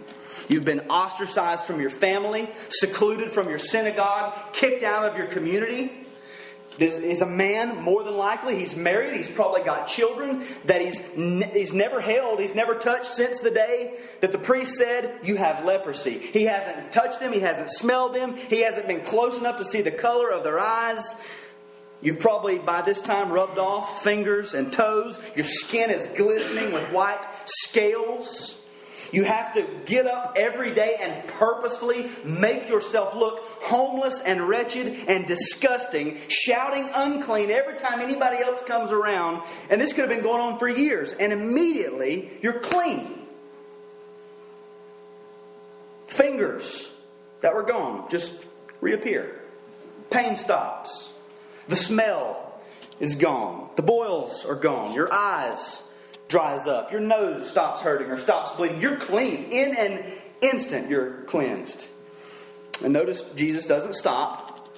You've 0.48 0.66
been 0.66 0.82
ostracized 0.90 1.66
from 1.66 1.80
your 1.80 1.90
family, 1.90 2.50
secluded 2.70 3.32
from 3.32 3.50
your 3.50 3.60
synagogue, 3.60 4.36
kicked 4.54 4.84
out 4.84 5.06
of 5.06 5.18
your 5.18 5.28
community. 5.28 5.92
This 6.78 6.98
is 6.98 7.22
a 7.22 7.26
man, 7.26 7.84
more 7.84 8.04
than 8.04 8.16
likely, 8.16 8.58
he's 8.58 8.76
married, 8.76 9.16
he's 9.16 9.30
probably 9.30 9.62
got 9.62 9.88
children 9.88 10.44
that 10.66 10.82
he's, 10.82 11.00
he's 11.54 11.74
never 11.74 12.00
held, 12.00 12.40
he's 12.40 12.56
never 12.56 12.76
touched 12.76 13.08
since 13.08 13.40
the 13.40 13.52
day 13.52 13.98
that 14.22 14.32
the 14.32 14.38
priest 14.38 14.76
said, 14.76 15.20
You 15.24 15.36
have 15.36 15.66
leprosy. 15.66 16.18
He 16.18 16.46
hasn't 16.46 16.94
touched 16.94 17.20
them, 17.20 17.34
he 17.34 17.40
hasn't 17.40 17.70
smelled 17.70 18.16
them, 18.16 18.36
he 18.36 18.62
hasn't 18.62 18.88
been 18.88 19.02
close 19.02 19.38
enough 19.38 19.58
to 19.58 19.66
see 19.66 19.82
the 19.82 19.92
color 19.92 20.32
of 20.32 20.44
their 20.44 20.60
eyes. 20.60 21.16
You've 22.02 22.20
probably 22.20 22.58
by 22.58 22.82
this 22.82 23.00
time 23.00 23.32
rubbed 23.32 23.60
off 23.60 24.04
fingers 24.04 24.54
and 24.54 24.72
toes. 24.72 25.20
Your 25.36 25.46
skin 25.46 25.92
is 25.92 26.08
glistening 26.08 26.74
with 26.74 26.92
white 26.92 27.24
scales. 27.46 28.58
You 29.12 29.26
have 29.26 29.54
to 29.54 29.68
get 29.86 30.08
up 30.08 30.34
every 30.38 30.74
day 30.74 30.98
and 31.00 31.28
purposefully 31.28 32.10
make 32.24 32.70
yourself 32.70 33.14
look 33.14 33.46
homeless 33.62 34.22
and 34.22 34.48
wretched 34.48 35.08
and 35.08 35.26
disgusting, 35.26 36.18
shouting 36.30 36.90
unclean 36.96 37.52
every 37.52 37.76
time 37.76 38.00
anybody 38.00 38.38
else 38.38 38.64
comes 38.64 38.92
around. 38.92 39.44
And 39.70 39.82
this 39.82 39.92
could 39.92 40.02
have 40.02 40.10
been 40.10 40.24
going 40.24 40.42
on 40.42 40.60
for 40.60 40.68
years. 40.68 41.12
And 41.12 41.34
immediately, 41.34 42.30
you're 42.42 42.60
clean. 42.60 43.20
Fingers 46.08 46.92
that 47.42 47.54
were 47.54 47.64
gone 47.64 48.10
just 48.10 48.34
reappear. 48.80 49.42
Pain 50.10 50.36
stops. 50.36 51.12
The 51.68 51.76
smell 51.76 52.60
is 53.00 53.16
gone. 53.16 53.70
The 53.76 53.82
boils 53.82 54.46
are 54.46 54.56
gone. 54.56 54.94
Your 54.94 55.12
eyes 55.12 55.84
dries 56.32 56.66
up, 56.66 56.92
your 56.94 57.02
nose 57.02 57.48
stops 57.48 57.82
hurting 57.82 58.10
or 58.10 58.18
stops 58.18 58.52
bleeding, 58.54 58.82
you're 58.82 58.96
cleansed. 58.96 59.44
In 59.52 59.76
an 59.76 60.04
instant, 60.40 60.90
you're 60.90 61.24
cleansed. 61.24 61.90
And 62.82 62.94
notice 62.94 63.22
Jesus 63.36 63.68
doesn't 63.68 63.96
stop, 63.96 64.70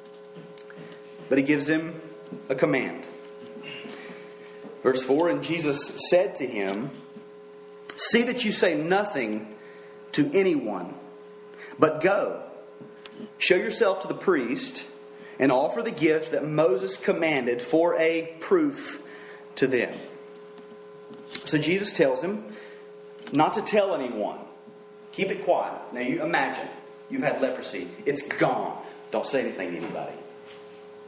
but 1.30 1.38
he 1.38 1.43
gives 1.43 1.70
him 1.70 2.01
a 2.49 2.56
command. 2.56 3.06
Verse 4.82 5.04
4 5.04 5.30
And 5.30 5.43
Jesus 5.43 6.10
said 6.10 6.36
to 6.36 6.47
him, 6.47 6.89
See 7.95 8.24
that 8.24 8.43
you 8.43 8.51
say 8.51 8.74
nothing 8.74 9.56
to 10.14 10.30
anyone, 10.34 10.95
but 11.78 12.01
go, 12.01 12.41
show 13.38 13.56
yourself 13.56 14.01
to 14.01 14.08
the 14.08 14.16
priest, 14.16 14.86
and 15.38 15.51
offer 15.51 15.84
the 15.84 15.91
gift 15.91 16.32
that 16.32 16.43
Moses 16.43 16.97
commanded 16.97 17.62
for 17.62 17.95
a 17.99 18.36
proof 18.39 19.01
to 19.56 19.68
them. 19.68 19.93
So 21.46 21.58
Jesus 21.58 21.94
tells 21.94 22.22
him 22.22 22.46
not 23.32 23.54
to 23.54 23.62
tell 23.62 23.94
anyone. 23.96 24.40
Keep 25.12 25.32
it 25.32 25.44
quiet. 25.44 25.80
Now 25.94 26.02
you 26.02 26.24
imagine 26.24 26.68
you've 27.10 27.24
had 27.24 27.42
leprosy. 27.42 27.88
It's 28.06 28.22
gone. 28.22 28.82
Don't 29.12 29.26
say 29.26 29.42
anything 29.42 29.72
to 29.72 29.78
anybody. 29.78 30.14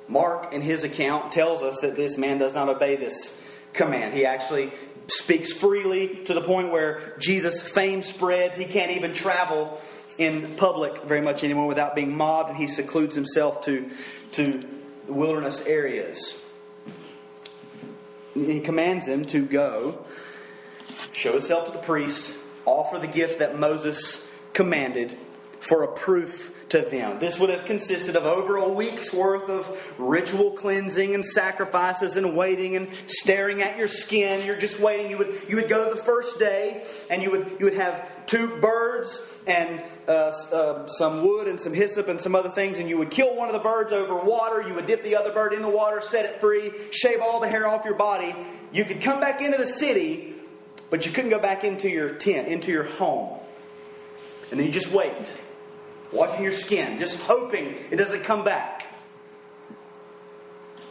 Mark, 0.07 0.53
in 0.53 0.61
his 0.61 0.83
account, 0.83 1.31
tells 1.31 1.63
us 1.63 1.79
that 1.79 1.95
this 1.95 2.17
man 2.17 2.37
does 2.37 2.53
not 2.53 2.69
obey 2.69 2.95
this 2.95 3.39
command. 3.73 4.13
He 4.13 4.25
actually 4.25 4.71
speaks 5.07 5.51
freely 5.51 6.23
to 6.25 6.33
the 6.33 6.41
point 6.41 6.71
where 6.71 7.15
Jesus' 7.19 7.61
fame 7.61 8.03
spreads. 8.03 8.57
He 8.57 8.65
can't 8.65 8.91
even 8.91 9.13
travel 9.13 9.79
in 10.17 10.55
public 10.55 11.03
very 11.03 11.21
much 11.21 11.43
anymore 11.43 11.67
without 11.67 11.95
being 11.95 12.15
mobbed, 12.15 12.49
and 12.49 12.57
he 12.57 12.67
secludes 12.67 13.15
himself 13.15 13.65
to, 13.65 13.89
to 14.33 14.61
wilderness 15.07 15.65
areas. 15.65 16.41
He 18.35 18.59
commands 18.59 19.07
him 19.07 19.25
to 19.25 19.43
go 19.45 20.05
show 21.13 21.31
himself 21.31 21.65
to 21.65 21.71
the 21.71 21.79
priest, 21.79 22.35
offer 22.65 22.99
the 22.99 23.07
gift 23.07 23.39
that 23.39 23.57
Moses 23.57 24.27
commanded 24.53 25.17
for 25.61 25.83
a 25.83 25.87
proof 25.87 26.51
to 26.69 26.81
them. 26.81 27.19
This 27.19 27.39
would 27.39 27.49
have 27.49 27.65
consisted 27.65 28.15
of 28.15 28.25
over 28.25 28.57
a 28.57 28.67
week's 28.67 29.13
worth 29.13 29.49
of 29.49 29.93
ritual 29.97 30.51
cleansing 30.51 31.15
and 31.15 31.23
sacrifices 31.23 32.17
and 32.17 32.35
waiting 32.35 32.75
and 32.75 32.89
staring 33.07 33.61
at 33.61 33.77
your 33.77 33.87
skin. 33.87 34.45
You're 34.45 34.57
just 34.57 34.79
waiting. 34.79 35.09
You 35.09 35.17
would 35.19 35.35
you 35.47 35.55
would 35.55 35.69
go 35.69 35.93
the 35.93 36.01
first 36.01 36.37
day 36.39 36.83
and 37.09 37.21
you 37.21 37.31
would 37.31 37.57
you 37.59 37.65
would 37.65 37.75
have 37.75 38.25
two 38.25 38.59
birds 38.59 39.21
and 39.47 39.81
uh, 40.07 40.31
uh, 40.51 40.87
some 40.87 41.25
wood 41.25 41.47
and 41.47 41.59
some 41.59 41.73
hyssop 41.73 42.07
and 42.07 42.19
some 42.19 42.35
other 42.35 42.49
things, 42.49 42.79
and 42.79 42.89
you 42.89 42.97
would 42.97 43.11
kill 43.11 43.35
one 43.35 43.47
of 43.47 43.53
the 43.53 43.59
birds 43.59 43.91
over 43.91 44.15
water. 44.15 44.61
You 44.61 44.73
would 44.75 44.85
dip 44.85 45.03
the 45.03 45.15
other 45.15 45.31
bird 45.31 45.53
in 45.53 45.61
the 45.61 45.69
water, 45.69 46.01
set 46.01 46.25
it 46.25 46.39
free, 46.39 46.71
shave 46.91 47.21
all 47.21 47.39
the 47.39 47.47
hair 47.47 47.67
off 47.67 47.85
your 47.85 47.95
body. 47.95 48.35
You 48.71 48.85
could 48.85 49.01
come 49.01 49.19
back 49.19 49.41
into 49.41 49.57
the 49.57 49.67
city 49.67 50.35
but 50.89 51.05
you 51.05 51.11
couldn't 51.11 51.31
go 51.31 51.39
back 51.39 51.63
into 51.63 51.89
your 51.89 52.09
tent, 52.09 52.47
into 52.47 52.71
your 52.71 52.83
home. 52.83 53.37
And 54.51 54.59
then 54.59 54.67
you 54.67 54.71
just 54.71 54.91
wait, 54.91 55.35
watching 56.11 56.43
your 56.43 56.51
skin, 56.53 56.99
just 56.99 57.19
hoping 57.19 57.75
it 57.91 57.97
doesn't 57.97 58.23
come 58.23 58.43
back. 58.43 58.87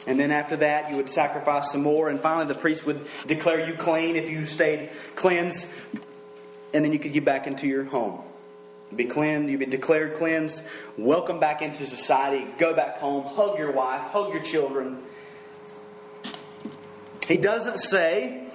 And 0.07 0.21
then 0.21 0.31
after 0.31 0.57
that, 0.57 0.91
you 0.91 0.97
would 0.97 1.09
sacrifice 1.09 1.73
some 1.73 1.83
more. 1.83 2.11
And 2.11 2.21
finally, 2.21 2.47
the 2.47 2.59
priest 2.59 2.85
would 2.85 3.07
declare 3.27 3.67
you 3.67 3.75
clean 3.75 4.17
if 4.17 4.29
you 4.29 4.45
stayed 4.45 4.91
cleansed. 5.15 5.67
And 6.75 6.85
then 6.85 6.93
you 6.93 6.99
could 6.99 7.13
get 7.13 7.25
back 7.25 7.47
into 7.47 7.67
your 7.67 7.85
home. 7.85 8.23
You'd 8.95 9.09
be 9.09 9.13
cleansed, 9.13 9.51
you'd 9.51 9.59
be 9.59 9.67
declared 9.67 10.15
cleansed. 10.15 10.63
Welcome 10.97 11.41
back 11.41 11.63
into 11.63 11.85
society. 11.85 12.47
Go 12.59 12.75
back 12.75 12.99
home. 12.99 13.25
Hug 13.25 13.59
your 13.59 13.73
wife. 13.73 14.03
Hug 14.13 14.33
your 14.33 14.41
children. 14.41 15.03
He 17.27 17.37
doesn't 17.37 17.81
say, 17.81 18.47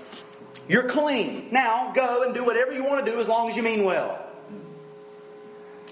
you're 0.69 0.87
clean. 0.87 1.49
Now 1.51 1.91
go 1.91 2.23
and 2.23 2.33
do 2.33 2.45
whatever 2.45 2.71
you 2.71 2.85
want 2.85 3.05
to 3.05 3.11
do 3.11 3.19
as 3.19 3.27
long 3.27 3.49
as 3.49 3.57
you 3.57 3.63
mean 3.63 3.83
well. 3.83 4.25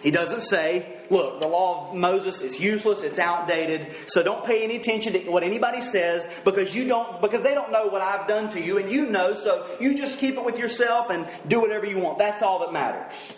He 0.01 0.11
doesn't 0.11 0.43
say, 0.43 0.97
look, 1.09 1.41
the 1.41 1.47
law 1.47 1.89
of 1.89 1.97
Moses 1.97 2.39
is 2.39 2.57
useless, 2.57 3.01
it's 3.01 3.19
outdated, 3.19 3.87
so 4.05 4.23
don't 4.23 4.45
pay 4.45 4.63
any 4.63 4.77
attention 4.77 5.11
to 5.11 5.29
what 5.29 5.43
anybody 5.43 5.81
says 5.81 6.25
because 6.45 6.73
you 6.73 6.87
don't 6.87 7.19
because 7.19 7.41
they 7.41 7.53
don't 7.53 7.73
know 7.73 7.87
what 7.87 8.01
I've 8.01 8.29
done 8.29 8.47
to 8.51 8.61
you 8.61 8.77
and 8.77 8.89
you 8.89 9.07
know, 9.07 9.33
so 9.33 9.67
you 9.81 9.93
just 9.97 10.19
keep 10.19 10.35
it 10.35 10.45
with 10.45 10.57
yourself 10.57 11.09
and 11.09 11.27
do 11.49 11.59
whatever 11.59 11.85
you 11.85 11.97
want. 11.97 12.17
That's 12.17 12.41
all 12.41 12.59
that 12.59 12.71
matters. 12.71 13.33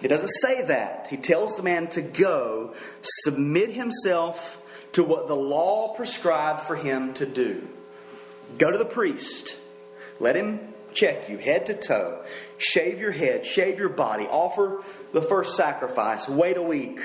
He 0.00 0.08
doesn't 0.08 0.28
say 0.28 0.62
that. 0.62 1.06
He 1.08 1.16
tells 1.16 1.56
the 1.56 1.62
man 1.62 1.88
to 1.88 2.02
go, 2.02 2.74
submit 3.02 3.70
himself 3.70 4.60
to 4.92 5.02
what 5.02 5.28
the 5.28 5.36
law 5.36 5.94
prescribed 5.94 6.62
for 6.62 6.76
him 6.76 7.14
to 7.14 7.26
do. 7.26 7.66
Go 8.58 8.70
to 8.70 8.78
the 8.78 8.84
priest 8.84 9.56
let 10.18 10.36
him 10.36 10.60
check 10.92 11.28
you 11.28 11.36
head 11.36 11.66
to 11.66 11.74
toe, 11.74 12.24
shave 12.58 13.00
your 13.00 13.10
head, 13.10 13.44
shave 13.44 13.78
your 13.78 13.88
body, 13.88 14.24
offer 14.24 14.82
the 15.12 15.22
first 15.22 15.56
sacrifice, 15.56 16.28
wait 16.28 16.56
a 16.56 16.62
week, 16.62 17.00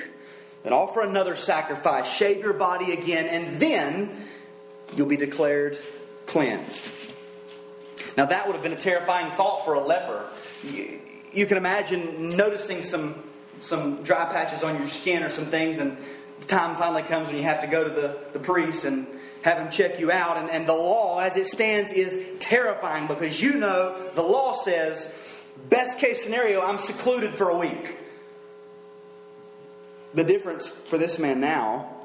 then 0.63 0.73
offer 0.73 1.01
another 1.01 1.35
sacrifice, 1.35 2.09
shave 2.09 2.41
your 2.41 2.53
body 2.53 2.93
again, 2.93 3.27
and 3.27 3.59
then 3.59 4.25
you'll 4.95 5.07
be 5.07 5.17
declared 5.17 5.79
cleansed. 6.25 6.91
Now, 8.15 8.25
that 8.27 8.47
would 8.47 8.53
have 8.53 8.63
been 8.63 8.73
a 8.73 8.77
terrifying 8.77 9.31
thought 9.35 9.65
for 9.65 9.73
a 9.73 9.81
leper. 9.81 10.25
You, 11.33 11.45
can 11.45 11.57
imagine 11.57 12.29
noticing 12.29 12.81
some, 12.81 13.15
some 13.59 14.03
dry 14.03 14.25
patches 14.25 14.63
on 14.63 14.77
your 14.77 14.89
skin 14.89 15.23
or 15.23 15.29
some 15.29 15.45
things, 15.45 15.79
and 15.79 15.97
the 16.39 16.45
time 16.45 16.75
finally 16.75 17.03
comes 17.03 17.27
when 17.27 17.37
you 17.37 17.43
have 17.43 17.61
to 17.61 17.67
go 17.67 17.83
to 17.83 17.89
the, 17.89 18.17
the 18.33 18.39
priest 18.39 18.85
and 18.85 19.07
have 19.43 19.57
him 19.57 19.69
check 19.69 19.99
you 19.99 20.11
out. 20.11 20.37
And, 20.37 20.49
and 20.49 20.67
the 20.67 20.73
law, 20.73 21.19
as 21.19 21.37
it 21.37 21.47
stands, 21.47 21.91
is 21.91 22.39
terrifying 22.39 23.07
because 23.07 23.41
you 23.41 23.53
know 23.53 24.11
the 24.15 24.23
law 24.23 24.53
says, 24.53 25.11
best 25.69 25.99
case 25.99 26.23
scenario, 26.23 26.61
I'm 26.61 26.77
secluded 26.77 27.35
for 27.35 27.49
a 27.49 27.57
week. 27.57 27.97
The 30.13 30.23
difference 30.23 30.67
for 30.67 30.97
this 30.97 31.17
man 31.17 31.39
now 31.39 31.95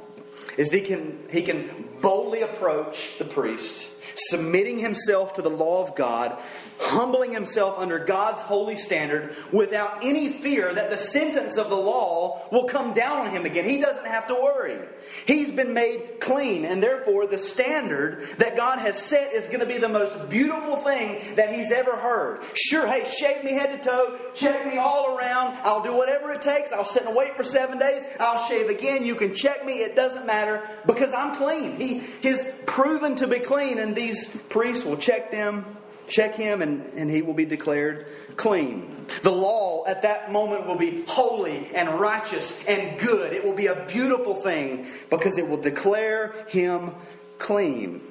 is 0.56 0.70
he 0.70 0.80
can, 0.80 1.26
he 1.30 1.42
can 1.42 1.88
boldly 2.00 2.42
approach 2.42 3.18
the 3.18 3.24
priest 3.24 3.88
submitting 4.14 4.78
himself 4.78 5.34
to 5.34 5.42
the 5.42 5.50
law 5.50 5.86
of 5.86 5.94
God, 5.94 6.38
humbling 6.78 7.32
himself 7.32 7.78
under 7.78 7.98
God's 7.98 8.42
holy 8.42 8.76
standard 8.76 9.34
without 9.52 10.04
any 10.04 10.32
fear 10.32 10.72
that 10.72 10.90
the 10.90 10.98
sentence 10.98 11.56
of 11.56 11.70
the 11.70 11.76
law 11.76 12.46
will 12.52 12.64
come 12.64 12.92
down 12.92 13.26
on 13.26 13.30
him 13.30 13.44
again. 13.44 13.68
He 13.68 13.80
doesn't 13.80 14.06
have 14.06 14.26
to 14.28 14.34
worry. 14.34 14.78
He's 15.26 15.50
been 15.50 15.72
made 15.72 16.20
clean, 16.20 16.64
and 16.64 16.82
therefore 16.82 17.26
the 17.26 17.38
standard 17.38 18.26
that 18.38 18.56
God 18.56 18.78
has 18.78 18.96
set 18.96 19.32
is 19.32 19.46
going 19.46 19.60
to 19.60 19.66
be 19.66 19.78
the 19.78 19.88
most 19.88 20.28
beautiful 20.28 20.76
thing 20.76 21.36
that 21.36 21.52
he's 21.52 21.72
ever 21.72 21.96
heard. 21.96 22.40
Sure, 22.54 22.86
hey, 22.86 23.04
shave 23.04 23.44
me 23.44 23.52
head 23.52 23.82
to 23.82 23.88
toe, 23.88 24.18
check 24.34 24.66
me 24.66 24.78
all 24.78 25.16
around. 25.16 25.58
I'll 25.62 25.82
do 25.82 25.96
whatever 25.96 26.32
it 26.32 26.42
takes. 26.42 26.72
I'll 26.72 26.84
sit 26.84 27.04
and 27.04 27.16
wait 27.16 27.36
for 27.36 27.42
seven 27.42 27.78
days. 27.78 28.04
I'll 28.20 28.42
shave 28.46 28.68
again. 28.68 29.04
You 29.04 29.14
can 29.14 29.34
check 29.34 29.64
me. 29.64 29.74
It 29.80 29.96
doesn't 29.96 30.26
matter 30.26 30.68
because 30.86 31.12
I'm 31.12 31.34
clean. 31.34 31.76
He 31.76 32.02
is 32.22 32.44
proven 32.66 33.14
to 33.16 33.26
be 33.26 33.38
clean, 33.38 33.78
and 33.78 33.95
these 33.96 34.28
priests 34.28 34.84
will 34.84 34.96
check 34.96 35.30
them, 35.30 35.64
check 36.06 36.34
him, 36.34 36.62
and, 36.62 36.92
and 36.94 37.10
he 37.10 37.22
will 37.22 37.34
be 37.34 37.44
declared 37.44 38.06
clean. 38.36 39.06
The 39.22 39.32
law 39.32 39.84
at 39.86 40.02
that 40.02 40.30
moment 40.32 40.66
will 40.66 40.76
be 40.76 41.04
holy 41.06 41.70
and 41.74 42.00
righteous 42.00 42.64
and 42.66 42.98
good. 43.00 43.32
It 43.32 43.44
will 43.44 43.54
be 43.54 43.66
a 43.66 43.86
beautiful 43.86 44.34
thing 44.34 44.86
because 45.10 45.38
it 45.38 45.48
will 45.48 45.60
declare 45.60 46.34
him 46.48 46.92
clean. 47.38 48.02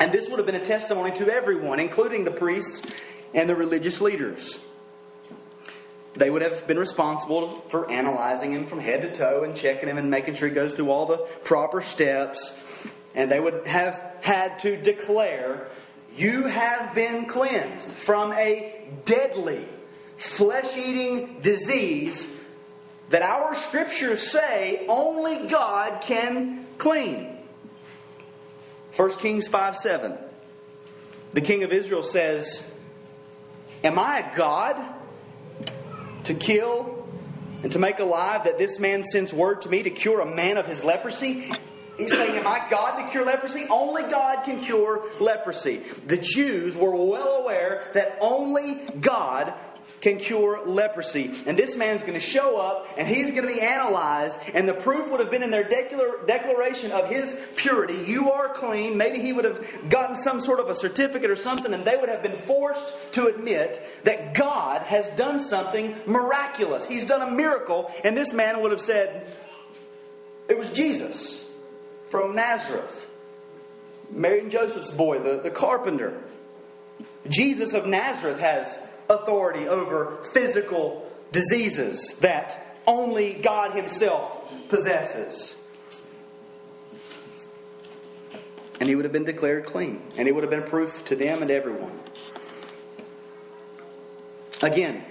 And 0.00 0.12
this 0.12 0.28
would 0.28 0.38
have 0.38 0.46
been 0.46 0.56
a 0.56 0.64
testimony 0.64 1.12
to 1.12 1.32
everyone, 1.32 1.78
including 1.78 2.24
the 2.24 2.30
priests 2.30 2.82
and 3.32 3.48
the 3.48 3.54
religious 3.54 4.00
leaders. 4.00 4.58
They 6.14 6.30
would 6.30 6.42
have 6.42 6.66
been 6.66 6.78
responsible 6.78 7.64
for 7.68 7.90
analyzing 7.90 8.52
him 8.52 8.66
from 8.66 8.78
head 8.78 9.02
to 9.02 9.12
toe 9.12 9.42
and 9.42 9.56
checking 9.56 9.88
him 9.88 9.98
and 9.98 10.10
making 10.10 10.34
sure 10.34 10.48
he 10.48 10.54
goes 10.54 10.72
through 10.72 10.90
all 10.90 11.06
the 11.06 11.18
proper 11.44 11.80
steps. 11.80 12.58
And 13.14 13.30
they 13.30 13.40
would 13.40 13.66
have 13.66 14.13
had 14.24 14.58
to 14.60 14.74
declare, 14.80 15.68
You 16.16 16.44
have 16.44 16.94
been 16.94 17.26
cleansed 17.26 17.92
from 17.92 18.32
a 18.32 18.74
deadly, 19.04 19.68
flesh 20.16 20.78
eating 20.78 21.40
disease 21.42 22.34
that 23.10 23.20
our 23.20 23.54
scriptures 23.54 24.26
say 24.26 24.86
only 24.88 25.46
God 25.46 26.00
can 26.00 26.64
clean. 26.78 27.36
1 28.96 29.10
Kings 29.16 29.46
5 29.46 29.76
7. 29.76 30.16
The 31.34 31.42
king 31.42 31.62
of 31.62 31.70
Israel 31.70 32.02
says, 32.02 32.74
Am 33.82 33.98
I 33.98 34.20
a 34.20 34.34
God 34.34 34.82
to 36.24 36.32
kill 36.32 37.06
and 37.62 37.70
to 37.72 37.78
make 37.78 37.98
alive 37.98 38.44
that 38.44 38.56
this 38.56 38.78
man 38.78 39.04
sends 39.04 39.34
word 39.34 39.60
to 39.62 39.68
me 39.68 39.82
to 39.82 39.90
cure 39.90 40.20
a 40.20 40.34
man 40.34 40.56
of 40.56 40.66
his 40.66 40.82
leprosy? 40.82 41.52
He's 41.96 42.12
saying, 42.12 42.36
Am 42.36 42.46
I 42.46 42.66
God 42.70 43.04
to 43.04 43.10
cure 43.10 43.24
leprosy? 43.24 43.66
Only 43.70 44.02
God 44.02 44.44
can 44.44 44.60
cure 44.60 45.04
leprosy. 45.20 45.82
The 46.06 46.18
Jews 46.18 46.76
were 46.76 46.94
well 46.94 47.42
aware 47.42 47.90
that 47.94 48.18
only 48.20 48.80
God 49.00 49.54
can 50.00 50.18
cure 50.18 50.66
leprosy. 50.66 51.32
And 51.46 51.58
this 51.58 51.76
man's 51.76 52.02
going 52.02 52.12
to 52.12 52.20
show 52.20 52.58
up 52.58 52.86
and 52.98 53.08
he's 53.08 53.30
going 53.30 53.48
to 53.48 53.54
be 53.54 53.62
analyzed. 53.62 54.38
And 54.52 54.68
the 54.68 54.74
proof 54.74 55.10
would 55.10 55.18
have 55.20 55.30
been 55.30 55.42
in 55.42 55.50
their 55.50 55.64
declaration 55.64 56.92
of 56.92 57.08
his 57.08 57.40
purity. 57.56 57.94
You 58.06 58.30
are 58.30 58.50
clean. 58.50 58.98
Maybe 58.98 59.20
he 59.20 59.32
would 59.32 59.46
have 59.46 59.66
gotten 59.88 60.14
some 60.14 60.40
sort 60.40 60.60
of 60.60 60.68
a 60.68 60.74
certificate 60.74 61.30
or 61.30 61.36
something, 61.36 61.72
and 61.72 61.86
they 61.86 61.96
would 61.96 62.10
have 62.10 62.22
been 62.22 62.36
forced 62.36 63.12
to 63.12 63.28
admit 63.28 63.80
that 64.04 64.34
God 64.34 64.82
has 64.82 65.08
done 65.10 65.40
something 65.40 65.96
miraculous. 66.06 66.86
He's 66.86 67.06
done 67.06 67.22
a 67.22 67.30
miracle. 67.30 67.90
And 68.04 68.14
this 68.14 68.34
man 68.34 68.60
would 68.60 68.72
have 68.72 68.82
said, 68.82 69.26
It 70.50 70.58
was 70.58 70.68
Jesus 70.68 71.44
from 72.14 72.36
Nazareth. 72.36 73.10
Mary 74.08 74.38
and 74.38 74.48
Joseph's 74.48 74.92
boy, 74.92 75.18
the, 75.18 75.40
the 75.40 75.50
carpenter. 75.50 76.16
Jesus 77.28 77.72
of 77.74 77.88
Nazareth 77.88 78.38
has 78.38 78.78
authority 79.10 79.66
over 79.66 80.18
physical 80.32 81.10
diseases 81.32 82.14
that 82.20 82.78
only 82.86 83.34
God 83.34 83.72
Himself 83.72 84.48
possesses. 84.68 85.56
And 88.78 88.88
he 88.88 88.94
would 88.94 89.06
have 89.06 89.12
been 89.12 89.24
declared 89.24 89.66
clean, 89.66 90.00
and 90.16 90.28
he 90.28 90.32
would 90.32 90.44
have 90.44 90.50
been 90.50 90.62
proof 90.62 91.04
to 91.06 91.16
them 91.16 91.42
and 91.42 91.50
everyone. 91.50 91.98
Again, 94.62 95.04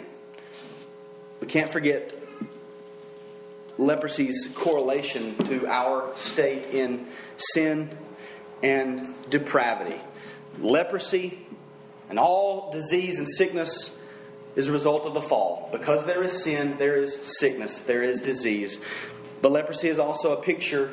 we 1.42 1.48
can't 1.48 1.70
forget 1.70 2.14
leprosy's 3.78 4.48
correlation 4.56 5.36
to 5.46 5.68
our 5.68 6.16
state 6.16 6.74
in 6.74 7.08
sin 7.38 7.96
and 8.62 9.14
depravity. 9.30 10.00
Leprosy 10.60 11.46
and 12.10 12.20
all 12.20 12.72
disease 12.72 13.20
and 13.20 13.28
sickness 13.28 13.98
is 14.56 14.68
a 14.68 14.72
result 14.72 15.06
of 15.06 15.14
the 15.14 15.22
fall. 15.22 15.70
Because 15.72 16.06
there 16.06 16.24
is 16.24 16.44
sin, 16.44 16.78
there 16.78 16.96
is 16.96 17.16
sickness, 17.40 17.80
there 17.80 18.04
is 18.04 18.22
disease. 18.22 18.80
But 19.42 19.52
leprosy 19.52 19.90
is 19.90 20.00
also 20.00 20.34
a 20.34 20.42
picture 20.42 20.92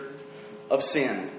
of 0.70 0.82
sin. 0.82 1.30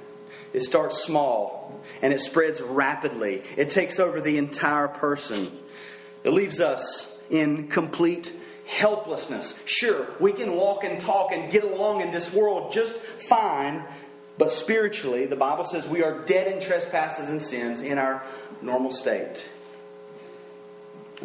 It 0.54 0.62
starts 0.62 1.04
small 1.04 1.82
and 2.02 2.14
it 2.14 2.20
spreads 2.20 2.62
rapidly. 2.62 3.44
It 3.58 3.70
takes 3.70 4.00
over 4.00 4.22
the 4.22 4.38
entire 4.38 4.88
person. 4.88 5.52
It 6.24 6.32
leaves 6.32 6.60
us 6.60 7.18
in 7.30 7.70
complete 7.70 8.32
helplessness. 8.72 9.61
Sure, 9.65 10.07
we 10.19 10.32
can 10.32 10.53
walk 10.55 10.84
and 10.84 10.99
talk 10.99 11.32
and 11.32 11.51
get 11.51 11.63
along 11.63 12.01
in 12.01 12.11
this 12.11 12.34
world 12.34 12.72
just 12.72 12.97
fine, 12.97 13.84
but 14.38 14.49
spiritually, 14.49 15.26
the 15.26 15.36
Bible 15.36 15.65
says 15.65 15.88
we 15.88 16.03
are 16.03 16.24
dead 16.26 16.51
in 16.51 16.61
trespasses 16.61 17.30
and 17.30 17.41
sins 17.41 17.82
in 17.82 17.97
our 17.97 18.24
normal 18.61 18.93
state. 18.93 19.43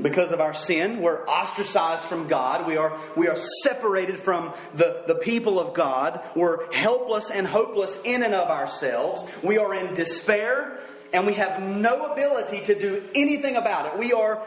Because 0.03 0.33
of 0.33 0.41
our 0.41 0.53
sin, 0.53 1.01
we're 1.01 1.25
ostracized 1.25 2.03
from 2.03 2.29
God. 2.29 2.67
We 2.67 2.77
are, 2.77 2.99
we 3.17 3.29
are 3.29 3.37
separated 3.63 4.19
from 4.19 4.53
the, 4.75 5.05
the 5.07 5.15
people 5.15 5.59
of 5.59 5.73
God. 5.73 6.23
We're 6.35 6.71
helpless 6.73 7.31
and 7.31 7.47
hopeless 7.47 7.99
in 8.05 8.23
and 8.23 8.35
of 8.35 8.51
ourselves. 8.51 9.25
We 9.43 9.57
are 9.57 9.75
in 9.75 9.95
despair, 9.95 10.79
and 11.15 11.27
we 11.27 11.35
have 11.35 11.63
no 11.63 12.13
ability 12.13 12.65
to 12.65 12.79
do 12.79 13.03
anything 13.15 13.57
about 13.57 13.87
it. 13.87 13.99
We 13.99 14.13
are 14.13 14.43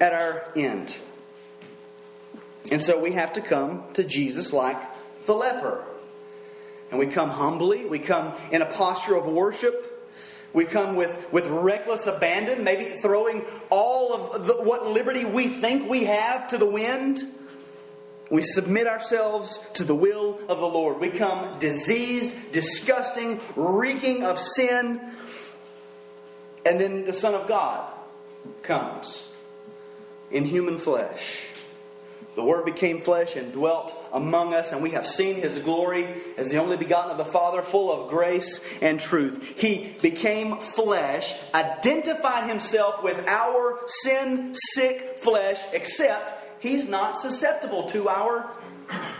at 0.00 0.12
our 0.12 0.42
end. 0.56 0.96
And 2.72 2.82
so 2.82 2.98
we 2.98 3.12
have 3.12 3.34
to 3.34 3.42
come 3.42 3.84
to 3.92 4.02
Jesus 4.02 4.50
like 4.50 4.80
the 5.26 5.34
leper. 5.34 5.84
And 6.90 6.98
we 6.98 7.06
come 7.06 7.28
humbly, 7.28 7.84
we 7.84 7.98
come 7.98 8.32
in 8.50 8.62
a 8.62 8.66
posture 8.66 9.14
of 9.14 9.26
worship. 9.26 9.90
We 10.54 10.64
come 10.64 10.96
with, 10.96 11.32
with 11.32 11.46
reckless 11.46 12.06
abandon, 12.06 12.64
maybe 12.64 12.84
throwing 13.00 13.44
all 13.68 14.14
of 14.14 14.46
the, 14.46 14.54
what 14.54 14.86
liberty 14.86 15.26
we 15.26 15.48
think 15.48 15.88
we 15.88 16.04
have 16.04 16.48
to 16.48 16.58
the 16.58 16.68
wind. 16.68 17.22
We 18.30 18.40
submit 18.40 18.86
ourselves 18.86 19.58
to 19.74 19.84
the 19.84 19.94
will 19.94 20.38
of 20.48 20.58
the 20.58 20.66
Lord. 20.66 20.98
We 20.98 21.10
come 21.10 21.58
diseased, 21.58 22.52
disgusting, 22.52 23.38
reeking 23.54 24.24
of 24.24 24.38
sin. 24.38 24.98
And 26.64 26.80
then 26.80 27.04
the 27.04 27.12
Son 27.12 27.34
of 27.34 27.46
God 27.46 27.92
comes 28.62 29.28
in 30.30 30.46
human 30.46 30.78
flesh 30.78 31.51
the 32.34 32.44
Word 32.44 32.64
became 32.64 33.00
flesh 33.00 33.36
and 33.36 33.52
dwelt 33.52 33.94
among 34.12 34.54
us, 34.54 34.72
and 34.72 34.82
we 34.82 34.90
have 34.90 35.06
seen 35.06 35.36
His 35.36 35.58
glory 35.58 36.06
as 36.38 36.50
the 36.50 36.58
only 36.58 36.76
begotten 36.76 37.10
of 37.10 37.18
the 37.18 37.30
Father, 37.30 37.62
full 37.62 37.92
of 37.92 38.08
grace 38.08 38.60
and 38.80 38.98
truth. 38.98 39.58
He 39.58 39.96
became 40.00 40.58
flesh, 40.58 41.34
identified 41.54 42.48
Himself 42.48 43.02
with 43.02 43.26
our 43.26 43.80
sin 43.86 44.54
sick 44.54 45.18
flesh, 45.20 45.60
except 45.72 46.62
He's 46.62 46.88
not 46.88 47.16
susceptible 47.16 47.88
to 47.88 48.08
our 48.08 48.50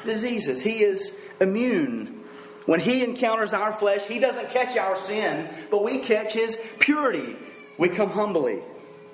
diseases. 0.05 0.63
He 0.63 0.83
is 0.83 1.13
immune. 1.41 2.21
When 2.65 2.81
He 2.81 3.05
encounters 3.05 3.53
our 3.53 3.73
flesh, 3.73 4.05
He 4.05 4.21
doesn't 4.21 4.51
catch 4.51 4.77
our 4.79 4.97
sin, 4.97 5.49
but 5.71 5.85
we 5.85 5.99
catch 5.99 6.33
His 6.33 6.59
purity. 6.79 7.37
We 7.77 7.91
come 7.91 8.11
humbly 8.11 8.63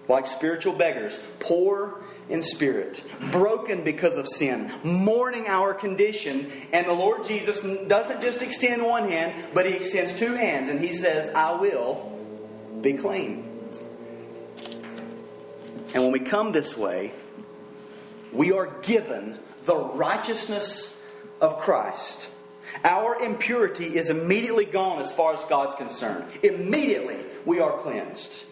like 0.09 0.27
spiritual 0.27 0.73
beggars, 0.73 1.23
poor 1.39 2.03
in 2.29 2.43
spirit, 2.43 3.03
broken 3.31 3.85
because 3.85 4.17
of 4.17 4.27
sin, 4.27 4.73
mourning 4.83 5.47
our 5.47 5.75
condition. 5.75 6.51
And 6.73 6.87
the 6.87 6.93
Lord 6.93 7.25
Jesus 7.25 7.61
doesn't 7.61 8.21
just 8.21 8.43
extend 8.43 8.83
one 8.83 9.09
hand, 9.09 9.35
but 9.55 9.67
He 9.67 9.75
extends 9.75 10.15
two 10.15 10.35
hands 10.35 10.69
and 10.69 10.81
He 10.81 10.93
says, 10.93 11.33
I 11.35 11.53
will 11.53 12.19
be 12.81 12.95
clean. 12.95 13.45
And 15.95 16.03
when 16.03 16.13
we 16.13 16.21
come 16.21 16.53
this 16.53 16.77
way, 16.77 17.13
we 18.33 18.53
are 18.53 18.67
given 18.83 19.39
the 19.65 19.77
righteousness 19.77 21.03
of 21.41 21.59
Christ. 21.59 22.31
Our 22.85 23.17
impurity 23.23 23.97
is 23.97 24.11
immediately 24.11 24.67
gone 24.67 25.01
as 25.01 25.13
far 25.13 25.33
as 25.33 25.43
God's 25.45 25.75
concerned. 25.75 26.25
Immediately, 26.43 27.17
we 27.47 27.61
are 27.61 27.79
cleansed. 27.79 28.45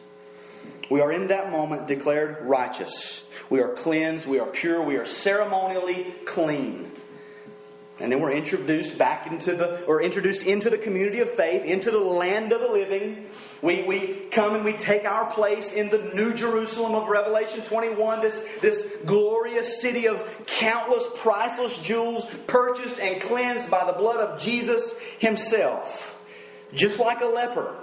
We 0.90 1.00
are 1.00 1.10
in 1.10 1.28
that 1.28 1.50
moment 1.50 1.86
declared 1.86 2.38
righteous. 2.42 3.24
We 3.50 3.60
are 3.60 3.68
cleansed. 3.68 4.26
We 4.26 4.38
are 4.38 4.46
pure. 4.46 4.82
We 4.82 4.96
are 4.96 5.04
ceremonially 5.04 6.14
clean. 6.24 6.92
And 7.98 8.12
then 8.12 8.20
we're 8.20 8.32
introduced 8.32 8.98
back 8.98 9.26
into 9.26 9.54
the, 9.54 9.82
or 9.84 10.02
introduced 10.02 10.42
into 10.42 10.68
the 10.68 10.76
community 10.76 11.20
of 11.20 11.30
faith, 11.30 11.64
into 11.64 11.90
the 11.90 11.98
land 11.98 12.52
of 12.52 12.60
the 12.60 12.68
living. 12.68 13.26
We, 13.62 13.84
we 13.84 14.06
come 14.30 14.54
and 14.54 14.66
we 14.66 14.74
take 14.74 15.06
our 15.06 15.30
place 15.30 15.72
in 15.72 15.88
the 15.88 16.12
New 16.14 16.34
Jerusalem 16.34 16.94
of 16.94 17.08
Revelation 17.08 17.62
21, 17.62 18.20
this, 18.20 18.58
this 18.60 18.96
glorious 19.06 19.80
city 19.80 20.08
of 20.08 20.46
countless 20.46 21.08
priceless 21.16 21.78
jewels 21.78 22.26
purchased 22.46 23.00
and 23.00 23.20
cleansed 23.22 23.70
by 23.70 23.86
the 23.86 23.94
blood 23.94 24.20
of 24.20 24.38
Jesus 24.38 24.94
Himself. 25.18 26.18
Just 26.74 27.00
like 27.00 27.22
a 27.22 27.26
leper. 27.26 27.74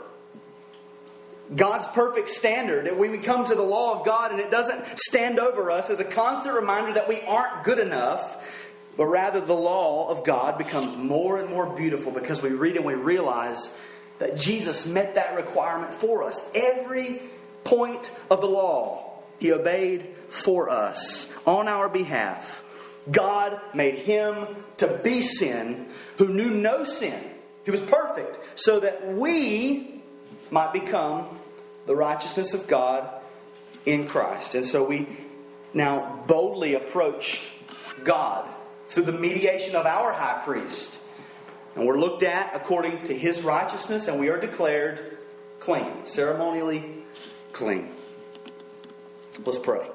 God's 1.56 1.88
perfect 1.88 2.30
standard, 2.30 2.86
that 2.86 2.98
we 2.98 3.18
come 3.18 3.46
to 3.46 3.56
the 3.56 3.64
law 3.64 4.00
of 4.00 4.06
God 4.06 4.32
and 4.32 4.40
it 4.40 4.50
doesn't 4.50 4.98
stand 4.98 5.40
over 5.40 5.70
us 5.72 5.90
as 5.90 6.00
a 6.00 6.06
constant 6.06 6.56
reminder 6.56 6.94
that 6.94 7.10
we 7.10 7.22
aren't 7.22 7.64
good 7.64 7.80
enough 7.80 8.42
but 8.96 9.06
rather 9.06 9.42
the 9.42 9.56
law 9.56 10.10
of 10.10 10.24
God 10.24 10.58
becomes 10.58 10.96
more 10.96 11.40
and 11.40 11.50
more 11.50 11.66
beautiful 11.76 12.12
because 12.12 12.42
we 12.42 12.52
read 12.52 12.76
and 12.76 12.86
we 12.86 12.94
realize 12.94 13.72
that 14.20 14.38
Jesus 14.38 14.86
met 14.86 15.16
that 15.16 15.36
requirement 15.36 15.96
for 15.96 16.24
us. 16.24 16.40
Every 16.54 17.22
point 17.64 18.12
of 18.30 18.42
the 18.42 18.48
law, 18.48 19.20
He 19.40 19.52
obeyed 19.52 20.16
for 20.30 20.70
us 20.70 21.28
on 21.46 21.68
our 21.68 21.90
behalf. 21.90 22.64
God 23.12 23.60
made 23.74 23.96
Him 23.96 24.48
to 24.78 24.88
be 24.88 25.22
sin 25.22 25.88
who 26.18 26.30
knew 26.30 26.50
no 26.50 26.84
sin. 26.84 27.20
He 27.66 27.72
was 27.72 27.82
perfect 27.82 28.60
so 28.60 28.80
that 28.80 29.14
we 29.14 29.93
might 30.54 30.72
become 30.72 31.28
the 31.88 31.96
righteousness 31.96 32.54
of 32.54 32.68
God 32.68 33.10
in 33.86 34.08
Christ. 34.08 34.54
And 34.54 34.64
so 34.64 34.84
we 34.84 35.08
now 35.74 36.24
boldly 36.28 36.76
approach 36.76 37.52
God 38.04 38.48
through 38.88 39.06
the 39.06 39.12
mediation 39.12 39.76
of 39.76 39.88
our 39.88 40.14
high 40.14 40.42
priest. 40.46 41.00
And 41.76 41.88
we're 41.88 41.98
looked 41.98 42.22
at 42.22 42.56
according 42.56 43.04
to 43.06 43.18
his 43.18 43.42
righteousness, 43.42 44.08
and 44.08 44.20
we 44.20 44.30
are 44.30 44.40
declared 44.40 45.18
clean, 45.60 46.06
ceremonially 46.06 47.04
clean. 47.52 47.90
Let's 49.44 49.58
pray. 49.58 49.90